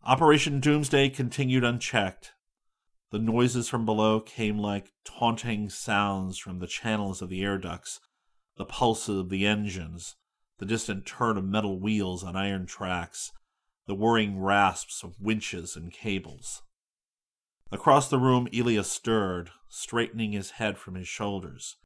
Operation 0.03 0.59
Doomsday 0.59 1.11
continued 1.11 1.65
unchecked. 1.65 2.33
The 3.13 3.19
noises 3.19 3.69
from 3.69 3.85
below 3.85 4.21
came 4.21 4.57
like 4.57 4.95
taunting 5.05 5.69
sounds 5.69 6.39
from 6.39 6.61
the 6.61 6.67
channels 6.67 7.21
of 7.21 7.29
the 7.29 7.43
air 7.43 7.59
ducts, 7.59 8.01
the 8.57 8.65
pulses 8.65 9.19
of 9.19 9.29
the 9.29 9.47
engines, 9.47 10.17
the 10.57 10.65
distant 10.65 11.05
turn 11.05 11.37
of 11.37 11.45
metal 11.45 11.79
wheels 11.79 12.25
on 12.25 12.37
iron 12.37 12.65
tracks, 12.65 13.31
the 13.87 13.95
whirring 13.95 14.41
rasps 14.41 15.05
of 15.05 15.21
winches 15.21 15.77
and 15.77 15.93
cables. 15.93 16.63
Across 17.71 18.09
the 18.09 18.19
room, 18.19 18.49
Illya 18.51 18.83
stirred, 18.83 19.51
straightening 19.69 20.33
his 20.33 20.53
head 20.53 20.79
from 20.79 20.95
his 20.95 21.07
shoulders. 21.07 21.77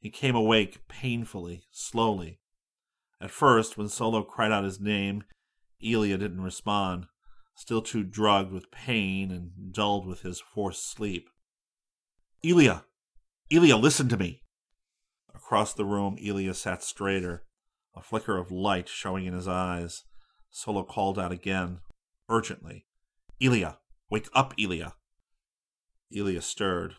He 0.00 0.10
came 0.10 0.36
awake 0.36 0.86
painfully, 0.86 1.62
slowly. 1.70 2.40
At 3.22 3.30
first, 3.30 3.78
when 3.78 3.88
Solo 3.88 4.22
cried 4.22 4.52
out 4.52 4.64
his 4.64 4.80
name, 4.80 5.24
Illya 5.82 6.18
didn't 6.18 6.42
respond, 6.42 7.06
still 7.58 7.82
too 7.82 8.04
drugged 8.04 8.52
with 8.52 8.70
pain 8.70 9.32
and 9.32 9.72
dulled 9.72 10.06
with 10.06 10.22
his 10.22 10.40
forced 10.40 10.88
sleep. 10.88 11.28
Illya! 12.44 12.84
Illya, 13.50 13.80
listen 13.80 14.08
to 14.08 14.16
me! 14.16 14.42
Across 15.34 15.74
the 15.74 15.84
room, 15.84 16.16
Illya 16.22 16.54
sat 16.54 16.84
straighter, 16.84 17.42
a 17.96 18.00
flicker 18.00 18.38
of 18.38 18.52
light 18.52 18.88
showing 18.88 19.26
in 19.26 19.34
his 19.34 19.48
eyes. 19.48 20.04
Solo 20.50 20.84
called 20.84 21.18
out 21.18 21.32
again, 21.32 21.80
urgently. 22.28 22.86
Illya! 23.42 23.78
Wake 24.08 24.28
up, 24.34 24.56
Illya! 24.56 24.92
Illya 26.14 26.42
stirred. 26.42 26.94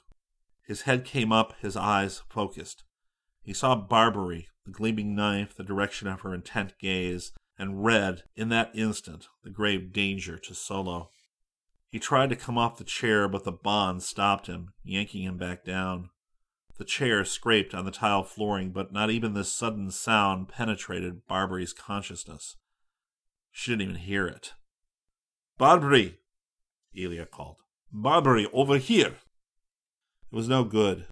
His 0.68 0.82
head 0.82 1.06
came 1.06 1.32
up, 1.32 1.54
his 1.62 1.78
eyes 1.78 2.22
focused. 2.30 2.84
He 3.42 3.54
saw 3.54 3.78
Barbary, 3.78 4.50
the 4.66 4.72
gleaming 4.72 5.16
knife, 5.16 5.56
the 5.56 5.64
direction 5.64 6.10
of 6.10 6.20
her 6.22 6.34
intent 6.34 6.74
gaze, 6.80 7.32
and 7.60 7.84
read, 7.84 8.24
in 8.36 8.50
that 8.50 8.72
instant, 8.74 9.28
the 9.44 9.50
grave 9.50 9.92
danger 9.94 10.40
to 10.40 10.56
Solo. 10.56 11.12
He 11.90 12.00
tried 12.00 12.30
to 12.30 12.36
come 12.36 12.58
off 12.58 12.78
the 12.78 12.84
chair, 12.84 13.28
but 13.28 13.44
the 13.44 13.52
bond 13.52 14.02
stopped 14.02 14.48
him, 14.48 14.74
yanking 14.84 15.24
him 15.24 15.38
back 15.38 15.66
down. 15.66 16.10
The 16.78 16.86
chair 16.86 17.26
scraped 17.26 17.76
on 17.76 17.84
the 17.84 17.92
tile 17.92 18.24
flooring, 18.24 18.72
but 18.72 18.94
not 18.94 19.12
even 19.12 19.34
this 19.34 19.52
sudden 19.52 19.92
sound 19.92 20.48
penetrated 20.48 21.28
Barbary's 21.28 21.74
consciousness. 21.74 22.56
She 23.52 23.72
didn't 23.72 23.82
even 23.82 23.96
hear 23.96 24.26
it. 24.26 24.54
Barbary, 25.58 26.20
Illya 26.98 27.30
called. 27.30 27.58
Barbary, 27.92 28.48
over 28.54 28.78
here. 28.78 29.18
It 30.32 30.36
was 30.36 30.48
no 30.48 30.64
good. 30.64 31.08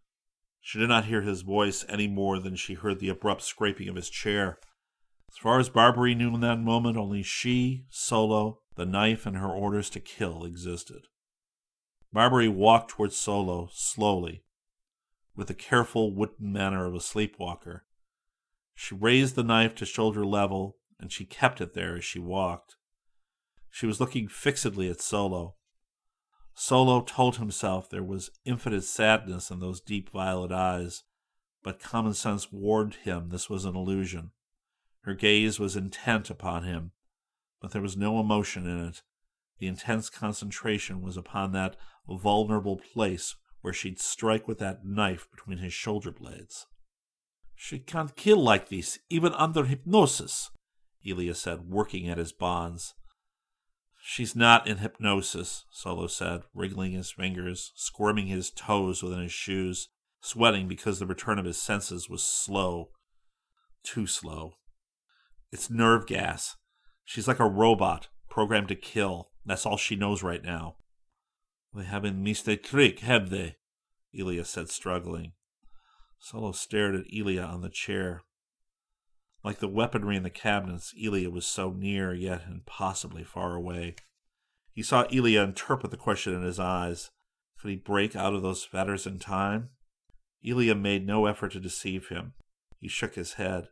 She 0.61 0.79
did 0.79 0.87
not 0.87 1.05
hear 1.05 1.21
his 1.21 1.41
voice 1.41 1.83
any 1.89 2.07
more 2.07 2.39
than 2.39 2.55
she 2.55 2.75
heard 2.75 2.99
the 2.99 3.09
abrupt 3.09 3.41
scraping 3.41 3.89
of 3.89 3.95
his 3.95 4.09
chair. 4.09 4.59
As 5.29 5.37
far 5.37 5.59
as 5.59 5.69
Barbary 5.69 6.15
knew 6.15 6.33
in 6.33 6.41
that 6.41 6.59
moment, 6.59 6.97
only 6.97 7.23
she, 7.23 7.85
Solo, 7.89 8.61
the 8.75 8.85
knife, 8.85 9.25
and 9.25 9.37
her 9.37 9.51
orders 9.51 9.89
to 9.91 9.99
kill 9.99 10.43
existed. 10.43 11.07
Barbary 12.11 12.47
walked 12.47 12.91
towards 12.91 13.17
Solo 13.17 13.69
slowly, 13.71 14.43
with 15.35 15.47
the 15.47 15.53
careful 15.53 16.15
wooden 16.15 16.51
manner 16.51 16.85
of 16.85 16.95
a 16.95 17.01
sleepwalker. 17.01 17.85
She 18.73 18.95
raised 18.95 19.35
the 19.35 19.43
knife 19.43 19.75
to 19.75 19.85
shoulder 19.85 20.25
level, 20.25 20.77
and 20.99 21.11
she 21.11 21.25
kept 21.25 21.61
it 21.61 21.73
there 21.73 21.97
as 21.97 22.05
she 22.05 22.19
walked. 22.19 22.75
She 23.69 23.85
was 23.85 23.99
looking 23.99 24.27
fixedly 24.27 24.89
at 24.89 25.01
Solo, 25.01 25.57
Solo 26.59 27.01
told 27.01 27.35
himself 27.35 27.87
there 27.87 28.03
was 28.03 28.31
infinite 28.43 28.83
sadness 28.83 29.51
in 29.51 29.59
those 29.59 29.79
deep 29.79 30.09
violet 30.09 30.51
eyes, 30.51 31.03
but 31.61 31.79
common 31.79 32.15
sense 32.15 32.51
warned 32.51 32.95
him 32.95 33.29
this 33.29 33.47
was 33.47 33.63
an 33.63 33.75
illusion. 33.75 34.31
Her 35.07 35.13
gaze 35.13 35.57
was 35.57 35.77
intent 35.77 36.29
upon 36.29 36.63
him, 36.63 36.91
but 37.61 37.71
there 37.71 37.81
was 37.81 37.95
no 37.95 38.19
emotion 38.19 38.67
in 38.67 38.87
it. 38.87 39.03
The 39.57 39.67
intense 39.67 40.09
concentration 40.09 41.01
was 41.01 41.15
upon 41.15 41.53
that 41.53 41.77
vulnerable 42.09 42.75
place 42.75 43.33
where 43.61 43.71
she'd 43.73 44.01
strike 44.01 44.49
with 44.49 44.59
that 44.59 44.83
knife 44.83 45.29
between 45.31 45.59
his 45.59 45.71
shoulder 45.71 46.11
blades. 46.11 46.65
She 47.55 47.79
can't 47.79 48.17
kill 48.17 48.43
like 48.43 48.67
this, 48.67 48.99
even 49.09 49.31
under 49.35 49.63
hypnosis, 49.63 50.51
Illya 51.05 51.37
said, 51.37 51.69
working 51.69 52.09
at 52.09 52.17
his 52.17 52.33
bonds. 52.33 52.93
She's 54.01 54.35
not 54.35 54.67
in 54.67 54.79
hypnosis, 54.79 55.63
Solo 55.71 56.07
said, 56.07 56.41
wriggling 56.53 56.91
his 56.91 57.11
fingers, 57.11 57.71
squirming 57.75 58.27
his 58.27 58.51
toes 58.51 59.01
within 59.01 59.21
his 59.21 59.31
shoes, 59.31 59.87
sweating 60.19 60.67
because 60.67 60.99
the 60.99 61.07
return 61.07 61.39
of 61.39 61.45
his 61.45 61.61
senses 61.61 62.09
was 62.09 62.23
slow. 62.23 62.89
Too 63.83 64.05
slow. 64.05 64.55
It's 65.51 65.69
nerve 65.69 66.05
gas. 66.05 66.55
She's 67.05 67.27
like 67.27 67.39
a 67.39 67.49
robot, 67.49 68.09
programmed 68.29 68.67
to 68.67 68.75
kill. 68.75 69.29
That's 69.45 69.65
all 69.65 69.77
she 69.77 69.95
knows 69.95 70.23
right 70.23 70.43
now. 70.43 70.75
They 71.73 71.85
haven't 71.85 72.21
missed 72.21 72.47
a 72.47 72.57
trick, 72.57 72.99
have 72.99 73.29
they? 73.29 73.55
Illya 74.17 74.45
said, 74.45 74.69
struggling. 74.69 75.33
Solo 76.19 76.51
stared 76.51 76.95
at 76.95 77.07
Illya 77.07 77.47
on 77.47 77.61
the 77.61 77.69
chair. 77.69 78.23
Like 79.43 79.59
the 79.59 79.67
weaponry 79.67 80.17
in 80.17 80.23
the 80.23 80.29
cabinets, 80.29 80.93
Illya 81.01 81.31
was 81.31 81.45
so 81.45 81.71
near, 81.71 82.13
yet 82.13 82.41
impossibly 82.49 83.23
far 83.23 83.55
away. 83.55 83.95
He 84.73 84.83
saw 84.83 85.05
Illya 85.05 85.43
interpret 85.43 85.91
the 85.91 85.97
question 85.97 86.33
in 86.33 86.41
his 86.41 86.59
eyes. 86.59 87.11
Could 87.59 87.69
he 87.69 87.77
break 87.77 88.15
out 88.15 88.33
of 88.33 88.41
those 88.41 88.65
fetters 88.65 89.07
in 89.07 89.19
time? 89.19 89.69
Illya 90.45 90.79
made 90.79 91.07
no 91.07 91.25
effort 91.25 91.53
to 91.53 91.59
deceive 91.59 92.09
him. 92.09 92.33
He 92.79 92.87
shook 92.87 93.15
his 93.15 93.33
head. 93.33 93.69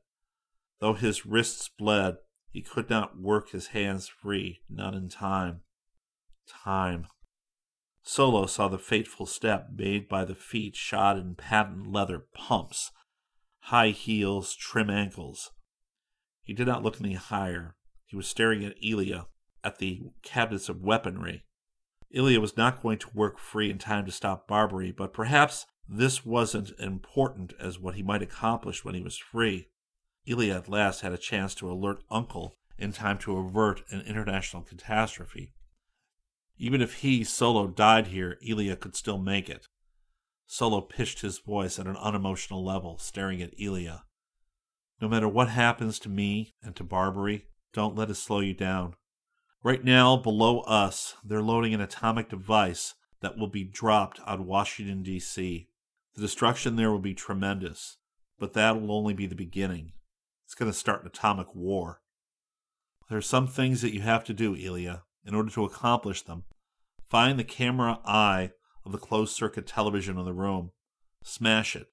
Though 0.79 0.93
his 0.93 1.25
wrists 1.25 1.69
bled, 1.69 2.17
he 2.49 2.61
could 2.61 2.89
not 2.89 3.19
work 3.19 3.49
his 3.49 3.67
hands 3.67 4.07
free, 4.07 4.61
not 4.69 4.93
in 4.93 5.09
time. 5.09 5.61
Time. 6.47 7.07
Solo 8.03 8.45
saw 8.45 8.67
the 8.67 8.77
fateful 8.77 9.25
step 9.25 9.69
made 9.75 10.07
by 10.07 10.25
the 10.25 10.35
feet 10.35 10.75
shod 10.75 11.17
in 11.17 11.35
patent 11.35 11.91
leather 11.91 12.27
pumps, 12.33 12.91
high 13.61 13.89
heels, 13.89 14.55
trim 14.55 14.89
ankles. 14.89 15.51
He 16.43 16.53
did 16.53 16.67
not 16.67 16.83
look 16.83 17.01
any 17.01 17.15
higher. 17.15 17.75
He 18.05 18.15
was 18.15 18.27
staring 18.27 18.63
at 18.63 18.79
Illya, 18.81 19.25
at 19.63 19.79
the 19.79 20.03
cabinets 20.21 20.69
of 20.69 20.83
weaponry. 20.83 21.43
Illya 22.15 22.37
was 22.37 22.55
not 22.55 22.83
going 22.83 22.99
to 22.99 23.09
work 23.13 23.39
free 23.39 23.71
in 23.71 23.79
time 23.79 24.05
to 24.05 24.11
stop 24.11 24.47
Barbary, 24.47 24.91
but 24.91 25.11
perhaps 25.11 25.65
this 25.89 26.23
wasn't 26.23 26.71
important 26.79 27.53
as 27.59 27.79
what 27.79 27.95
he 27.95 28.03
might 28.03 28.21
accomplish 28.21 28.85
when 28.85 28.93
he 28.95 29.01
was 29.01 29.17
free. 29.17 29.69
Illya 30.27 30.57
at 30.57 30.69
last 30.69 31.01
had 31.01 31.13
a 31.13 31.17
chance 31.17 31.53
to 31.55 31.71
alert 31.71 32.03
Uncle 32.09 32.55
in 32.77 32.91
time 32.91 33.17
to 33.19 33.37
avert 33.37 33.83
an 33.89 34.01
international 34.01 34.63
catastrophe. 34.63 35.53
Even 36.57 36.81
if 36.81 36.95
he, 36.95 37.23
Solo, 37.23 37.67
died 37.67 38.07
here, 38.07 38.37
Illya 38.47 38.79
could 38.79 38.95
still 38.95 39.17
make 39.17 39.49
it. 39.49 39.67
Solo 40.47 40.81
pitched 40.81 41.21
his 41.21 41.39
voice 41.39 41.79
at 41.79 41.87
an 41.87 41.97
unemotional 41.97 42.63
level, 42.63 42.97
staring 42.97 43.41
at 43.41 43.57
Illya. 43.57 44.01
No 45.01 45.09
matter 45.09 45.27
what 45.27 45.49
happens 45.49 45.99
to 45.99 46.09
me 46.09 46.55
and 46.63 46.75
to 46.75 46.83
Barbary, 46.83 47.45
don't 47.73 47.95
let 47.95 48.09
it 48.09 48.15
slow 48.15 48.39
you 48.39 48.53
down. 48.53 48.95
Right 49.63 49.83
now, 49.83 50.15
below 50.15 50.61
us, 50.61 51.15
they're 51.23 51.41
loading 51.41 51.73
an 51.73 51.81
atomic 51.81 52.29
device 52.29 52.93
that 53.21 53.37
will 53.37 53.47
be 53.47 53.63
dropped 53.63 54.19
on 54.21 54.45
Washington, 54.45 55.03
D.C. 55.03 55.67
The 56.13 56.21
destruction 56.21 56.75
there 56.75 56.91
will 56.91 56.99
be 56.99 57.13
tremendous, 57.13 57.97
but 58.39 58.53
that 58.53 58.79
will 58.79 58.91
only 58.91 59.13
be 59.13 59.25
the 59.25 59.35
beginning. 59.35 59.93
It's 60.45 60.55
going 60.55 60.71
to 60.71 60.77
start 60.77 61.01
an 61.01 61.07
atomic 61.07 61.53
war. 61.53 62.01
There 63.09 63.17
are 63.17 63.21
some 63.21 63.47
things 63.47 63.81
that 63.81 63.93
you 63.93 64.01
have 64.01 64.23
to 64.25 64.33
do, 64.33 64.55
Illya, 64.55 65.01
in 65.25 65.35
order 65.35 65.49
to 65.51 65.65
accomplish 65.65 66.21
them. 66.21 66.43
Find 67.03 67.37
the 67.37 67.43
camera 67.43 67.99
eye 68.05 68.51
of 68.85 68.91
the 68.91 68.97
closed 68.97 69.35
circuit 69.35 69.67
television 69.67 70.17
in 70.17 70.25
the 70.25 70.33
room. 70.33 70.71
Smash 71.23 71.75
it. 71.75 71.87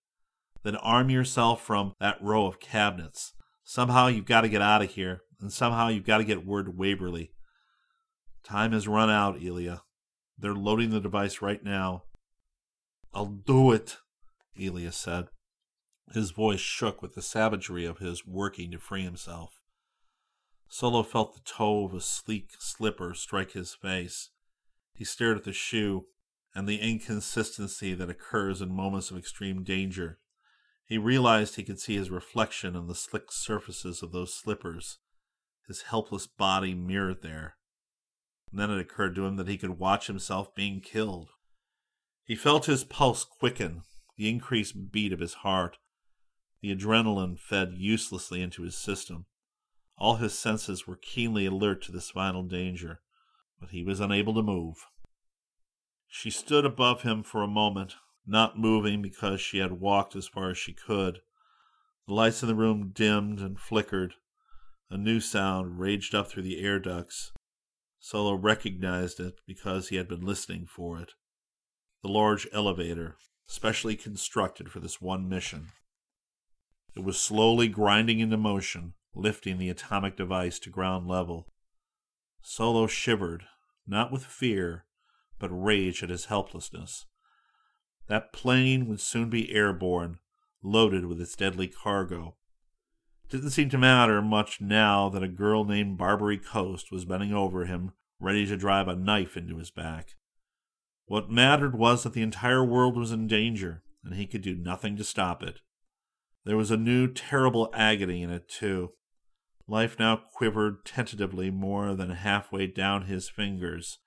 Then 0.63 0.77
arm 0.77 1.11
yourself 1.11 1.63
from 1.63 1.95
that 2.01 2.23
row 2.23 2.47
of 2.47 2.61
cabinets. 2.61 3.33
Somehow 3.65 4.07
you've 4.07 4.27
got 4.27 4.43
to 4.43 4.49
get 4.49 4.63
out 4.63 4.83
of 4.83 4.91
here, 4.93 5.23
and 5.41 5.53
somehow 5.53 5.89
you've 5.89 6.07
got 6.07 6.19
to 6.19 6.25
get 6.25 6.47
word 6.47 6.67
to 6.67 6.73
Waverly. 6.73 7.33
Time 8.45 8.73
has 8.73 8.89
run 8.89 9.11
out, 9.11 9.41
Illya. 9.41 9.81
They're 10.39 10.55
loading 10.55 10.91
the 10.91 11.01
device 11.01 11.41
right 11.41 11.63
now. 11.63 12.05
I'll 13.15 13.27
do 13.27 13.73
it, 13.73 13.99
Illya 14.59 14.93
said. 14.93 15.29
His 16.13 16.31
voice 16.31 16.61
shook 16.61 17.01
with 17.01 17.15
the 17.15 17.23
savagery 17.23 17.87
of 17.87 17.99
his 17.99 18.27
working 18.27 18.71
to 18.73 18.79
free 18.79 19.03
himself. 19.03 19.61
Solo 20.69 21.03
felt 21.03 21.35
the 21.35 21.41
toe 21.41 21.85
of 21.85 21.95
a 21.95 22.01
sleek 22.01 22.51
slipper 22.59 23.15
strike 23.15 23.53
his 23.53 23.75
face. 23.75 24.31
He 24.95 25.05
stared 25.05 25.39
at 25.39 25.45
the 25.45 25.53
shoe 25.53 26.07
and 26.55 26.69
the 26.69 26.81
inconsistency 26.81 27.95
that 27.95 28.11
occurs 28.11 28.61
in 28.61 28.75
moments 28.75 29.11
of 29.11 29.17
extreme 29.17 29.65
danger. 29.65 30.19
He 30.85 30.99
realized 30.99 31.57
he 31.57 31.63
could 31.63 31.81
see 31.81 31.97
his 31.97 32.11
reflection 32.11 32.77
on 32.77 32.89
the 32.89 32.95
slick 32.95 33.33
surfaces 33.33 34.03
of 34.03 34.13
those 34.13 34.35
slippers, 34.35 34.99
his 35.67 35.83
helpless 35.83 36.27
body 36.27 36.75
mirrored 36.75 37.23
there. 37.23 37.57
And 38.51 38.61
then 38.61 38.71
it 38.71 38.81
occurred 38.81 39.15
to 39.15 39.25
him 39.25 39.37
that 39.37 39.49
he 39.49 39.57
could 39.57 39.79
watch 39.79 40.09
himself 40.09 40.55
being 40.55 40.81
killed. 40.81 41.31
He 42.25 42.37
felt 42.37 42.67
his 42.67 42.85
pulse 42.85 43.25
quicken, 43.25 43.83
the 44.17 44.29
increased 44.29 44.93
beat 44.93 45.15
of 45.15 45.21
his 45.21 45.35
heart. 45.35 45.79
The 46.63 46.75
adrenaline 46.75 47.39
fed 47.39 47.75
uselessly 47.77 48.41
into 48.41 48.63
his 48.63 48.77
system. 48.77 49.27
All 49.99 50.17
his 50.17 50.39
senses 50.39 50.87
were 50.87 50.97
keenly 50.97 51.45
alert 51.45 51.83
to 51.83 51.93
this 51.93 52.11
final 52.11 52.45
danger, 52.45 53.01
but 53.61 53.71
he 53.71 53.83
was 53.83 53.99
unable 53.99 54.33
to 54.35 54.43
move. 54.43 54.87
She 56.07 56.31
stood 56.31 56.65
above 56.65 57.03
him 57.03 57.25
for 57.25 57.43
a 57.43 57.49
moment, 57.49 57.97
not 58.25 58.59
moving 58.59 59.03
because 59.03 59.41
she 59.41 59.59
had 59.59 59.81
walked 59.81 60.15
as 60.15 60.29
far 60.29 60.51
as 60.51 60.59
she 60.59 60.73
could. 60.73 61.21
The 62.07 62.15
lights 62.15 62.43
in 62.43 62.49
the 62.49 62.55
room 62.55 62.93
dimmed 62.95 63.41
and 63.41 63.59
flickered. 63.59 64.15
A 64.89 64.97
new 64.97 65.21
sound 65.21 65.81
raged 65.81 66.15
up 66.15 66.29
through 66.29 66.43
the 66.45 66.61
air 66.61 66.79
ducts. 66.79 67.33
Solo 67.99 68.35
recognized 68.35 69.19
it 69.19 69.41
because 69.47 69.89
he 69.89 69.97
had 69.97 70.07
been 70.07 70.25
listening 70.25 70.67
for 70.67 71.01
it. 71.01 71.13
The 72.03 72.09
large 72.09 72.47
elevator, 72.53 73.17
specially 73.47 73.97
constructed 73.97 74.71
for 74.71 74.81
this 74.81 75.01
one 75.01 75.29
mission. 75.29 75.69
It 76.95 77.05
was 77.05 77.19
slowly 77.19 77.69
grinding 77.69 78.21
into 78.21 78.37
motion, 78.37 78.95
lifting 79.15 79.59
the 79.59 79.71
atomic 79.71 80.17
device 80.17 80.59
to 80.61 80.71
ground 80.71 81.07
level. 81.09 81.49
Solo 82.43 82.87
shivered, 82.87 83.45
not 83.87 84.13
with 84.13 84.25
fear, 84.25 84.85
but 85.39 85.49
rage 85.49 86.03
at 86.03 86.11
his 86.11 86.27
helplessness. 86.27 87.07
That 88.09 88.33
plane 88.33 88.87
would 88.89 89.01
soon 89.01 89.31
be 89.31 89.53
airborne, 89.53 90.19
loaded 90.63 91.07
with 91.07 91.21
its 91.21 91.35
deadly 91.35 91.69
cargo. 91.69 92.37
Didn't 93.29 93.51
seem 93.51 93.71
to 93.71 93.79
matter 93.79 94.21
much 94.21 94.61
now 94.61 95.09
that 95.09 95.23
a 95.23 95.29
girl 95.29 95.65
named 95.65 95.97
Barbary 95.97 96.37
Coast 96.37 96.93
was 96.93 97.07
bending 97.07 97.33
over 97.33 97.65
him, 97.65 97.93
ready 98.21 98.45
to 98.47 98.57
drive 98.57 98.89
a 98.89 98.97
knife 98.97 99.37
into 99.37 99.57
his 99.57 99.71
back. 99.71 100.17
What 101.07 101.31
mattered 101.31 101.75
was 101.75 102.03
that 102.03 102.13
the 102.13 102.23
entire 102.23 102.65
world 102.65 102.97
was 102.97 103.11
in 103.11 103.27
danger, 103.27 103.83
and 104.05 104.15
he 104.15 104.27
could 104.27 104.43
do 104.43 104.55
nothing 104.55 104.97
to 104.97 105.05
stop 105.05 105.43
it. 105.43 105.61
There 106.45 106.57
was 106.57 106.71
a 106.71 106.77
new 106.77 107.09
terrible 107.09 107.71
agony 107.73 108.23
in 108.23 108.31
it, 108.31 108.49
too. 108.49 108.93
Life 109.69 109.99
now 109.99 110.17
quivered 110.17 110.85
tentatively 110.85 111.51
more 111.51 111.95
than 111.95 112.11
halfway 112.11 112.67
down 112.67 113.07
his 113.07 113.29
fingers. 113.29 113.99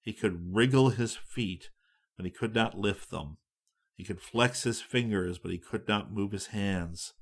He 0.00 0.12
could 0.12 0.54
wriggle 0.54 0.90
his 0.90 1.16
feet, 1.16 1.70
but 2.16 2.24
he 2.24 2.30
could 2.30 2.54
not 2.54 2.78
lift 2.78 3.10
them. 3.10 3.38
He 3.96 4.04
could 4.04 4.20
flex 4.20 4.62
his 4.62 4.80
fingers, 4.80 5.38
but 5.38 5.50
he 5.50 5.58
could 5.58 5.88
not 5.88 6.12
move 6.12 6.32
his 6.32 6.48
hands. 6.48 7.14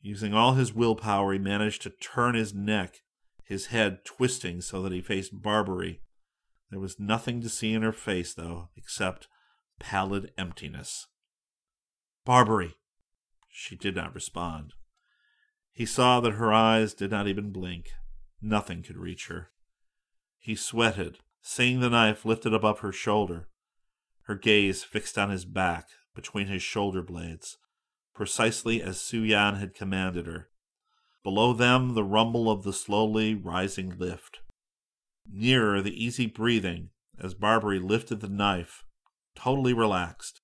Using 0.00 0.32
all 0.32 0.54
his 0.54 0.72
willpower, 0.72 1.32
he 1.32 1.38
managed 1.38 1.82
to 1.82 1.90
turn 1.90 2.34
his 2.34 2.54
neck, 2.54 3.02
his 3.44 3.66
head 3.66 4.04
twisting 4.04 4.60
so 4.60 4.80
that 4.82 4.92
he 4.92 5.00
faced 5.00 5.42
Barbary. 5.42 6.00
There 6.70 6.80
was 6.80 7.00
nothing 7.00 7.40
to 7.40 7.48
see 7.48 7.72
in 7.72 7.82
her 7.82 7.92
face, 7.92 8.32
though, 8.32 8.68
except 8.76 9.28
pallid 9.78 10.32
emptiness. 10.38 11.06
Barbary! 12.24 12.74
She 13.58 13.74
did 13.76 13.96
not 13.96 14.14
respond. 14.14 14.74
He 15.72 15.84
saw 15.84 16.20
that 16.20 16.34
her 16.34 16.52
eyes 16.52 16.94
did 16.94 17.10
not 17.10 17.26
even 17.26 17.50
blink. 17.50 17.90
Nothing 18.40 18.82
could 18.82 18.96
reach 18.96 19.26
her. 19.26 19.50
He 20.38 20.54
sweated, 20.54 21.18
seeing 21.42 21.80
the 21.80 21.90
knife 21.90 22.24
lifted 22.24 22.54
above 22.54 22.80
her 22.80 22.92
shoulder, 22.92 23.48
her 24.22 24.36
gaze 24.36 24.84
fixed 24.84 25.18
on 25.18 25.30
his 25.30 25.44
back 25.44 25.88
between 26.14 26.46
his 26.46 26.62
shoulder 26.62 27.02
blades 27.02 27.58
precisely 28.18 28.82
as 28.82 29.00
Su 29.00 29.22
Yan 29.22 29.54
had 29.54 29.76
commanded 29.76 30.26
her. 30.26 30.48
Below 31.22 31.52
them, 31.52 31.94
the 31.94 32.02
rumble 32.02 32.50
of 32.50 32.64
the 32.64 32.72
slowly 32.72 33.32
rising 33.32 33.96
lift. 33.96 34.40
Nearer, 35.24 35.80
the 35.80 36.04
easy 36.04 36.26
breathing 36.26 36.90
as 37.16 37.34
Barbary 37.34 37.78
lifted 37.78 38.18
the 38.18 38.28
knife, 38.28 38.82
totally 39.36 39.72
relaxed, 39.72 40.40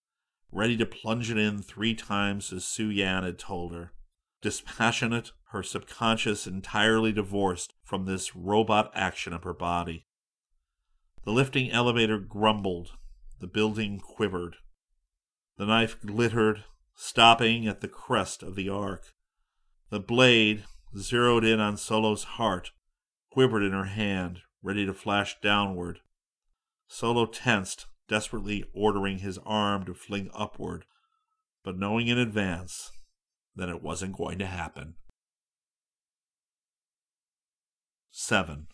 ready 0.55 0.77
to 0.77 0.87
plunge 0.87 1.31
it 1.31 1.37
in 1.37 1.61
three 1.61 1.95
times 1.95 2.53
as 2.53 2.65
Su 2.65 2.89
Yan 2.89 3.25
had 3.25 3.39
told 3.39 3.75
her. 3.75 3.93
Dispassionate, 4.41 5.33
her 5.49 5.63
subconscious 5.63 6.47
entirely 6.47 7.13
divorced 7.13 7.75
from 7.83 8.05
this 8.05 8.37
robot 8.37 8.91
action 8.95 9.33
of 9.33 9.43
her 9.43 9.53
body. 9.53 10.07
The 11.25 11.33
lifting 11.33 11.71
elevator 11.71 12.19
grumbled, 12.19 12.93
the 13.41 13.47
building 13.49 13.99
quivered. 13.99 14.57
The 15.59 15.67
knife 15.67 16.01
glittered 16.01 16.65
stopping 16.95 17.67
at 17.67 17.81
the 17.81 17.89
crest 17.89 18.43
of 18.43 18.55
the 18.55 18.69
arc. 18.69 19.13
The 19.91 20.01
blade, 20.01 20.65
zeroed 20.97 21.45
in 21.45 21.59
on 21.59 21.77
Solo's 21.77 22.25
heart, 22.25 22.71
quivered 23.31 23.63
in 23.63 23.73
her 23.73 23.87
hand, 23.87 24.41
ready 24.63 24.87
to 24.87 24.95
flash 24.95 25.37
downward. 25.41 26.01
Solo 26.87 27.27
tensed, 27.27 27.87
desperately 28.09 28.65
ordering 28.75 29.19
his 29.19 29.39
arm 29.45 29.85
to 29.85 29.95
fling 29.95 30.31
upward, 30.35 30.85
but 31.63 31.79
knowing 31.79 32.09
in 32.09 32.19
advance 32.19 32.91
that 33.57 33.69
it 33.69 33.83
wasn't 33.83 34.17
going 34.17 34.39
to 34.39 34.47
happen. 34.47 34.95
7. 38.11 38.69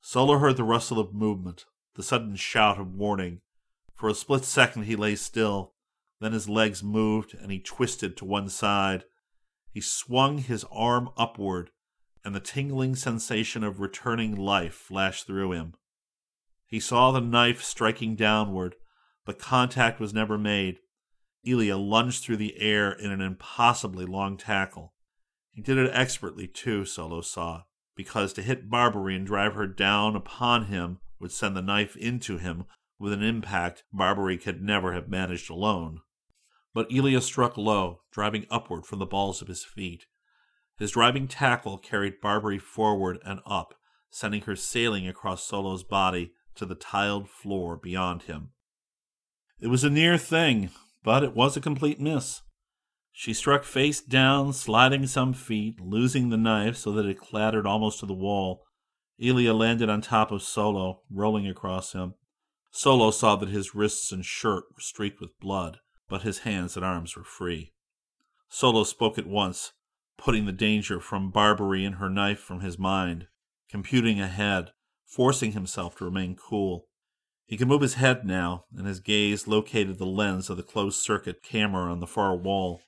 Solo 0.00 0.38
heard 0.38 0.56
the 0.56 0.64
rustle 0.64 0.98
of 0.98 1.12
movement, 1.12 1.66
the 1.94 2.02
sudden 2.02 2.36
shout 2.36 2.80
of 2.80 2.94
warning. 2.94 3.40
For 3.94 4.08
a 4.08 4.14
split 4.14 4.44
second 4.44 4.84
he 4.84 4.96
lay 4.96 5.16
still, 5.16 5.74
then 6.20 6.32
his 6.32 6.48
legs 6.48 6.82
moved 6.82 7.34
and 7.34 7.52
he 7.52 7.58
twisted 7.58 8.16
to 8.16 8.24
one 8.24 8.48
side. 8.48 9.04
He 9.70 9.80
swung 9.80 10.38
his 10.38 10.64
arm 10.72 11.10
upward, 11.16 11.70
and 12.24 12.34
the 12.34 12.40
tingling 12.40 12.96
sensation 12.96 13.62
of 13.62 13.80
returning 13.80 14.34
life 14.34 14.74
flashed 14.74 15.26
through 15.26 15.52
him. 15.52 15.74
He 16.68 16.80
saw 16.80 17.10
the 17.10 17.20
knife 17.22 17.62
striking 17.62 18.14
downward, 18.14 18.76
but 19.24 19.38
contact 19.38 19.98
was 19.98 20.12
never 20.12 20.36
made. 20.36 20.80
Illya 21.46 21.78
lunged 21.78 22.22
through 22.22 22.36
the 22.36 22.60
air 22.60 22.92
in 22.92 23.10
an 23.10 23.22
impossibly 23.22 24.04
long 24.04 24.36
tackle. 24.36 24.92
He 25.50 25.62
did 25.62 25.78
it 25.78 25.90
expertly, 25.94 26.46
too, 26.46 26.84
Solo 26.84 27.22
saw, 27.22 27.62
because 27.96 28.34
to 28.34 28.42
hit 28.42 28.68
Barbary 28.68 29.16
and 29.16 29.26
drive 29.26 29.54
her 29.54 29.66
down 29.66 30.14
upon 30.14 30.66
him 30.66 30.98
would 31.18 31.32
send 31.32 31.56
the 31.56 31.62
knife 31.62 31.96
into 31.96 32.36
him 32.36 32.66
with 32.98 33.14
an 33.14 33.22
impact 33.22 33.84
Barbary 33.90 34.36
could 34.36 34.62
never 34.62 34.92
have 34.92 35.08
managed 35.08 35.48
alone. 35.48 36.02
But 36.74 36.90
Illya 36.90 37.22
struck 37.22 37.56
low, 37.56 38.02
driving 38.12 38.44
upward 38.50 38.84
from 38.84 38.98
the 38.98 39.06
balls 39.06 39.40
of 39.40 39.48
his 39.48 39.64
feet. 39.64 40.04
His 40.78 40.90
driving 40.90 41.28
tackle 41.28 41.78
carried 41.78 42.20
Barbary 42.20 42.58
forward 42.58 43.18
and 43.24 43.40
up, 43.46 43.74
sending 44.10 44.42
her 44.42 44.54
sailing 44.54 45.08
across 45.08 45.42
Solo's 45.42 45.82
body 45.82 46.32
to 46.58 46.66
the 46.66 46.74
tiled 46.74 47.28
floor 47.28 47.76
beyond 47.76 48.22
him. 48.22 48.50
It 49.60 49.68
was 49.68 49.84
a 49.84 49.90
near 49.90 50.18
thing, 50.18 50.70
but 51.02 51.24
it 51.24 51.34
was 51.34 51.56
a 51.56 51.60
complete 51.60 52.00
miss. 52.00 52.42
She 53.12 53.34
struck 53.34 53.64
face 53.64 54.00
down, 54.00 54.52
sliding 54.52 55.06
some 55.06 55.32
feet, 55.32 55.80
losing 55.80 56.28
the 56.28 56.36
knife 56.36 56.76
so 56.76 56.92
that 56.92 57.06
it 57.06 57.18
clattered 57.18 57.66
almost 57.66 58.00
to 58.00 58.06
the 58.06 58.14
wall. 58.14 58.62
Illya 59.20 59.58
landed 59.58 59.88
on 59.88 60.00
top 60.00 60.30
of 60.30 60.42
Solo, 60.42 61.00
rolling 61.10 61.48
across 61.48 61.92
him. 61.92 62.14
Solo 62.70 63.10
saw 63.10 63.34
that 63.34 63.48
his 63.48 63.74
wrists 63.74 64.12
and 64.12 64.24
shirt 64.24 64.64
were 64.72 64.80
streaked 64.80 65.20
with 65.20 65.40
blood, 65.40 65.78
but 66.08 66.22
his 66.22 66.40
hands 66.40 66.76
and 66.76 66.84
arms 66.84 67.16
were 67.16 67.24
free. 67.24 67.72
Solo 68.48 68.84
spoke 68.84 69.18
at 69.18 69.26
once, 69.26 69.72
putting 70.16 70.46
the 70.46 70.52
danger 70.52 71.00
from 71.00 71.30
Barbary 71.30 71.84
and 71.84 71.96
her 71.96 72.08
knife 72.08 72.38
from 72.38 72.60
his 72.60 72.78
mind, 72.78 73.26
computing 73.68 74.20
ahead, 74.20 74.70
forcing 75.08 75.52
himself 75.52 75.96
to 75.96 76.04
remain 76.04 76.36
cool. 76.36 76.86
He 77.46 77.56
could 77.56 77.66
move 77.66 77.80
his 77.80 77.94
head 77.94 78.26
now, 78.26 78.66
and 78.76 78.86
his 78.86 79.00
gaze 79.00 79.48
located 79.48 79.98
the 79.98 80.06
lens 80.06 80.50
of 80.50 80.58
the 80.58 80.62
closed 80.62 81.00
circuit 81.00 81.42
camera 81.42 81.90
on 81.90 82.00
the 82.00 82.06
far 82.06 82.36
wall. 82.36 82.82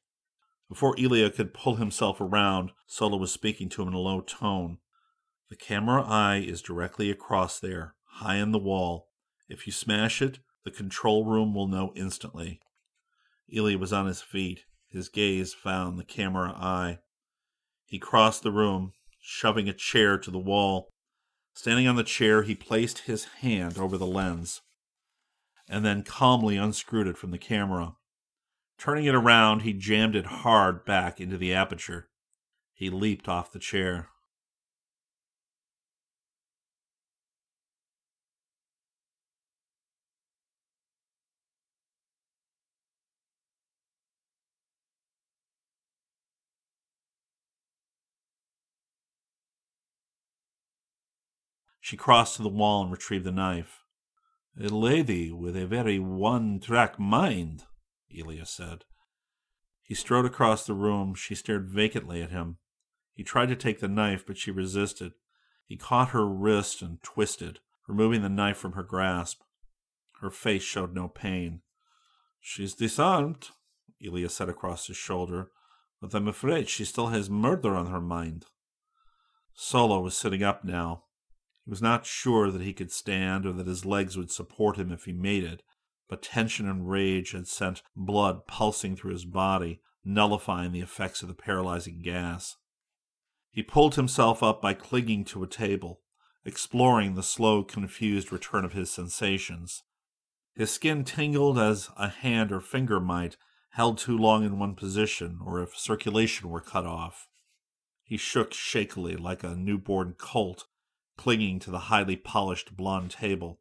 Before 0.68 0.94
Illya 0.96 1.34
could 1.34 1.54
pull 1.54 1.76
himself 1.76 2.20
around, 2.20 2.72
Solo 2.86 3.16
was 3.16 3.32
speaking 3.32 3.70
to 3.70 3.82
him 3.82 3.88
in 3.88 3.94
a 3.94 3.98
low 3.98 4.20
tone. 4.20 4.78
The 5.48 5.56
camera 5.56 6.02
eye 6.02 6.44
is 6.46 6.62
directly 6.62 7.10
across 7.10 7.58
there, 7.58 7.94
high 8.04 8.36
in 8.36 8.52
the 8.52 8.58
wall. 8.58 9.08
If 9.48 9.66
you 9.66 9.72
smash 9.72 10.20
it, 10.20 10.38
the 10.64 10.70
control 10.70 11.24
room 11.24 11.54
will 11.54 11.66
know 11.66 11.92
instantly. 11.96 12.60
Illya 13.52 13.80
was 13.80 13.92
on 13.92 14.06
his 14.06 14.20
feet. 14.20 14.60
His 14.88 15.08
gaze 15.08 15.54
found 15.54 15.98
the 15.98 16.04
camera 16.04 16.50
eye. 16.50 16.98
He 17.86 17.98
crossed 17.98 18.42
the 18.42 18.52
room, 18.52 18.92
shoving 19.20 19.68
a 19.68 19.72
chair 19.72 20.18
to 20.18 20.30
the 20.30 20.38
wall. 20.38 20.88
Standing 21.54 21.86
on 21.86 21.96
the 21.96 22.04
chair, 22.04 22.42
he 22.42 22.54
placed 22.54 23.00
his 23.00 23.24
hand 23.40 23.78
over 23.78 23.98
the 23.98 24.06
lens 24.06 24.62
and 25.70 25.84
then 25.84 26.02
calmly 26.02 26.56
unscrewed 26.56 27.06
it 27.06 27.16
from 27.16 27.30
the 27.30 27.38
camera. 27.38 27.94
Turning 28.76 29.04
it 29.04 29.14
around, 29.14 29.60
he 29.60 29.72
jammed 29.72 30.16
it 30.16 30.26
hard 30.26 30.84
back 30.84 31.20
into 31.20 31.38
the 31.38 31.54
aperture. 31.54 32.08
He 32.74 32.90
leaped 32.90 33.28
off 33.28 33.52
the 33.52 33.58
chair. 33.58 34.09
She 51.90 51.96
crossed 51.96 52.36
to 52.36 52.42
the 52.42 52.48
wall 52.48 52.82
and 52.82 52.92
retrieved 52.92 53.24
the 53.24 53.32
knife. 53.32 53.82
A 54.56 54.68
lady 54.68 55.32
with 55.32 55.56
a 55.56 55.66
very 55.66 55.98
one 55.98 56.60
track 56.60 57.00
mind, 57.00 57.64
Illya 58.16 58.46
said. 58.46 58.84
He 59.82 59.96
strode 59.96 60.24
across 60.24 60.64
the 60.64 60.72
room. 60.72 61.16
She 61.16 61.34
stared 61.34 61.68
vacantly 61.68 62.22
at 62.22 62.30
him. 62.30 62.58
He 63.12 63.24
tried 63.24 63.48
to 63.48 63.56
take 63.56 63.80
the 63.80 63.88
knife, 63.88 64.24
but 64.24 64.38
she 64.38 64.52
resisted. 64.52 65.14
He 65.66 65.76
caught 65.76 66.10
her 66.10 66.24
wrist 66.24 66.80
and 66.80 67.02
twisted, 67.02 67.58
removing 67.88 68.22
the 68.22 68.28
knife 68.28 68.58
from 68.58 68.74
her 68.74 68.84
grasp. 68.84 69.40
Her 70.20 70.30
face 70.30 70.62
showed 70.62 70.94
no 70.94 71.08
pain. 71.08 71.62
She's 72.38 72.76
disarmed, 72.76 73.48
Illya 74.00 74.30
said 74.30 74.48
across 74.48 74.86
his 74.86 74.96
shoulder, 74.96 75.50
but 76.00 76.14
I'm 76.14 76.28
afraid 76.28 76.68
she 76.68 76.84
still 76.84 77.08
has 77.08 77.28
murder 77.28 77.74
on 77.74 77.86
her 77.86 78.00
mind. 78.00 78.46
Solo 79.54 79.98
was 79.98 80.16
sitting 80.16 80.44
up 80.44 80.62
now. 80.64 81.06
He 81.64 81.70
was 81.70 81.82
not 81.82 82.06
sure 82.06 82.50
that 82.50 82.62
he 82.62 82.72
could 82.72 82.90
stand 82.90 83.46
or 83.46 83.52
that 83.52 83.66
his 83.66 83.84
legs 83.84 84.16
would 84.16 84.30
support 84.30 84.76
him 84.76 84.90
if 84.90 85.04
he 85.04 85.12
made 85.12 85.44
it, 85.44 85.62
but 86.08 86.22
tension 86.22 86.68
and 86.68 86.90
rage 86.90 87.32
had 87.32 87.46
sent 87.46 87.82
blood 87.94 88.46
pulsing 88.46 88.96
through 88.96 89.12
his 89.12 89.24
body, 89.24 89.80
nullifying 90.04 90.72
the 90.72 90.80
effects 90.80 91.22
of 91.22 91.28
the 91.28 91.34
paralyzing 91.34 92.00
gas. 92.02 92.56
He 93.50 93.62
pulled 93.62 93.96
himself 93.96 94.42
up 94.42 94.62
by 94.62 94.74
clinging 94.74 95.24
to 95.26 95.42
a 95.42 95.48
table, 95.48 96.00
exploring 96.44 97.14
the 97.14 97.22
slow, 97.22 97.62
confused 97.62 98.32
return 98.32 98.64
of 98.64 98.72
his 98.72 98.90
sensations. 98.90 99.82
His 100.54 100.70
skin 100.70 101.04
tingled 101.04 101.58
as 101.58 101.90
a 101.96 102.08
hand 102.08 102.52
or 102.52 102.60
finger 102.60 103.00
might, 103.00 103.36
held 103.70 103.98
too 103.98 104.16
long 104.16 104.44
in 104.44 104.58
one 104.58 104.74
position, 104.74 105.38
or 105.44 105.62
if 105.62 105.76
circulation 105.76 106.48
were 106.48 106.60
cut 106.60 106.86
off. 106.86 107.28
He 108.02 108.16
shook 108.16 108.52
shakily 108.52 109.16
like 109.16 109.44
a 109.44 109.54
newborn 109.54 110.14
colt, 110.18 110.66
clinging 111.20 111.58
to 111.58 111.70
the 111.70 111.90
highly 111.90 112.16
polished 112.16 112.74
blond 112.74 113.10
table. 113.10 113.60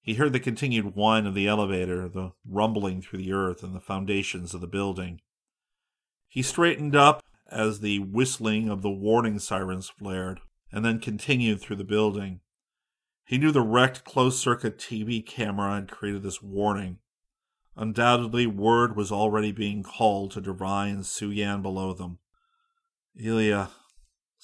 He 0.00 0.14
heard 0.14 0.32
the 0.32 0.38
continued 0.38 0.94
whine 0.94 1.26
of 1.26 1.34
the 1.34 1.48
elevator, 1.48 2.08
the 2.08 2.34
rumbling 2.48 3.02
through 3.02 3.18
the 3.18 3.32
earth 3.32 3.64
and 3.64 3.74
the 3.74 3.80
foundations 3.80 4.54
of 4.54 4.60
the 4.60 4.68
building. 4.68 5.20
He 6.28 6.40
straightened 6.40 6.94
up 6.94 7.24
as 7.50 7.80
the 7.80 7.98
whistling 7.98 8.68
of 8.68 8.82
the 8.82 8.92
warning 8.92 9.40
sirens 9.40 9.88
flared, 9.88 10.40
and 10.70 10.84
then 10.84 11.00
continued 11.00 11.60
through 11.60 11.76
the 11.76 11.82
building. 11.82 12.38
He 13.24 13.38
knew 13.38 13.50
the 13.50 13.60
wrecked 13.60 14.04
closed 14.04 14.38
circuit 14.38 14.78
TV 14.78 15.26
camera 15.26 15.74
had 15.74 15.90
created 15.90 16.22
this 16.22 16.40
warning. 16.40 16.98
Undoubtedly, 17.74 18.46
word 18.46 18.94
was 18.94 19.10
already 19.10 19.50
being 19.50 19.82
called 19.82 20.30
to 20.32 20.40
DeVry 20.40 20.90
and 20.90 21.02
Suyan 21.02 21.60
below 21.60 21.92
them. 21.92 22.18
Illya, 23.20 23.70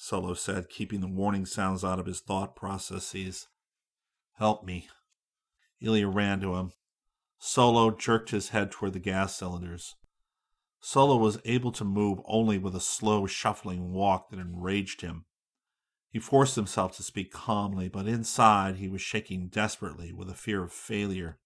Solo 0.03 0.33
said, 0.33 0.67
keeping 0.67 0.99
the 0.99 1.07
warning 1.07 1.45
sounds 1.45 1.83
out 1.83 1.99
of 1.99 2.07
his 2.07 2.21
thought 2.21 2.55
processes. 2.55 3.49
Help 4.39 4.65
me. 4.65 4.87
Illya 5.79 6.11
ran 6.11 6.39
to 6.39 6.55
him. 6.55 6.71
Solo 7.37 7.91
jerked 7.91 8.31
his 8.31 8.49
head 8.49 8.71
toward 8.71 8.93
the 8.93 8.99
gas 8.99 9.35
cylinders. 9.35 9.97
Solo 10.79 11.17
was 11.17 11.39
able 11.45 11.71
to 11.73 11.85
move 11.85 12.17
only 12.25 12.57
with 12.57 12.75
a 12.75 12.79
slow, 12.79 13.27
shuffling 13.27 13.93
walk 13.93 14.31
that 14.31 14.39
enraged 14.39 15.01
him. 15.01 15.25
He 16.09 16.17
forced 16.17 16.55
himself 16.55 16.97
to 16.97 17.03
speak 17.03 17.31
calmly, 17.31 17.87
but 17.87 18.07
inside 18.07 18.77
he 18.77 18.89
was 18.89 19.03
shaking 19.03 19.49
desperately 19.49 20.11
with 20.11 20.31
a 20.31 20.33
fear 20.33 20.63
of 20.63 20.73
failure, 20.73 21.37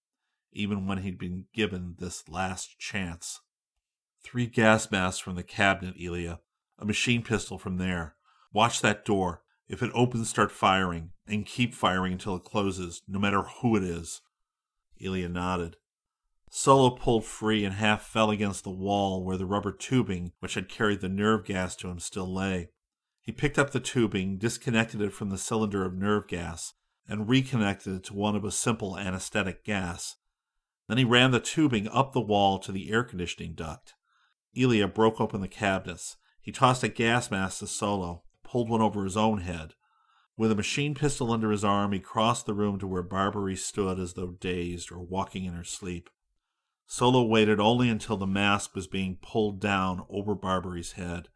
even 0.53 0.87
when 0.87 0.99
he'd 0.99 1.19
been 1.19 1.47
given 1.53 1.95
this 1.99 2.29
last 2.29 2.79
chance. 2.79 3.41
Three 4.23 4.47
gas 4.47 4.89
masks 4.89 5.19
from 5.19 5.35
the 5.35 5.43
cabinet, 5.43 5.97
Illya. 5.97 6.39
A 6.79 6.85
machine 6.85 7.21
pistol 7.21 7.59
from 7.59 7.79
there. 7.79 8.15
Watch 8.55 8.79
that 8.83 9.03
door. 9.03 9.41
If 9.67 9.83
it 9.83 9.91
opens, 9.93 10.29
start 10.29 10.49
firing, 10.49 11.09
and 11.27 11.45
keep 11.45 11.75
firing 11.75 12.13
until 12.13 12.37
it 12.37 12.45
closes, 12.45 13.01
no 13.05 13.19
matter 13.19 13.41
who 13.41 13.75
it 13.75 13.83
is. 13.83 14.21
Illya 15.01 15.29
nodded. 15.29 15.75
Solo 16.49 16.91
pulled 16.91 17.25
free 17.25 17.65
and 17.65 17.75
half 17.75 18.03
fell 18.03 18.31
against 18.31 18.63
the 18.63 18.69
wall 18.69 19.25
where 19.25 19.35
the 19.35 19.45
rubber 19.45 19.73
tubing 19.73 20.31
which 20.39 20.53
had 20.53 20.69
carried 20.69 21.01
the 21.01 21.09
nerve 21.09 21.43
gas 21.43 21.75
to 21.75 21.89
him 21.89 21.99
still 21.99 22.33
lay. 22.33 22.69
He 23.19 23.33
picked 23.33 23.59
up 23.59 23.71
the 23.71 23.81
tubing, 23.81 24.37
disconnected 24.37 25.01
it 25.01 25.11
from 25.11 25.31
the 25.31 25.37
cylinder 25.37 25.83
of 25.83 25.93
nerve 25.93 26.25
gas, 26.25 26.75
and 27.09 27.27
reconnected 27.27 27.93
it 27.93 28.03
to 28.05 28.13
one 28.13 28.37
of 28.37 28.45
a 28.45 28.51
simple 28.51 28.97
anesthetic 28.97 29.65
gas. 29.65 30.15
Then 30.87 30.97
he 30.97 31.03
ran 31.03 31.31
the 31.31 31.41
tubing 31.41 31.89
up 31.89 32.13
the 32.13 32.21
wall 32.21 32.59
to 32.59 32.71
the 32.71 32.89
air 32.89 33.03
conditioning 33.03 33.53
duct. 33.53 33.95
Illya 34.55 34.93
broke 34.93 35.19
open 35.19 35.41
the 35.41 35.49
cabinets. 35.49 36.15
He 36.39 36.53
tossed 36.53 36.83
a 36.83 36.87
gas 36.87 37.29
mask 37.29 37.59
to 37.59 37.67
Solo, 37.67 38.21
pulled 38.55 38.69
one 38.69 38.81
over 38.81 39.03
his 39.03 39.17
own 39.17 39.39
head. 39.39 39.73
With 40.37 40.49
a 40.49 40.55
machine 40.55 40.95
pistol 40.95 41.29
under 41.29 41.51
his 41.51 41.65
arm, 41.65 41.91
he 41.91 41.99
crossed 41.99 42.45
the 42.45 42.53
room 42.53 42.79
to 42.79 42.87
where 42.87 43.03
Barbary 43.03 43.57
stood 43.57 43.99
as 43.99 44.13
though 44.13 44.31
dazed 44.31 44.93
or 44.93 44.99
walking 44.99 45.43
in 45.43 45.51
her 45.55 45.65
sleep. 45.65 46.09
Solo 46.87 47.21
waited 47.21 47.59
only 47.59 47.89
until 47.89 48.15
the 48.15 48.25
mask 48.25 48.73
was 48.73 48.87
being 48.87 49.17
pulled 49.21 49.59
down 49.59 50.05
over 50.09 50.33
Barbary's 50.33 50.93
head. 50.93 51.27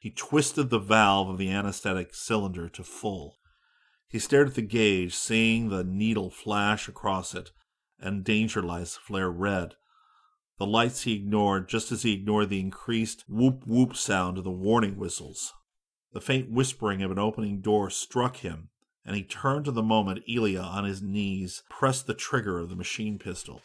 He 0.00 0.08
twisted 0.08 0.70
the 0.70 0.78
valve 0.78 1.28
of 1.28 1.36
the 1.36 1.50
anesthetic 1.50 2.14
cylinder 2.14 2.70
to 2.70 2.82
full. 2.82 3.36
He 4.08 4.18
stared 4.18 4.48
at 4.48 4.54
the 4.54 4.62
gauge, 4.62 5.14
seeing 5.14 5.68
the 5.68 5.84
needle 5.84 6.30
flash 6.30 6.88
across 6.88 7.34
it 7.34 7.52
and 8.00 8.24
danger 8.24 8.62
lights 8.62 8.96
flare 8.96 9.30
red. 9.30 9.74
The 10.56 10.64
lights 10.64 11.02
he 11.02 11.16
ignored 11.16 11.68
just 11.68 11.92
as 11.92 12.02
he 12.02 12.14
ignored 12.14 12.48
the 12.48 12.60
increased 12.60 13.24
whoop 13.28 13.66
whoop 13.66 13.94
sound 13.94 14.38
of 14.38 14.44
the 14.44 14.50
warning 14.50 14.96
whistles. 14.96 15.52
The 16.12 16.20
faint 16.20 16.50
whispering 16.50 17.02
of 17.02 17.10
an 17.10 17.18
opening 17.18 17.60
door 17.60 17.88
struck 17.88 18.38
him, 18.38 18.68
and 19.04 19.16
he 19.16 19.22
turned 19.22 19.64
to 19.64 19.70
the 19.70 19.82
moment 19.82 20.24
Illya, 20.28 20.62
on 20.62 20.84
his 20.84 21.02
knees, 21.02 21.62
pressed 21.70 22.06
the 22.06 22.14
trigger 22.14 22.58
of 22.58 22.68
the 22.68 22.76
machine 22.76 23.18
pistol. 23.18 23.62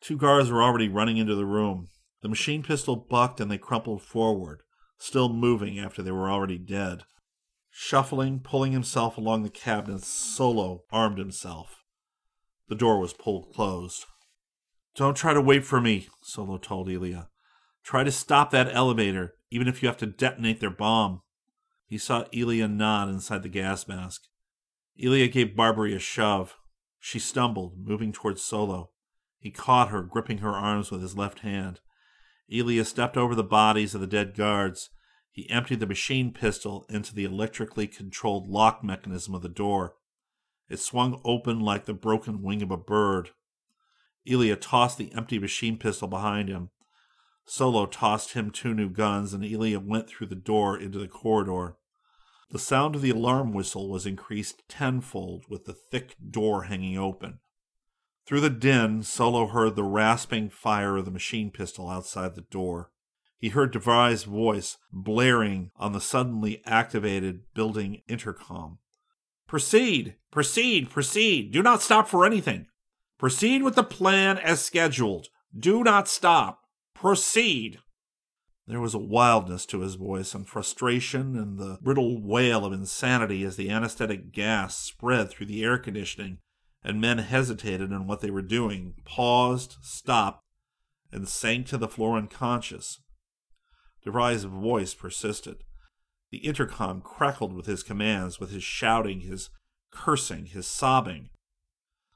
Two 0.00 0.16
guards 0.16 0.50
were 0.50 0.62
already 0.62 0.88
running 0.88 1.16
into 1.16 1.34
the 1.34 1.46
room. 1.46 1.88
The 2.22 2.28
machine 2.28 2.62
pistol 2.62 2.96
bucked 2.96 3.40
and 3.40 3.50
they 3.50 3.58
crumpled 3.58 4.02
forward, 4.02 4.62
still 4.98 5.28
moving 5.28 5.78
after 5.78 6.02
they 6.02 6.10
were 6.10 6.30
already 6.30 6.58
dead. 6.58 7.04
Shuffling, 7.70 8.40
pulling 8.40 8.72
himself 8.72 9.16
along 9.16 9.42
the 9.42 9.50
cabinets, 9.50 10.08
Solo 10.08 10.84
armed 10.90 11.18
himself. 11.18 11.82
The 12.68 12.74
door 12.74 12.98
was 12.98 13.12
pulled 13.12 13.52
closed. 13.52 14.06
Don't 14.94 15.16
try 15.16 15.34
to 15.34 15.40
wait 15.40 15.64
for 15.64 15.80
me, 15.80 16.08
Solo 16.22 16.56
told 16.56 16.88
Illya. 16.88 17.28
Try 17.82 18.04
to 18.04 18.12
stop 18.12 18.50
that 18.50 18.72
elevator, 18.72 19.34
even 19.50 19.68
if 19.68 19.82
you 19.82 19.88
have 19.88 19.98
to 19.98 20.06
detonate 20.06 20.60
their 20.60 20.70
bomb. 20.70 21.20
He 21.86 21.98
saw 21.98 22.24
Illya 22.32 22.70
nod 22.70 23.08
inside 23.08 23.42
the 23.42 23.48
gas 23.48 23.86
mask. 23.86 24.22
Illya 25.00 25.30
gave 25.30 25.56
Barbary 25.56 25.94
a 25.94 25.98
shove. 25.98 26.56
She 26.98 27.18
stumbled, 27.18 27.76
moving 27.78 28.12
towards 28.12 28.42
Solo. 28.42 28.90
He 29.38 29.50
caught 29.50 29.90
her, 29.90 30.02
gripping 30.02 30.38
her 30.38 30.52
arms 30.52 30.90
with 30.90 31.02
his 31.02 31.16
left 31.16 31.40
hand. 31.40 31.80
Illya 32.50 32.86
stepped 32.86 33.16
over 33.16 33.34
the 33.34 33.42
bodies 33.42 33.94
of 33.94 34.00
the 34.00 34.06
dead 34.06 34.34
guards. 34.34 34.90
He 35.30 35.50
emptied 35.50 35.80
the 35.80 35.86
machine 35.86 36.32
pistol 36.32 36.86
into 36.88 37.14
the 37.14 37.24
electrically 37.24 37.86
controlled 37.86 38.48
lock 38.48 38.82
mechanism 38.82 39.34
of 39.34 39.42
the 39.42 39.48
door. 39.48 39.96
It 40.68 40.78
swung 40.78 41.20
open 41.24 41.60
like 41.60 41.84
the 41.84 41.94
broken 41.94 42.40
wing 42.42 42.62
of 42.62 42.70
a 42.70 42.76
bird. 42.76 43.30
Illya 44.26 44.56
tossed 44.58 44.96
the 44.96 45.12
empty 45.14 45.38
machine 45.38 45.76
pistol 45.76 46.08
behind 46.08 46.48
him. 46.48 46.70
Solo 47.46 47.86
tossed 47.86 48.32
him 48.32 48.50
two 48.50 48.74
new 48.74 48.88
guns, 48.88 49.34
and 49.34 49.44
Illya 49.44 49.84
went 49.84 50.08
through 50.08 50.28
the 50.28 50.34
door 50.34 50.78
into 50.78 50.98
the 50.98 51.08
corridor. 51.08 51.76
The 52.50 52.58
sound 52.58 52.94
of 52.94 53.02
the 53.02 53.10
alarm 53.10 53.52
whistle 53.52 53.88
was 53.88 54.06
increased 54.06 54.62
tenfold 54.68 55.44
with 55.48 55.64
the 55.64 55.72
thick 55.72 56.16
door 56.30 56.64
hanging 56.64 56.96
open. 56.96 57.40
Through 58.26 58.40
the 58.40 58.50
din, 58.50 59.02
Solo 59.02 59.46
heard 59.46 59.76
the 59.76 59.82
rasping 59.82 60.48
fire 60.48 60.96
of 60.96 61.04
the 61.04 61.10
machine 61.10 61.50
pistol 61.50 61.90
outside 61.90 62.34
the 62.34 62.42
door. 62.42 62.90
He 63.38 63.50
heard 63.50 63.74
DeVry's 63.74 64.24
voice 64.24 64.78
blaring 64.90 65.70
on 65.76 65.92
the 65.92 66.00
suddenly 66.00 66.62
activated 66.64 67.42
building 67.52 68.02
intercom. 68.08 68.78
Proceed, 69.46 70.16
proceed, 70.30 70.88
proceed. 70.88 71.52
Do 71.52 71.62
not 71.62 71.82
stop 71.82 72.08
for 72.08 72.24
anything. 72.24 72.66
Proceed 73.18 73.62
with 73.62 73.74
the 73.74 73.82
plan 73.82 74.38
as 74.38 74.64
scheduled. 74.64 75.28
Do 75.56 75.84
not 75.84 76.08
stop. 76.08 76.63
Proceed. 76.94 77.78
There 78.66 78.80
was 78.80 78.94
a 78.94 78.98
wildness 78.98 79.66
to 79.66 79.80
his 79.80 79.96
voice 79.96 80.34
and 80.34 80.48
frustration 80.48 81.36
and 81.36 81.58
the 81.58 81.78
brittle 81.82 82.22
wail 82.22 82.64
of 82.64 82.72
insanity 82.72 83.44
as 83.44 83.56
the 83.56 83.68
anesthetic 83.68 84.32
gas 84.32 84.78
spread 84.78 85.30
through 85.30 85.46
the 85.46 85.62
air 85.62 85.76
conditioning 85.76 86.38
and 86.82 87.00
men 87.00 87.18
hesitated 87.18 87.90
in 87.90 88.06
what 88.06 88.20
they 88.20 88.30
were 88.30 88.42
doing, 88.42 88.94
paused, 89.04 89.76
stopped, 89.82 90.44
and 91.10 91.28
sank 91.28 91.66
to 91.66 91.78
the 91.78 91.88
floor 91.88 92.16
unconscious. 92.16 93.00
DeVry's 94.04 94.44
voice 94.44 94.92
persisted. 94.92 95.64
The 96.30 96.38
intercom 96.38 97.00
crackled 97.00 97.54
with 97.54 97.66
his 97.66 97.82
commands, 97.82 98.38
with 98.38 98.50
his 98.50 98.64
shouting, 98.64 99.20
his 99.20 99.50
cursing, 99.90 100.46
his 100.46 100.66
sobbing. 100.66 101.30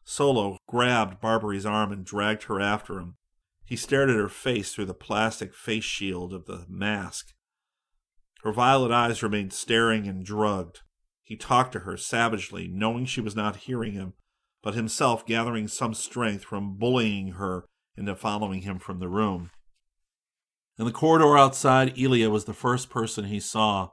Solo 0.04 0.58
grabbed 0.66 1.20
Barbary's 1.20 1.64
arm 1.64 1.92
and 1.92 2.04
dragged 2.04 2.44
her 2.44 2.60
after 2.60 2.98
him. 2.98 3.16
He 3.68 3.76
stared 3.76 4.08
at 4.08 4.16
her 4.16 4.30
face 4.30 4.72
through 4.72 4.86
the 4.86 4.94
plastic 4.94 5.54
face 5.54 5.84
shield 5.84 6.32
of 6.32 6.46
the 6.46 6.64
mask. 6.70 7.34
Her 8.42 8.50
violet 8.50 8.90
eyes 8.90 9.22
remained 9.22 9.52
staring 9.52 10.06
and 10.06 10.24
drugged. 10.24 10.80
He 11.22 11.36
talked 11.36 11.72
to 11.72 11.80
her 11.80 11.98
savagely, 11.98 12.66
knowing 12.66 13.04
she 13.04 13.20
was 13.20 13.36
not 13.36 13.56
hearing 13.56 13.92
him, 13.92 14.14
but 14.62 14.72
himself 14.72 15.26
gathering 15.26 15.68
some 15.68 15.92
strength 15.92 16.44
from 16.44 16.78
bullying 16.78 17.32
her 17.32 17.66
into 17.94 18.16
following 18.16 18.62
him 18.62 18.78
from 18.78 19.00
the 19.00 19.08
room. 19.08 19.50
In 20.78 20.86
the 20.86 20.90
corridor 20.90 21.36
outside, 21.36 21.94
Illya 21.94 22.30
was 22.30 22.46
the 22.46 22.54
first 22.54 22.88
person 22.88 23.26
he 23.26 23.38
saw. 23.38 23.90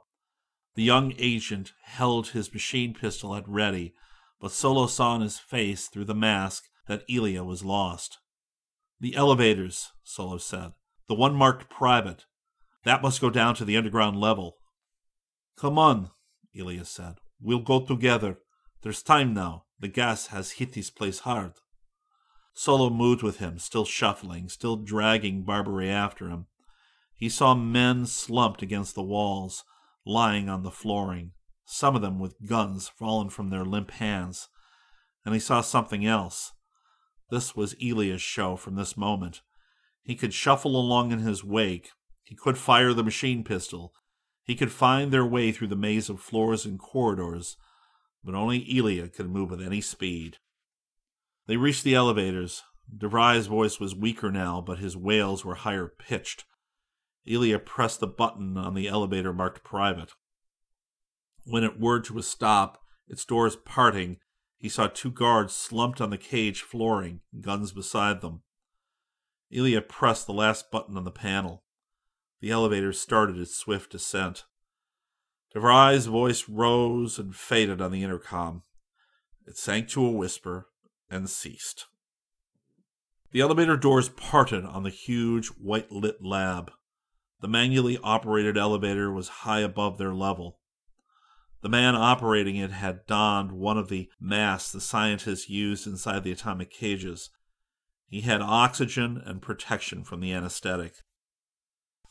The 0.74 0.84
young 0.84 1.12
agent 1.18 1.74
held 1.82 2.28
his 2.28 2.50
machine 2.50 2.94
pistol 2.94 3.34
at 3.34 3.46
ready, 3.46 3.92
but 4.40 4.52
Solo 4.52 4.86
saw 4.86 5.16
in 5.16 5.20
his 5.20 5.38
face 5.38 5.88
through 5.88 6.06
the 6.06 6.14
mask 6.14 6.64
that 6.88 7.06
Illya 7.10 7.44
was 7.44 7.62
lost. 7.62 8.16
The 9.00 9.14
elevators, 9.14 9.92
Solo 10.02 10.38
said. 10.38 10.72
The 11.08 11.14
one 11.14 11.34
marked 11.34 11.70
private. 11.70 12.24
That 12.84 13.02
must 13.02 13.20
go 13.20 13.30
down 13.30 13.54
to 13.56 13.64
the 13.64 13.76
underground 13.76 14.18
level. 14.18 14.56
Come 15.56 15.78
on, 15.78 16.10
Illya 16.56 16.86
said. 16.86 17.16
We'll 17.40 17.60
go 17.60 17.80
together. 17.80 18.38
There's 18.82 19.02
time 19.02 19.34
now. 19.34 19.64
The 19.78 19.88
gas 19.88 20.28
has 20.28 20.52
hit 20.52 20.72
this 20.72 20.90
place 20.90 21.20
hard. 21.20 21.52
Solo 22.54 22.88
moved 22.88 23.22
with 23.22 23.38
him, 23.38 23.58
still 23.58 23.84
shuffling, 23.84 24.48
still 24.48 24.76
dragging 24.76 25.42
Barbary 25.42 25.90
after 25.90 26.30
him. 26.30 26.46
He 27.14 27.28
saw 27.28 27.54
men 27.54 28.06
slumped 28.06 28.62
against 28.62 28.94
the 28.94 29.02
walls, 29.02 29.64
lying 30.06 30.48
on 30.48 30.62
the 30.62 30.70
flooring, 30.70 31.32
some 31.66 31.94
of 31.94 32.02
them 32.02 32.18
with 32.18 32.46
guns 32.46 32.88
fallen 32.88 33.28
from 33.28 33.50
their 33.50 33.64
limp 33.64 33.90
hands. 33.90 34.48
And 35.24 35.34
he 35.34 35.40
saw 35.40 35.60
something 35.60 36.06
else. 36.06 36.52
This 37.30 37.56
was 37.56 37.74
Illya's 37.74 38.22
show 38.22 38.56
from 38.56 38.76
this 38.76 38.96
moment. 38.96 39.42
He 40.02 40.14
could 40.14 40.32
shuffle 40.32 40.76
along 40.76 41.12
in 41.12 41.18
his 41.18 41.42
wake. 41.42 41.90
He 42.22 42.34
could 42.34 42.58
fire 42.58 42.92
the 42.92 43.02
machine 43.02 43.42
pistol. 43.42 43.92
He 44.44 44.54
could 44.54 44.70
find 44.70 45.12
their 45.12 45.26
way 45.26 45.50
through 45.50 45.68
the 45.68 45.76
maze 45.76 46.08
of 46.08 46.20
floors 46.20 46.64
and 46.64 46.78
corridors, 46.78 47.56
but 48.22 48.34
only 48.34 48.64
Illya 48.64 49.12
could 49.12 49.28
move 49.28 49.50
with 49.50 49.60
any 49.60 49.80
speed. 49.80 50.38
They 51.46 51.56
reached 51.56 51.82
the 51.82 51.94
elevators. 51.94 52.62
DeVry's 52.96 53.48
voice 53.48 53.80
was 53.80 53.94
weaker 53.94 54.30
now, 54.30 54.60
but 54.60 54.78
his 54.78 54.96
wails 54.96 55.44
were 55.44 55.56
higher 55.56 55.88
pitched. 55.88 56.44
Illya 57.26 57.64
pressed 57.64 57.98
the 57.98 58.06
button 58.06 58.56
on 58.56 58.74
the 58.74 58.86
elevator 58.86 59.32
marked 59.32 59.64
private. 59.64 60.12
When 61.44 61.64
it 61.64 61.80
whirred 61.80 62.04
to 62.04 62.18
a 62.18 62.22
stop, 62.22 62.78
its 63.08 63.24
doors 63.24 63.56
parting, 63.56 64.18
he 64.58 64.68
saw 64.68 64.86
two 64.86 65.10
guards 65.10 65.54
slumped 65.54 66.00
on 66.00 66.10
the 66.10 66.18
cage 66.18 66.62
flooring, 66.62 67.20
guns 67.40 67.72
beside 67.72 68.20
them. 68.20 68.42
Illya 69.52 69.86
pressed 69.86 70.26
the 70.26 70.32
last 70.32 70.70
button 70.70 70.96
on 70.96 71.04
the 71.04 71.10
panel. 71.10 71.62
The 72.40 72.50
elevator 72.50 72.92
started 72.92 73.38
its 73.38 73.56
swift 73.56 73.92
descent. 73.92 74.44
DeVry's 75.54 76.06
voice 76.06 76.48
rose 76.48 77.18
and 77.18 77.34
faded 77.34 77.80
on 77.80 77.92
the 77.92 78.02
intercom. 78.02 78.62
It 79.46 79.56
sank 79.56 79.88
to 79.90 80.04
a 80.04 80.10
whisper 80.10 80.68
and 81.08 81.30
ceased. 81.30 81.86
The 83.30 83.40
elevator 83.40 83.76
doors 83.76 84.08
parted 84.08 84.64
on 84.64 84.82
the 84.82 84.90
huge, 84.90 85.48
white 85.48 85.92
lit 85.92 86.24
lab. 86.24 86.72
The 87.40 87.48
manually 87.48 87.98
operated 88.02 88.56
elevator 88.56 89.12
was 89.12 89.28
high 89.28 89.60
above 89.60 89.98
their 89.98 90.14
level. 90.14 90.58
The 91.66 91.70
man 91.70 91.96
operating 91.96 92.54
it 92.54 92.70
had 92.70 93.08
donned 93.08 93.50
one 93.50 93.76
of 93.76 93.88
the 93.88 94.08
masks 94.20 94.70
the 94.70 94.80
scientists 94.80 95.50
used 95.50 95.84
inside 95.84 96.22
the 96.22 96.30
atomic 96.30 96.70
cages. 96.70 97.30
He 98.06 98.20
had 98.20 98.40
oxygen 98.40 99.20
and 99.26 99.42
protection 99.42 100.04
from 100.04 100.20
the 100.20 100.32
anesthetic. 100.32 100.94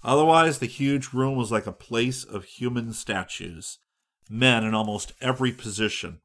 Otherwise, 0.03 0.59
the 0.59 0.65
huge 0.65 1.13
room 1.13 1.37
was 1.37 1.53
like 1.53 1.67
a 1.67 1.71
place 1.71 2.25
of 2.25 2.43
human 2.43 2.91
statues, 2.91 3.79
men 4.29 4.65
in 4.65 4.73
almost 4.73 5.13
every 5.21 5.53
position, 5.53 6.19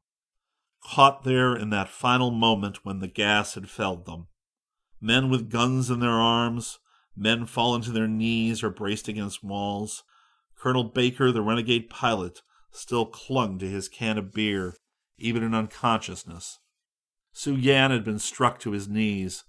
caught 0.83 1.23
there 1.23 1.55
in 1.55 1.69
that 1.69 1.87
final 1.87 2.31
moment 2.31 2.83
when 2.83 2.99
the 2.99 3.07
gas 3.07 3.53
had 3.53 3.69
felled 3.69 4.05
them. 4.05 4.27
Men 4.99 5.29
with 5.29 5.49
guns 5.49 5.89
in 5.89 6.01
their 6.01 6.09
arms, 6.09 6.79
Men 7.15 7.45
fallen 7.45 7.81
to 7.83 7.91
their 7.91 8.09
knees 8.09 8.61
or 8.61 8.71
braced 8.71 9.07
against 9.07 9.41
walls. 9.41 10.03
Colonel 10.57 10.83
Baker, 10.83 11.31
the 11.31 11.41
renegade 11.41 11.89
pilot, 11.89 12.41
still 12.71 13.05
clung 13.05 13.59
to 13.59 13.69
his 13.69 13.89
can 13.89 14.17
of 14.17 14.31
beer, 14.31 14.75
even 15.17 15.43
in 15.43 15.53
unconsciousness. 15.53 16.59
Su 17.33 17.55
Yan 17.55 17.91
had 17.91 18.03
been 18.03 18.19
struck 18.19 18.59
to 18.59 18.71
his 18.71 18.87
knees. 18.87 19.43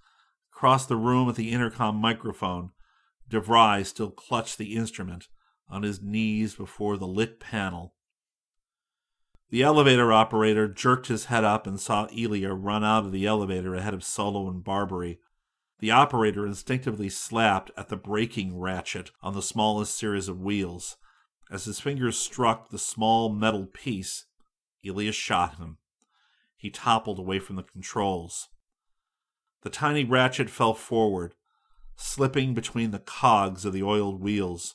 Across 0.53 0.87
the 0.87 0.97
room 0.97 1.29
at 1.29 1.35
the 1.35 1.51
intercom 1.51 1.97
microphone, 1.97 2.71
DeVry 3.29 3.85
still 3.85 4.11
clutched 4.11 4.59
the 4.59 4.75
instrument 4.77 5.29
on 5.69 5.83
his 5.83 6.03
knees 6.03 6.55
before 6.55 6.97
the 6.97 7.07
lit 7.07 7.41
panel. 7.41 7.95
The 9.51 9.63
elevator 9.63 10.13
operator 10.13 10.69
jerked 10.69 11.09
his 11.09 11.27
head 11.27 11.45
up 11.45 11.67
and 11.67 11.81
saw 11.81 12.07
Illya 12.09 12.57
run 12.59 12.85
out 12.85 13.05
of 13.05 13.13
the 13.13 13.27
elevator 13.27 13.75
ahead 13.75 13.95
of 13.95 14.05
Solo 14.05 14.49
and 14.49 14.63
Barbary, 14.63 15.19
the 15.83 15.91
operator 15.91 16.47
instinctively 16.47 17.09
slapped 17.09 17.73
at 17.77 17.89
the 17.89 17.97
braking 17.97 18.57
ratchet 18.57 19.11
on 19.21 19.35
the 19.35 19.43
smallest 19.43 19.99
series 19.99 20.29
of 20.29 20.41
wheels. 20.41 20.97
As 21.51 21.65
his 21.65 21.81
fingers 21.81 22.19
struck 22.19 22.71
the 22.71 22.79
small 22.79 23.29
metal 23.29 23.67
piece, 23.67 24.27
Elias 24.87 25.15
shot 25.15 25.57
him. 25.57 25.79
He 26.57 26.71
toppled 26.71 27.19
away 27.19 27.39
from 27.39 27.57
the 27.57 27.63
controls. 27.63 28.49
The 29.63 29.71
tiny 29.71 30.05
ratchet 30.05 30.49
fell 30.51 30.75
forward, 30.75 31.35
slipping 31.97 32.55
between 32.55 32.91
the 32.91 32.99
cogs 32.99 33.65
of 33.65 33.73
the 33.73 33.83
oiled 33.83 34.21
wheels. 34.21 34.75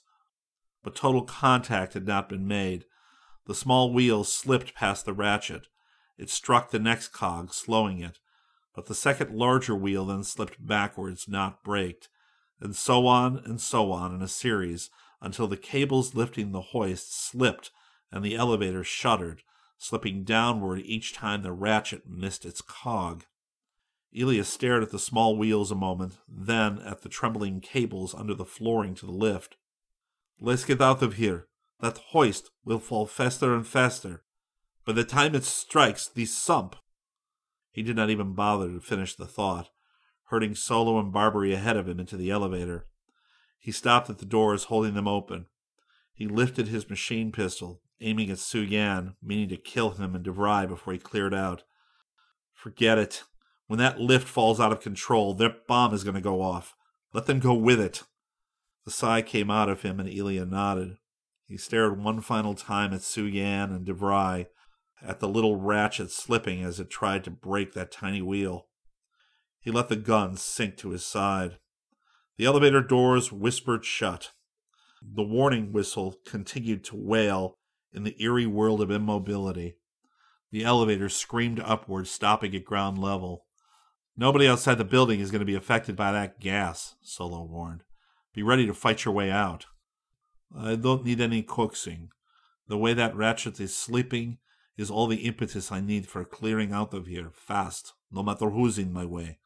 But 0.83 0.95
total 0.95 1.23
contact 1.23 1.93
had 1.93 2.05
not 2.05 2.29
been 2.29 2.47
made. 2.47 2.85
The 3.45 3.55
small 3.55 3.91
wheel 3.93 4.23
slipped 4.23 4.75
past 4.75 5.05
the 5.05 5.13
ratchet. 5.13 5.67
It 6.17 6.29
struck 6.29 6.71
the 6.71 6.79
next 6.79 7.09
cog, 7.09 7.53
slowing 7.53 7.99
it 7.99 8.19
but 8.77 8.85
the 8.85 8.93
second 8.93 9.35
larger 9.35 9.73
wheel 9.75 10.05
then 10.05 10.23
slipped 10.23 10.63
backwards, 10.63 11.27
not 11.27 11.63
braked, 11.63 12.09
and 12.59 12.75
so 12.75 13.07
on 13.07 13.41
and 13.43 13.59
so 13.59 13.91
on 13.91 14.13
in 14.13 14.21
a 14.21 14.27
series 14.27 14.91
until 15.21 15.47
the 15.47 15.57
cables 15.57 16.15
lifting 16.15 16.51
the 16.51 16.61
hoist 16.61 17.13
slipped 17.13 17.71
and 18.11 18.23
the 18.23 18.35
elevator 18.35 18.83
shuddered, 18.83 19.41
slipping 19.77 20.23
downward 20.23 20.79
each 20.79 21.13
time 21.13 21.41
the 21.41 21.51
ratchet 21.51 22.07
missed 22.07 22.45
its 22.45 22.61
cog. 22.61 23.25
Illya 24.15 24.45
stared 24.45 24.83
at 24.83 24.91
the 24.91 24.99
small 24.99 25.37
wheels 25.37 25.71
a 25.71 25.75
moment, 25.75 26.17
then 26.27 26.79
at 26.79 27.01
the 27.01 27.09
trembling 27.09 27.59
cables 27.59 28.15
under 28.15 28.33
the 28.33 28.45
flooring 28.45 28.95
to 28.95 29.05
the 29.05 29.11
lift. 29.11 29.57
Let's 30.39 30.65
get 30.65 30.81
out 30.81 31.01
of 31.01 31.15
here. 31.15 31.47
That 31.79 31.97
hoist 32.09 32.49
will 32.63 32.79
fall 32.79 33.05
faster 33.05 33.53
and 33.53 33.67
faster. 33.67 34.23
By 34.85 34.93
the 34.93 35.03
time 35.03 35.35
it 35.35 35.43
strikes 35.43 36.07
the 36.07 36.25
sump, 36.25 36.75
he 37.71 37.83
did 37.83 37.95
not 37.95 38.09
even 38.09 38.33
bother 38.33 38.71
to 38.71 38.79
finish 38.79 39.15
the 39.15 39.27
thought, 39.27 39.69
herding 40.29 40.55
Solo 40.55 40.99
and 40.99 41.13
Barbary 41.13 41.53
ahead 41.53 41.77
of 41.77 41.87
him 41.87 41.99
into 41.99 42.17
the 42.17 42.31
elevator. 42.31 42.87
He 43.59 43.71
stopped 43.71 44.09
at 44.09 44.19
the 44.19 44.25
doors, 44.25 44.65
holding 44.65 44.93
them 44.93 45.07
open. 45.07 45.47
He 46.13 46.27
lifted 46.27 46.67
his 46.67 46.89
machine 46.89 47.31
pistol, 47.31 47.81
aiming 48.01 48.29
at 48.31 48.39
Su 48.39 48.61
Yan, 48.61 49.15
meaning 49.21 49.49
to 49.49 49.57
kill 49.57 49.91
him 49.91 50.15
and 50.15 50.25
DeVry 50.25 50.67
before 50.67 50.93
he 50.93 50.99
cleared 50.99 51.33
out. 51.33 51.63
Forget 52.53 52.97
it. 52.97 53.23
When 53.67 53.79
that 53.79 53.99
lift 53.99 54.27
falls 54.27 54.59
out 54.59 54.71
of 54.71 54.79
control, 54.79 55.33
their 55.33 55.55
bomb 55.67 55.93
is 55.93 56.03
going 56.03 56.15
to 56.15 56.21
go 56.21 56.41
off. 56.41 56.75
Let 57.13 57.25
them 57.25 57.39
go 57.39 57.53
with 57.53 57.79
it. 57.79 58.03
The 58.85 58.91
sigh 58.91 59.21
came 59.21 59.51
out 59.51 59.69
of 59.69 59.81
him, 59.81 59.99
and 59.99 60.09
Illya 60.09 60.49
nodded. 60.49 60.97
He 61.45 61.57
stared 61.57 62.01
one 62.01 62.21
final 62.21 62.55
time 62.55 62.93
at 62.93 63.01
Su 63.01 63.25
Yan 63.25 63.71
and 63.71 63.85
DeVry, 63.85 64.47
at 65.01 65.19
the 65.19 65.27
little 65.27 65.57
ratchet 65.57 66.11
slipping 66.11 66.63
as 66.63 66.79
it 66.79 66.89
tried 66.89 67.23
to 67.25 67.31
break 67.31 67.73
that 67.73 67.91
tiny 67.91 68.21
wheel. 68.21 68.67
He 69.59 69.71
let 69.71 69.89
the 69.89 69.95
gun 69.95 70.37
sink 70.37 70.77
to 70.77 70.91
his 70.91 71.05
side. 71.05 71.57
The 72.37 72.45
elevator 72.45 72.81
doors 72.81 73.31
whispered 73.31 73.83
shut. 73.83 74.31
The 75.01 75.23
warning 75.23 75.71
whistle 75.71 76.17
continued 76.25 76.83
to 76.85 76.95
wail 76.95 77.55
in 77.91 78.03
the 78.03 78.15
eerie 78.21 78.45
world 78.45 78.81
of 78.81 78.91
immobility. 78.91 79.77
The 80.51 80.63
elevator 80.63 81.09
screamed 81.09 81.59
upward, 81.59 82.07
stopping 82.07 82.55
at 82.55 82.63
ground 82.63 82.99
level. 82.99 83.45
Nobody 84.15 84.47
outside 84.47 84.77
the 84.77 84.85
building 84.85 85.19
is 85.19 85.31
going 85.31 85.39
to 85.39 85.45
be 85.45 85.55
affected 85.55 85.95
by 85.95 86.11
that 86.11 86.39
gas, 86.39 86.95
Solo 87.01 87.43
warned. 87.43 87.83
Be 88.33 88.43
ready 88.43 88.67
to 88.67 88.73
fight 88.73 89.03
your 89.03 89.13
way 89.13 89.31
out. 89.31 89.65
I 90.55 90.75
don't 90.75 91.03
need 91.03 91.19
any 91.19 91.41
coaxing. 91.41 92.09
The 92.67 92.77
way 92.77 92.93
that 92.93 93.15
ratchet 93.15 93.59
is 93.59 93.75
sleeping 93.75 94.37
is 94.77 94.91
all 94.91 95.07
the 95.07 95.25
impetus 95.25 95.71
I 95.71 95.81
need 95.81 96.07
for 96.07 96.23
clearing 96.23 96.71
out 96.71 96.93
of 96.93 97.07
here 97.07 97.31
fast, 97.33 97.93
no 98.11 98.21
matter 98.21 98.51
who's 98.51 98.77
in 98.77 98.93
my 98.93 99.05
way. 99.05 99.39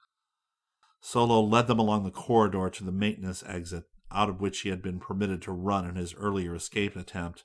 Solo 1.01 1.41
led 1.41 1.65
them 1.65 1.79
along 1.79 2.03
the 2.03 2.11
corridor 2.11 2.69
to 2.69 2.83
the 2.83 2.91
maintenance 2.91 3.43
exit, 3.47 3.85
out 4.11 4.29
of 4.29 4.39
which 4.39 4.61
he 4.61 4.69
had 4.69 4.83
been 4.83 4.99
permitted 4.99 5.41
to 5.41 5.51
run 5.51 5.87
in 5.87 5.95
his 5.95 6.13
earlier 6.13 6.53
escape 6.53 6.95
attempt. 6.95 7.43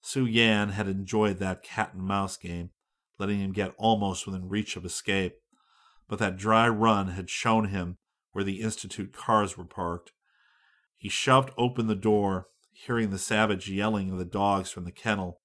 Su 0.00 0.24
Yan 0.24 0.70
had 0.70 0.88
enjoyed 0.88 1.38
that 1.38 1.62
cat 1.62 1.92
and 1.92 2.02
mouse 2.02 2.38
game, 2.38 2.70
letting 3.18 3.38
him 3.38 3.52
get 3.52 3.74
almost 3.76 4.26
within 4.26 4.48
reach 4.48 4.76
of 4.76 4.84
escape, 4.86 5.34
but 6.08 6.18
that 6.18 6.38
dry 6.38 6.66
run 6.66 7.08
had 7.08 7.28
shown 7.28 7.66
him 7.66 7.98
where 8.32 8.44
the 8.44 8.62
Institute 8.62 9.12
cars 9.12 9.58
were 9.58 9.64
parked. 9.64 10.12
He 10.96 11.10
shoved 11.10 11.50
open 11.58 11.86
the 11.86 11.94
door, 11.94 12.46
hearing 12.72 13.10
the 13.10 13.18
savage 13.18 13.68
yelling 13.68 14.10
of 14.10 14.18
the 14.18 14.24
dogs 14.24 14.70
from 14.70 14.84
the 14.84 14.92
kennel. 14.92 15.42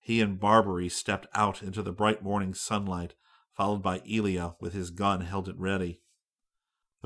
He 0.00 0.22
and 0.22 0.40
Barbary 0.40 0.88
stepped 0.88 1.26
out 1.34 1.62
into 1.62 1.82
the 1.82 1.92
bright 1.92 2.22
morning 2.22 2.54
sunlight, 2.54 3.14
followed 3.54 3.82
by 3.82 3.98
Illya 4.00 4.54
with 4.58 4.72
his 4.72 4.90
gun 4.90 5.20
held 5.20 5.50
at 5.50 5.58
ready. 5.58 6.00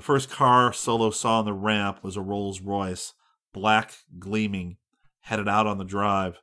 The 0.02 0.06
first 0.06 0.30
car 0.30 0.72
Solo 0.72 1.10
saw 1.12 1.38
on 1.38 1.44
the 1.44 1.52
ramp 1.52 2.02
was 2.02 2.16
a 2.16 2.20
Rolls 2.20 2.60
Royce, 2.60 3.14
black, 3.52 3.98
gleaming, 4.18 4.78
headed 5.20 5.46
out 5.48 5.68
on 5.68 5.78
the 5.78 5.84
drive. 5.84 6.40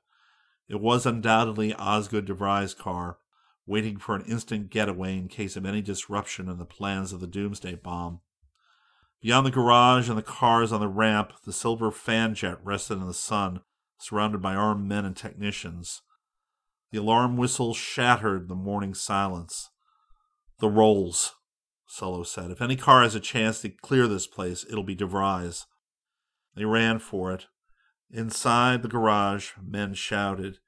It 0.70 0.80
was 0.80 1.06
undoubtedly 1.06 1.74
Osgood 1.74 2.26
DeVry's 2.26 2.74
car, 2.74 3.18
waiting 3.66 3.98
for 3.98 4.16
an 4.16 4.24
instant 4.24 4.70
getaway 4.70 5.18
in 5.18 5.28
case 5.28 5.58
of 5.58 5.66
any 5.66 5.82
disruption 5.82 6.48
in 6.48 6.58
the 6.58 6.64
plans 6.64 7.12
of 7.12 7.20
the 7.20 7.28
Doomsday 7.28 7.76
Bomb. 7.76 8.22
Beyond 9.22 9.46
the 9.46 9.52
garage 9.52 10.08
and 10.08 10.18
the 10.18 10.24
cars 10.24 10.72
on 10.72 10.80
the 10.80 10.88
ramp, 10.88 11.34
the 11.44 11.52
silver 11.52 11.92
fan 11.92 12.36
jet 12.36 12.60
rested 12.64 13.02
in 13.02 13.08
the 13.08 13.14
sun, 13.14 13.60
surrounded 13.98 14.42
by 14.42 14.56
armed 14.56 14.88
men 14.88 15.04
and 15.04 15.18
technicians. 15.18 16.02
The 16.94 17.00
alarm 17.00 17.36
whistle 17.36 17.74
shattered 17.74 18.48
the 18.48 18.56
morning 18.56 18.94
silence. 18.94 19.70
The 20.62 20.70
rolls, 20.70 21.36
Solo 21.92 22.22
said. 22.22 22.52
If 22.52 22.62
any 22.62 22.76
car 22.76 23.02
has 23.02 23.16
a 23.16 23.20
chance 23.20 23.62
to 23.62 23.70
clear 23.70 24.08
this 24.08 24.28
place, 24.28 24.64
it'll 24.70 24.84
be 24.84 24.96
DeVry's. 24.96 25.66
They 26.56 26.64
ran 26.64 27.00
for 27.00 27.34
it. 27.34 27.48
Inside 28.12 28.84
the 28.84 28.88
garage, 28.88 29.54
men 29.60 29.96
shouted. 29.96 30.60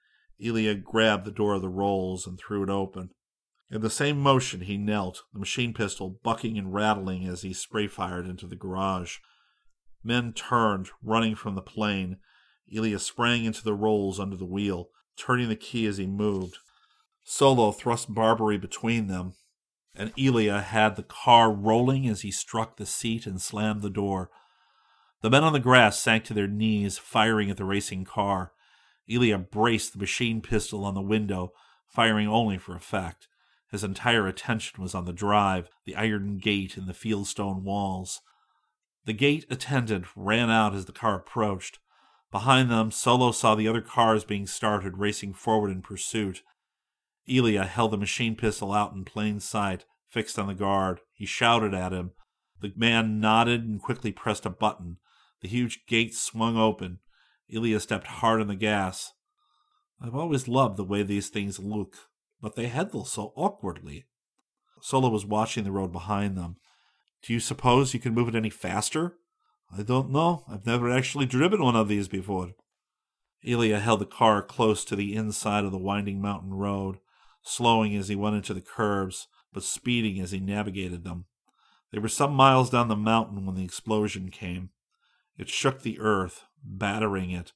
Illya 0.44 0.84
grabbed 0.84 1.26
the 1.26 1.32
door 1.32 1.54
of 1.54 1.62
the 1.62 1.70
rolls 1.70 2.26
and 2.26 2.40
threw 2.40 2.64
it 2.64 2.70
open. 2.70 3.12
In 3.70 3.82
the 3.82 3.90
same 3.90 4.20
motion, 4.20 4.62
he 4.62 4.78
knelt, 4.78 5.22
the 5.32 5.40
machine 5.40 5.74
pistol 5.76 6.20
bucking 6.24 6.58
and 6.58 6.74
rattling 6.74 7.28
as 7.28 7.44
he 7.44 7.54
spray 7.54 7.88
fired 7.88 8.26
into 8.26 8.48
the 8.48 8.56
garage. 8.56 9.18
Men 10.04 10.34
turned, 10.34 10.90
running 11.04 11.36
from 11.36 11.54
the 11.54 11.62
plane. 11.62 12.18
Illya 12.74 13.00
sprang 13.00 13.46
into 13.46 13.64
the 13.64 13.76
rolls 13.76 14.20
under 14.20 14.36
the 14.36 14.46
wheel, 14.46 14.90
turning 15.16 15.50
the 15.50 15.56
key 15.56 15.86
as 15.86 15.98
he 15.98 16.08
moved. 16.08 16.58
Solo 17.24 17.72
thrust 17.72 18.12
Barbary 18.12 18.58
between 18.58 19.06
them, 19.06 19.36
and 19.96 20.16
Illya 20.16 20.64
had 20.64 20.96
the 20.96 21.04
car 21.04 21.52
rolling 21.52 22.08
as 22.08 22.22
he 22.22 22.32
struck 22.32 22.78
the 22.78 22.86
seat 22.86 23.26
and 23.26 23.42
slammed 23.42 23.82
the 23.82 23.90
door. 23.90 24.30
The 25.22 25.30
men 25.30 25.44
on 25.44 25.54
the 25.54 25.60
grass 25.60 26.00
sank 26.00 26.24
to 26.26 26.34
their 26.34 26.48
knees, 26.48 26.98
firing 26.98 27.50
at 27.52 27.58
the 27.58 27.66
racing 27.66 28.06
car. 28.06 28.54
Illya 29.10 29.50
braced 29.50 29.94
the 29.94 30.00
machine 30.00 30.42
pistol 30.42 30.86
on 30.86 30.96
the 30.96 31.02
window, 31.02 31.52
firing 31.88 32.28
only 32.28 32.58
for 32.58 32.76
effect. 32.76 33.28
His 33.70 33.84
entire 33.84 34.28
attention 34.28 34.82
was 34.82 34.96
on 34.96 35.06
the 35.06 35.14
drive, 35.14 35.70
the 35.86 35.96
iron 35.96 36.38
gate, 36.38 36.78
and 36.78 36.88
the 36.88 36.94
fieldstone 36.94 37.62
walls. 37.64 38.22
The 39.06 39.14
gate 39.14 39.46
attendant 39.50 40.06
ran 40.16 40.50
out 40.50 40.76
as 40.76 40.86
the 40.86 40.92
car 40.92 41.16
approached. 41.16 41.80
Behind 42.32 42.70
them, 42.70 42.92
Solo 42.92 43.32
saw 43.32 43.56
the 43.56 43.68
other 43.68 43.82
cars 43.82 44.24
being 44.24 44.48
started, 44.48 44.98
racing 44.98 45.34
forward 45.34 45.72
in 45.72 45.82
pursuit. 45.82 46.44
Illya 47.30 47.68
held 47.68 47.92
the 47.92 47.98
machine 47.98 48.36
pistol 48.36 48.74
out 48.74 48.94
in 48.94 49.06
plain 49.06 49.40
sight, 49.40 49.86
fixed 50.10 50.40
on 50.40 50.48
the 50.48 50.54
guard. 50.54 51.00
He 51.14 51.26
shouted 51.26 51.74
at 51.74 51.94
him. 51.94 52.12
The 52.60 52.74
man 52.76 53.20
nodded 53.20 53.64
and 53.64 53.82
quickly 53.82 54.12
pressed 54.12 54.46
a 54.46 54.50
button. 54.50 54.98
The 55.42 55.48
huge 55.48 55.86
gate 55.88 56.14
swung 56.14 56.58
open. 56.58 57.00
Illya 57.52 57.82
stepped 57.82 58.08
hard 58.08 58.42
on 58.42 58.48
the 58.48 58.56
gas. 58.56 59.14
I've 60.00 60.16
always 60.16 60.48
loved 60.48 60.78
the 60.78 60.84
way 60.84 61.04
these 61.04 61.30
things 61.30 61.60
look, 61.60 61.96
but 62.42 62.56
they 62.56 62.68
handle 62.68 63.06
so 63.06 63.34
awkwardly. 63.36 64.06
Solo 64.82 65.10
was 65.10 65.26
watching 65.26 65.64
the 65.64 65.72
road 65.72 65.92
behind 65.92 66.36
them. 66.36 66.58
Do 67.24 67.34
you 67.34 67.40
suppose 67.40 67.94
you 67.94 68.00
can 68.00 68.16
move 68.16 68.28
it 68.28 68.36
any 68.36 68.50
faster? 68.50 69.18
I 69.76 69.84
don't 69.84 70.10
know. 70.10 70.44
I've 70.50 70.66
never 70.66 70.90
actually 70.92 71.28
driven 71.28 71.64
one 71.64 71.76
of 71.76 71.88
these 71.88 72.08
before. 72.08 72.54
Illya 73.46 73.80
held 73.80 74.02
the 74.02 74.06
car 74.06 74.42
close 74.42 74.84
to 74.86 74.96
the 74.96 75.16
inside 75.16 75.64
of 75.66 75.72
the 75.72 75.78
winding 75.78 76.20
mountain 76.20 76.54
road 76.54 76.98
slowing 77.42 77.96
as 77.96 78.08
he 78.08 78.16
went 78.16 78.36
into 78.36 78.54
the 78.54 78.62
curves, 78.62 79.28
but 79.54 79.64
speeding 79.64 80.20
as 80.20 80.32
he 80.32 80.40
navigated 80.40 81.04
them. 81.04 81.26
They 81.92 82.00
were 82.00 82.08
some 82.08 82.34
miles 82.34 82.70
down 82.70 82.88
the 82.88 82.96
mountain 82.96 83.46
when 83.46 83.56
the 83.56 83.66
explosion 83.66 84.30
came. 84.30 84.70
It 85.38 85.50
shook 85.50 85.82
the 85.82 86.00
earth, 86.00 86.46
battering 86.64 87.32
it. 87.32 87.52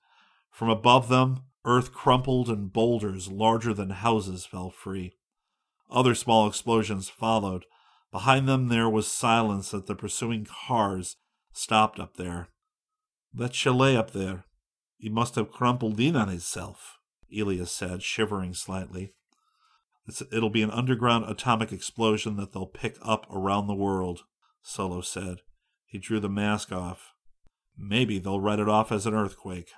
From 0.50 0.70
above 0.70 1.10
them, 1.10 1.44
earth 1.64 1.94
crumpled 1.94 2.50
and 2.50 2.72
boulders 2.72 3.30
larger 3.30 3.74
than 3.74 3.92
houses 3.92 4.46
fell 4.46 4.70
free. 4.70 5.14
Other 5.90 6.16
small 6.16 6.48
explosions 6.48 7.10
followed. 7.10 7.66
Behind 8.12 8.48
them 8.48 8.68
there 8.68 8.90
was 8.90 9.08
silence 9.08 9.74
as 9.74 9.84
the 9.84 9.96
pursuing 9.96 10.46
cars 10.46 11.18
stopped 11.54 12.00
up 12.00 12.18
there. 12.18 12.50
That 13.34 13.54
chalet 13.54 13.96
up 13.96 14.12
there, 14.12 14.46
he 14.98 15.10
must 15.10 15.36
have 15.36 15.52
crumpled 15.52 16.00
in 16.00 16.16
on 16.16 16.30
itself, 16.30 17.00
Illya 17.34 17.68
said, 17.68 18.02
shivering 18.02 18.54
slightly. 18.54 19.14
It's, 20.08 20.22
it'll 20.32 20.50
be 20.50 20.62
an 20.62 20.72
underground 20.72 21.26
atomic 21.30 21.72
explosion 21.72 22.36
that 22.38 22.54
they'll 22.54 22.66
pick 22.66 22.98
up 23.02 23.26
around 23.32 23.68
the 23.68 23.74
world, 23.74 24.24
Solo 24.62 25.02
said. 25.02 25.38
He 25.86 25.98
drew 25.98 26.20
the 26.20 26.30
mask 26.30 26.72
off. 26.72 27.14
Maybe 27.78 28.20
they'll 28.20 28.40
write 28.40 28.60
it 28.60 28.70
off 28.70 28.92
as 28.92 29.06
an 29.06 29.14
earthquake. 29.14 29.72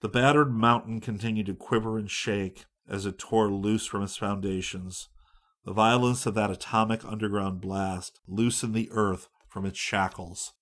The 0.00 0.08
battered 0.08 0.52
mountain 0.52 1.00
continued 1.00 1.46
to 1.46 1.54
quiver 1.54 1.96
and 1.98 2.10
shake 2.10 2.64
as 2.88 3.06
it 3.06 3.18
tore 3.18 3.50
loose 3.50 3.86
from 3.86 4.02
its 4.02 4.16
foundations. 4.16 5.08
The 5.64 5.72
violence 5.72 6.26
of 6.26 6.34
that 6.34 6.50
atomic 6.50 7.04
underground 7.04 7.60
blast 7.60 8.18
loosened 8.26 8.74
the 8.74 8.90
earth 8.90 9.28
from 9.48 9.64
its 9.64 9.78
shackles. 9.78 10.54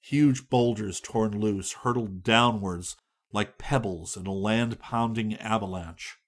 Huge 0.00 0.48
boulders 0.48 1.00
torn 1.00 1.40
loose 1.40 1.72
hurtled 1.72 2.24
downwards 2.24 2.96
like 3.32 3.58
pebbles 3.58 4.16
in 4.16 4.26
a 4.26 4.32
land 4.32 4.78
pounding 4.80 5.36
avalanche. 5.36 6.18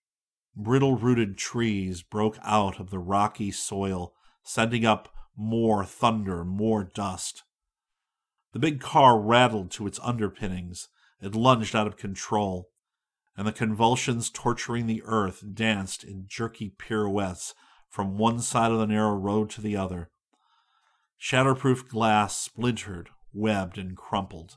Brittle 0.61 0.97
rooted 0.97 1.39
trees 1.39 2.03
broke 2.03 2.37
out 2.43 2.81
of 2.81 2.91
the 2.91 2.99
rocky 2.99 3.53
soil, 3.53 4.13
sending 4.43 4.85
up 4.85 5.09
more 5.37 5.85
thunder, 5.85 6.45
more 6.45 6.83
dust. 6.83 7.45
The 8.53 8.59
big 8.59 8.81
car 8.81 9.21
rattled 9.21 9.71
to 9.73 9.87
its 9.87 10.01
underpinnings. 10.03 10.89
It 11.23 11.37
lunged 11.37 11.77
out 11.77 11.87
of 11.87 11.97
control, 11.97 12.71
and 13.37 13.47
the 13.47 13.53
convulsions 13.53 14.31
torturing 14.31 14.89
the 14.89 15.03
earth 15.05 15.45
danced 15.55 16.03
in 16.03 16.25
jerky 16.27 16.71
pirouettes 16.77 17.55
from 17.89 18.19
one 18.19 18.41
side 18.41 18.73
of 18.73 18.81
the 18.81 18.87
narrow 18.89 19.15
road 19.15 19.51
to 19.51 19.61
the 19.61 19.77
other. 19.77 20.11
Shatterproof 21.21 21.87
glass 21.89 22.37
splintered, 22.37 23.11
webbed, 23.33 23.79
and 23.79 23.97
crumpled. 23.97 24.57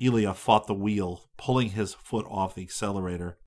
Illya 0.00 0.34
fought 0.34 0.66
the 0.66 0.74
wheel, 0.74 1.30
pulling 1.36 1.70
his 1.70 1.94
foot 1.94 2.26
off 2.28 2.56
the 2.56 2.62
accelerator. 2.62 3.38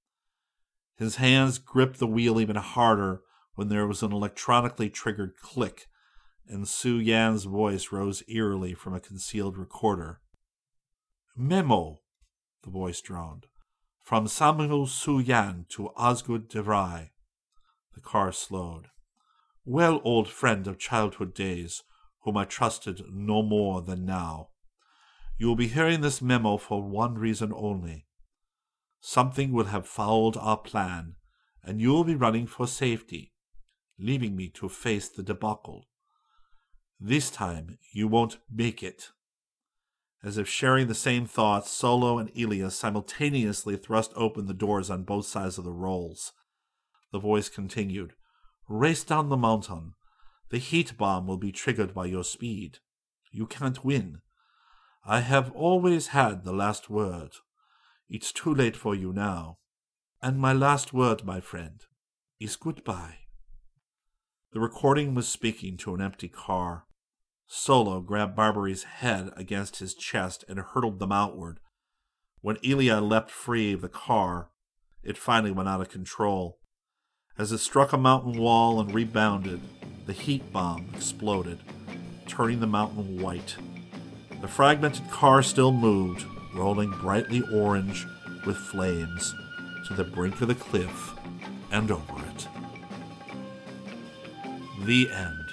His 0.97 1.15
hands 1.15 1.57
gripped 1.57 1.99
the 1.99 2.07
wheel 2.07 2.39
even 2.39 2.57
harder 2.57 3.21
when 3.55 3.69
there 3.69 3.87
was 3.87 4.03
an 4.03 4.11
electronically 4.11 4.89
triggered 4.89 5.35
click, 5.41 5.87
and 6.47 6.67
Su 6.67 6.97
Yan's 6.97 7.45
voice 7.45 7.91
rose 7.91 8.23
eerily 8.27 8.73
from 8.73 8.93
a 8.93 8.99
concealed 8.99 9.57
recorder. 9.57 10.21
Memo, 11.35 12.01
the 12.63 12.69
voice 12.69 13.01
droned. 13.01 13.47
From 14.01 14.27
Samuel 14.27 14.87
Su 14.87 15.19
Yan 15.19 15.65
to 15.69 15.89
Osgood 15.95 16.49
DeVry. 16.49 17.11
The 17.93 18.01
car 18.01 18.31
slowed. 18.31 18.87
Well, 19.63 20.01
old 20.03 20.27
friend 20.29 20.67
of 20.67 20.79
childhood 20.79 21.33
days, 21.33 21.83
whom 22.23 22.37
I 22.37 22.45
trusted 22.45 23.03
no 23.11 23.41
more 23.41 23.81
than 23.81 24.05
now, 24.05 24.49
you 25.37 25.47
will 25.47 25.55
be 25.55 25.67
hearing 25.67 26.01
this 26.01 26.21
memo 26.21 26.57
for 26.57 26.83
one 26.83 27.15
reason 27.15 27.51
only. 27.55 28.05
Something 29.01 29.51
will 29.51 29.65
have 29.65 29.87
fouled 29.87 30.37
our 30.37 30.57
plan, 30.57 31.15
and 31.63 31.81
you 31.81 31.89
will 31.89 32.03
be 32.03 32.15
running 32.15 32.45
for 32.45 32.67
safety, 32.67 33.33
leaving 33.99 34.35
me 34.35 34.47
to 34.49 34.69
face 34.69 35.09
the 35.09 35.23
debacle. 35.23 35.87
This 36.99 37.31
time 37.31 37.79
you 37.91 38.07
won't 38.07 38.37
make 38.49 38.83
it. 38.83 39.09
As 40.23 40.37
if 40.37 40.47
sharing 40.47 40.87
the 40.87 40.93
same 40.93 41.25
thoughts, 41.25 41.71
Solo 41.71 42.19
and 42.19 42.31
Illya 42.35 42.71
simultaneously 42.71 43.75
thrust 43.75 44.13
open 44.15 44.45
the 44.45 44.53
doors 44.53 44.91
on 44.91 45.01
both 45.03 45.25
sides 45.25 45.57
of 45.57 45.63
the 45.63 45.71
rolls. 45.71 46.31
The 47.11 47.19
voice 47.19 47.49
continued. 47.49 48.13
Race 48.69 49.03
down 49.03 49.29
the 49.29 49.35
mountain. 49.35 49.93
The 50.49 50.59
heat 50.59 50.95
bomb 50.95 51.25
will 51.25 51.37
be 51.37 51.51
triggered 51.51 51.95
by 51.95 52.05
your 52.05 52.23
speed. 52.23 52.77
You 53.31 53.47
can't 53.47 53.83
win. 53.83 54.21
I 55.03 55.21
have 55.21 55.51
always 55.53 56.07
had 56.07 56.43
the 56.43 56.53
last 56.53 56.87
word. 56.87 57.31
It's 58.13 58.33
too 58.33 58.53
late 58.53 58.75
for 58.75 58.93
you 58.93 59.13
now. 59.13 59.59
And 60.21 60.37
my 60.37 60.51
last 60.51 60.93
word, 60.93 61.23
my 61.23 61.39
friend, 61.39 61.79
is 62.41 62.57
goodbye. 62.57 63.19
The 64.51 64.59
recording 64.59 65.15
was 65.15 65.29
speaking 65.29 65.77
to 65.77 65.95
an 65.95 66.01
empty 66.01 66.27
car. 66.27 66.83
Solo 67.47 68.01
grabbed 68.01 68.35
Barbary's 68.35 68.83
head 68.83 69.31
against 69.37 69.79
his 69.79 69.93
chest 69.93 70.43
and 70.49 70.59
hurtled 70.59 70.99
them 70.99 71.13
outward. 71.13 71.61
When 72.41 72.57
Illya 72.57 73.01
leapt 73.01 73.31
free 73.31 73.71
of 73.71 73.81
the 73.81 73.87
car, 73.87 74.49
it 75.03 75.17
finally 75.17 75.51
went 75.51 75.69
out 75.69 75.79
of 75.79 75.87
control. 75.87 76.59
As 77.37 77.53
it 77.53 77.59
struck 77.59 77.93
a 77.93 77.97
mountain 77.97 78.37
wall 78.37 78.81
and 78.81 78.93
rebounded, 78.93 79.61
the 80.05 80.11
heat 80.11 80.51
bomb 80.51 80.89
exploded, 80.93 81.59
turning 82.27 82.59
the 82.59 82.67
mountain 82.67 83.21
white. 83.21 83.55
The 84.41 84.49
fragmented 84.49 85.09
car 85.09 85.41
still 85.41 85.71
moved, 85.71 86.25
rolling 86.53 86.91
brightly 86.91 87.41
orange 87.53 88.07
with 88.45 88.57
flames 88.57 89.33
to 89.87 89.93
the 89.93 90.03
brink 90.03 90.41
of 90.41 90.47
the 90.47 90.55
cliff 90.55 91.13
and 91.71 91.91
over 91.91 92.25
it. 92.35 92.47
The 94.85 95.09
end. 95.11 95.45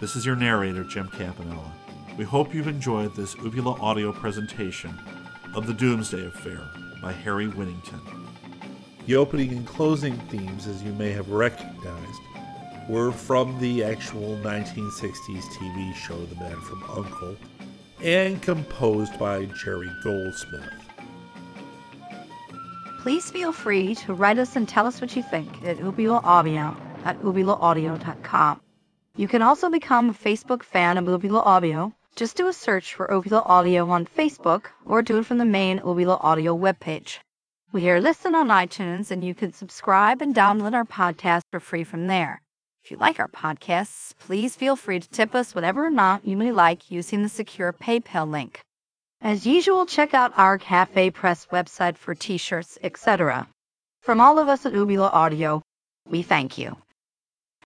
This 0.00 0.16
is 0.16 0.24
your 0.24 0.36
narrator, 0.36 0.84
Jim 0.84 1.08
Campanella. 1.08 1.72
We 2.16 2.24
hope 2.24 2.54
you've 2.54 2.68
enjoyed 2.68 3.14
this 3.14 3.34
Uvula 3.36 3.80
audio 3.80 4.12
presentation 4.12 4.98
of 5.54 5.66
The 5.66 5.74
Doomsday 5.74 6.26
Affair 6.26 6.60
by 7.02 7.12
Harry 7.12 7.48
Whittington. 7.48 8.00
The 9.06 9.16
opening 9.16 9.50
and 9.50 9.66
closing 9.66 10.16
themes, 10.28 10.66
as 10.66 10.82
you 10.82 10.92
may 10.92 11.10
have 11.12 11.30
recognized, 11.30 12.20
were 12.88 13.12
from 13.12 13.58
the 13.58 13.82
actual 13.82 14.36
1960s 14.42 15.42
TV 15.54 15.94
show 15.94 16.24
The 16.26 16.34
Man 16.36 16.60
from 16.60 16.82
Uncle 16.90 17.36
and 18.02 18.40
composed 18.42 19.18
by 19.18 19.44
Jerry 19.46 19.90
Goldsmith. 20.02 20.72
Please 23.00 23.30
feel 23.30 23.52
free 23.52 23.94
to 23.94 24.14
write 24.14 24.38
us 24.38 24.56
and 24.56 24.68
tell 24.68 24.86
us 24.86 25.00
what 25.00 25.16
you 25.16 25.22
think 25.22 25.62
at 25.64 25.78
Uvula 25.78 26.20
Audio 26.22 26.76
at 27.04 27.18
uvulaaudio.com. 27.20 28.60
You 29.16 29.28
can 29.28 29.42
also 29.42 29.70
become 29.70 30.10
a 30.10 30.14
Facebook 30.14 30.62
fan 30.62 30.98
of 30.98 31.08
Uvula 31.08 31.40
Audio. 31.40 31.94
Just 32.16 32.36
do 32.36 32.46
a 32.46 32.52
search 32.52 32.94
for 32.94 33.10
Uvula 33.12 33.42
Audio 33.46 33.88
on 33.88 34.06
Facebook 34.06 34.66
or 34.84 35.02
do 35.02 35.18
it 35.18 35.26
from 35.26 35.38
the 35.38 35.44
main 35.44 35.78
Uvula 35.78 36.16
Audio 36.16 36.56
webpage. 36.56 37.18
We 37.72 37.88
are 37.88 38.00
listed 38.00 38.34
on 38.34 38.48
iTunes, 38.48 39.12
and 39.12 39.22
you 39.22 39.32
can 39.32 39.52
subscribe 39.52 40.20
and 40.20 40.34
download 40.34 40.74
our 40.74 40.84
podcast 40.84 41.42
for 41.52 41.60
free 41.60 41.84
from 41.84 42.08
there. 42.08 42.42
If 42.84 42.90
you 42.90 42.96
like 42.96 43.20
our 43.20 43.28
podcasts, 43.28 44.14
please 44.18 44.56
feel 44.56 44.74
free 44.74 45.00
to 45.00 45.08
tip 45.08 45.34
us 45.34 45.54
whatever 45.54 45.86
amount 45.86 46.26
you 46.26 46.36
may 46.36 46.50
like 46.50 46.90
using 46.90 47.22
the 47.22 47.28
secure 47.28 47.72
PayPal 47.72 48.28
link. 48.28 48.60
As 49.20 49.46
usual, 49.46 49.84
check 49.84 50.14
out 50.14 50.32
our 50.36 50.56
Cafe 50.56 51.10
Press 51.10 51.46
website 51.52 51.98
for 51.98 52.14
t 52.14 52.38
shirts, 52.38 52.78
etc. 52.82 53.46
From 54.00 54.20
all 54.20 54.38
of 54.38 54.48
us 54.48 54.64
at 54.64 54.72
Uvula 54.72 55.08
Audio, 55.08 55.62
we 56.08 56.22
thank 56.22 56.56
you. 56.56 56.76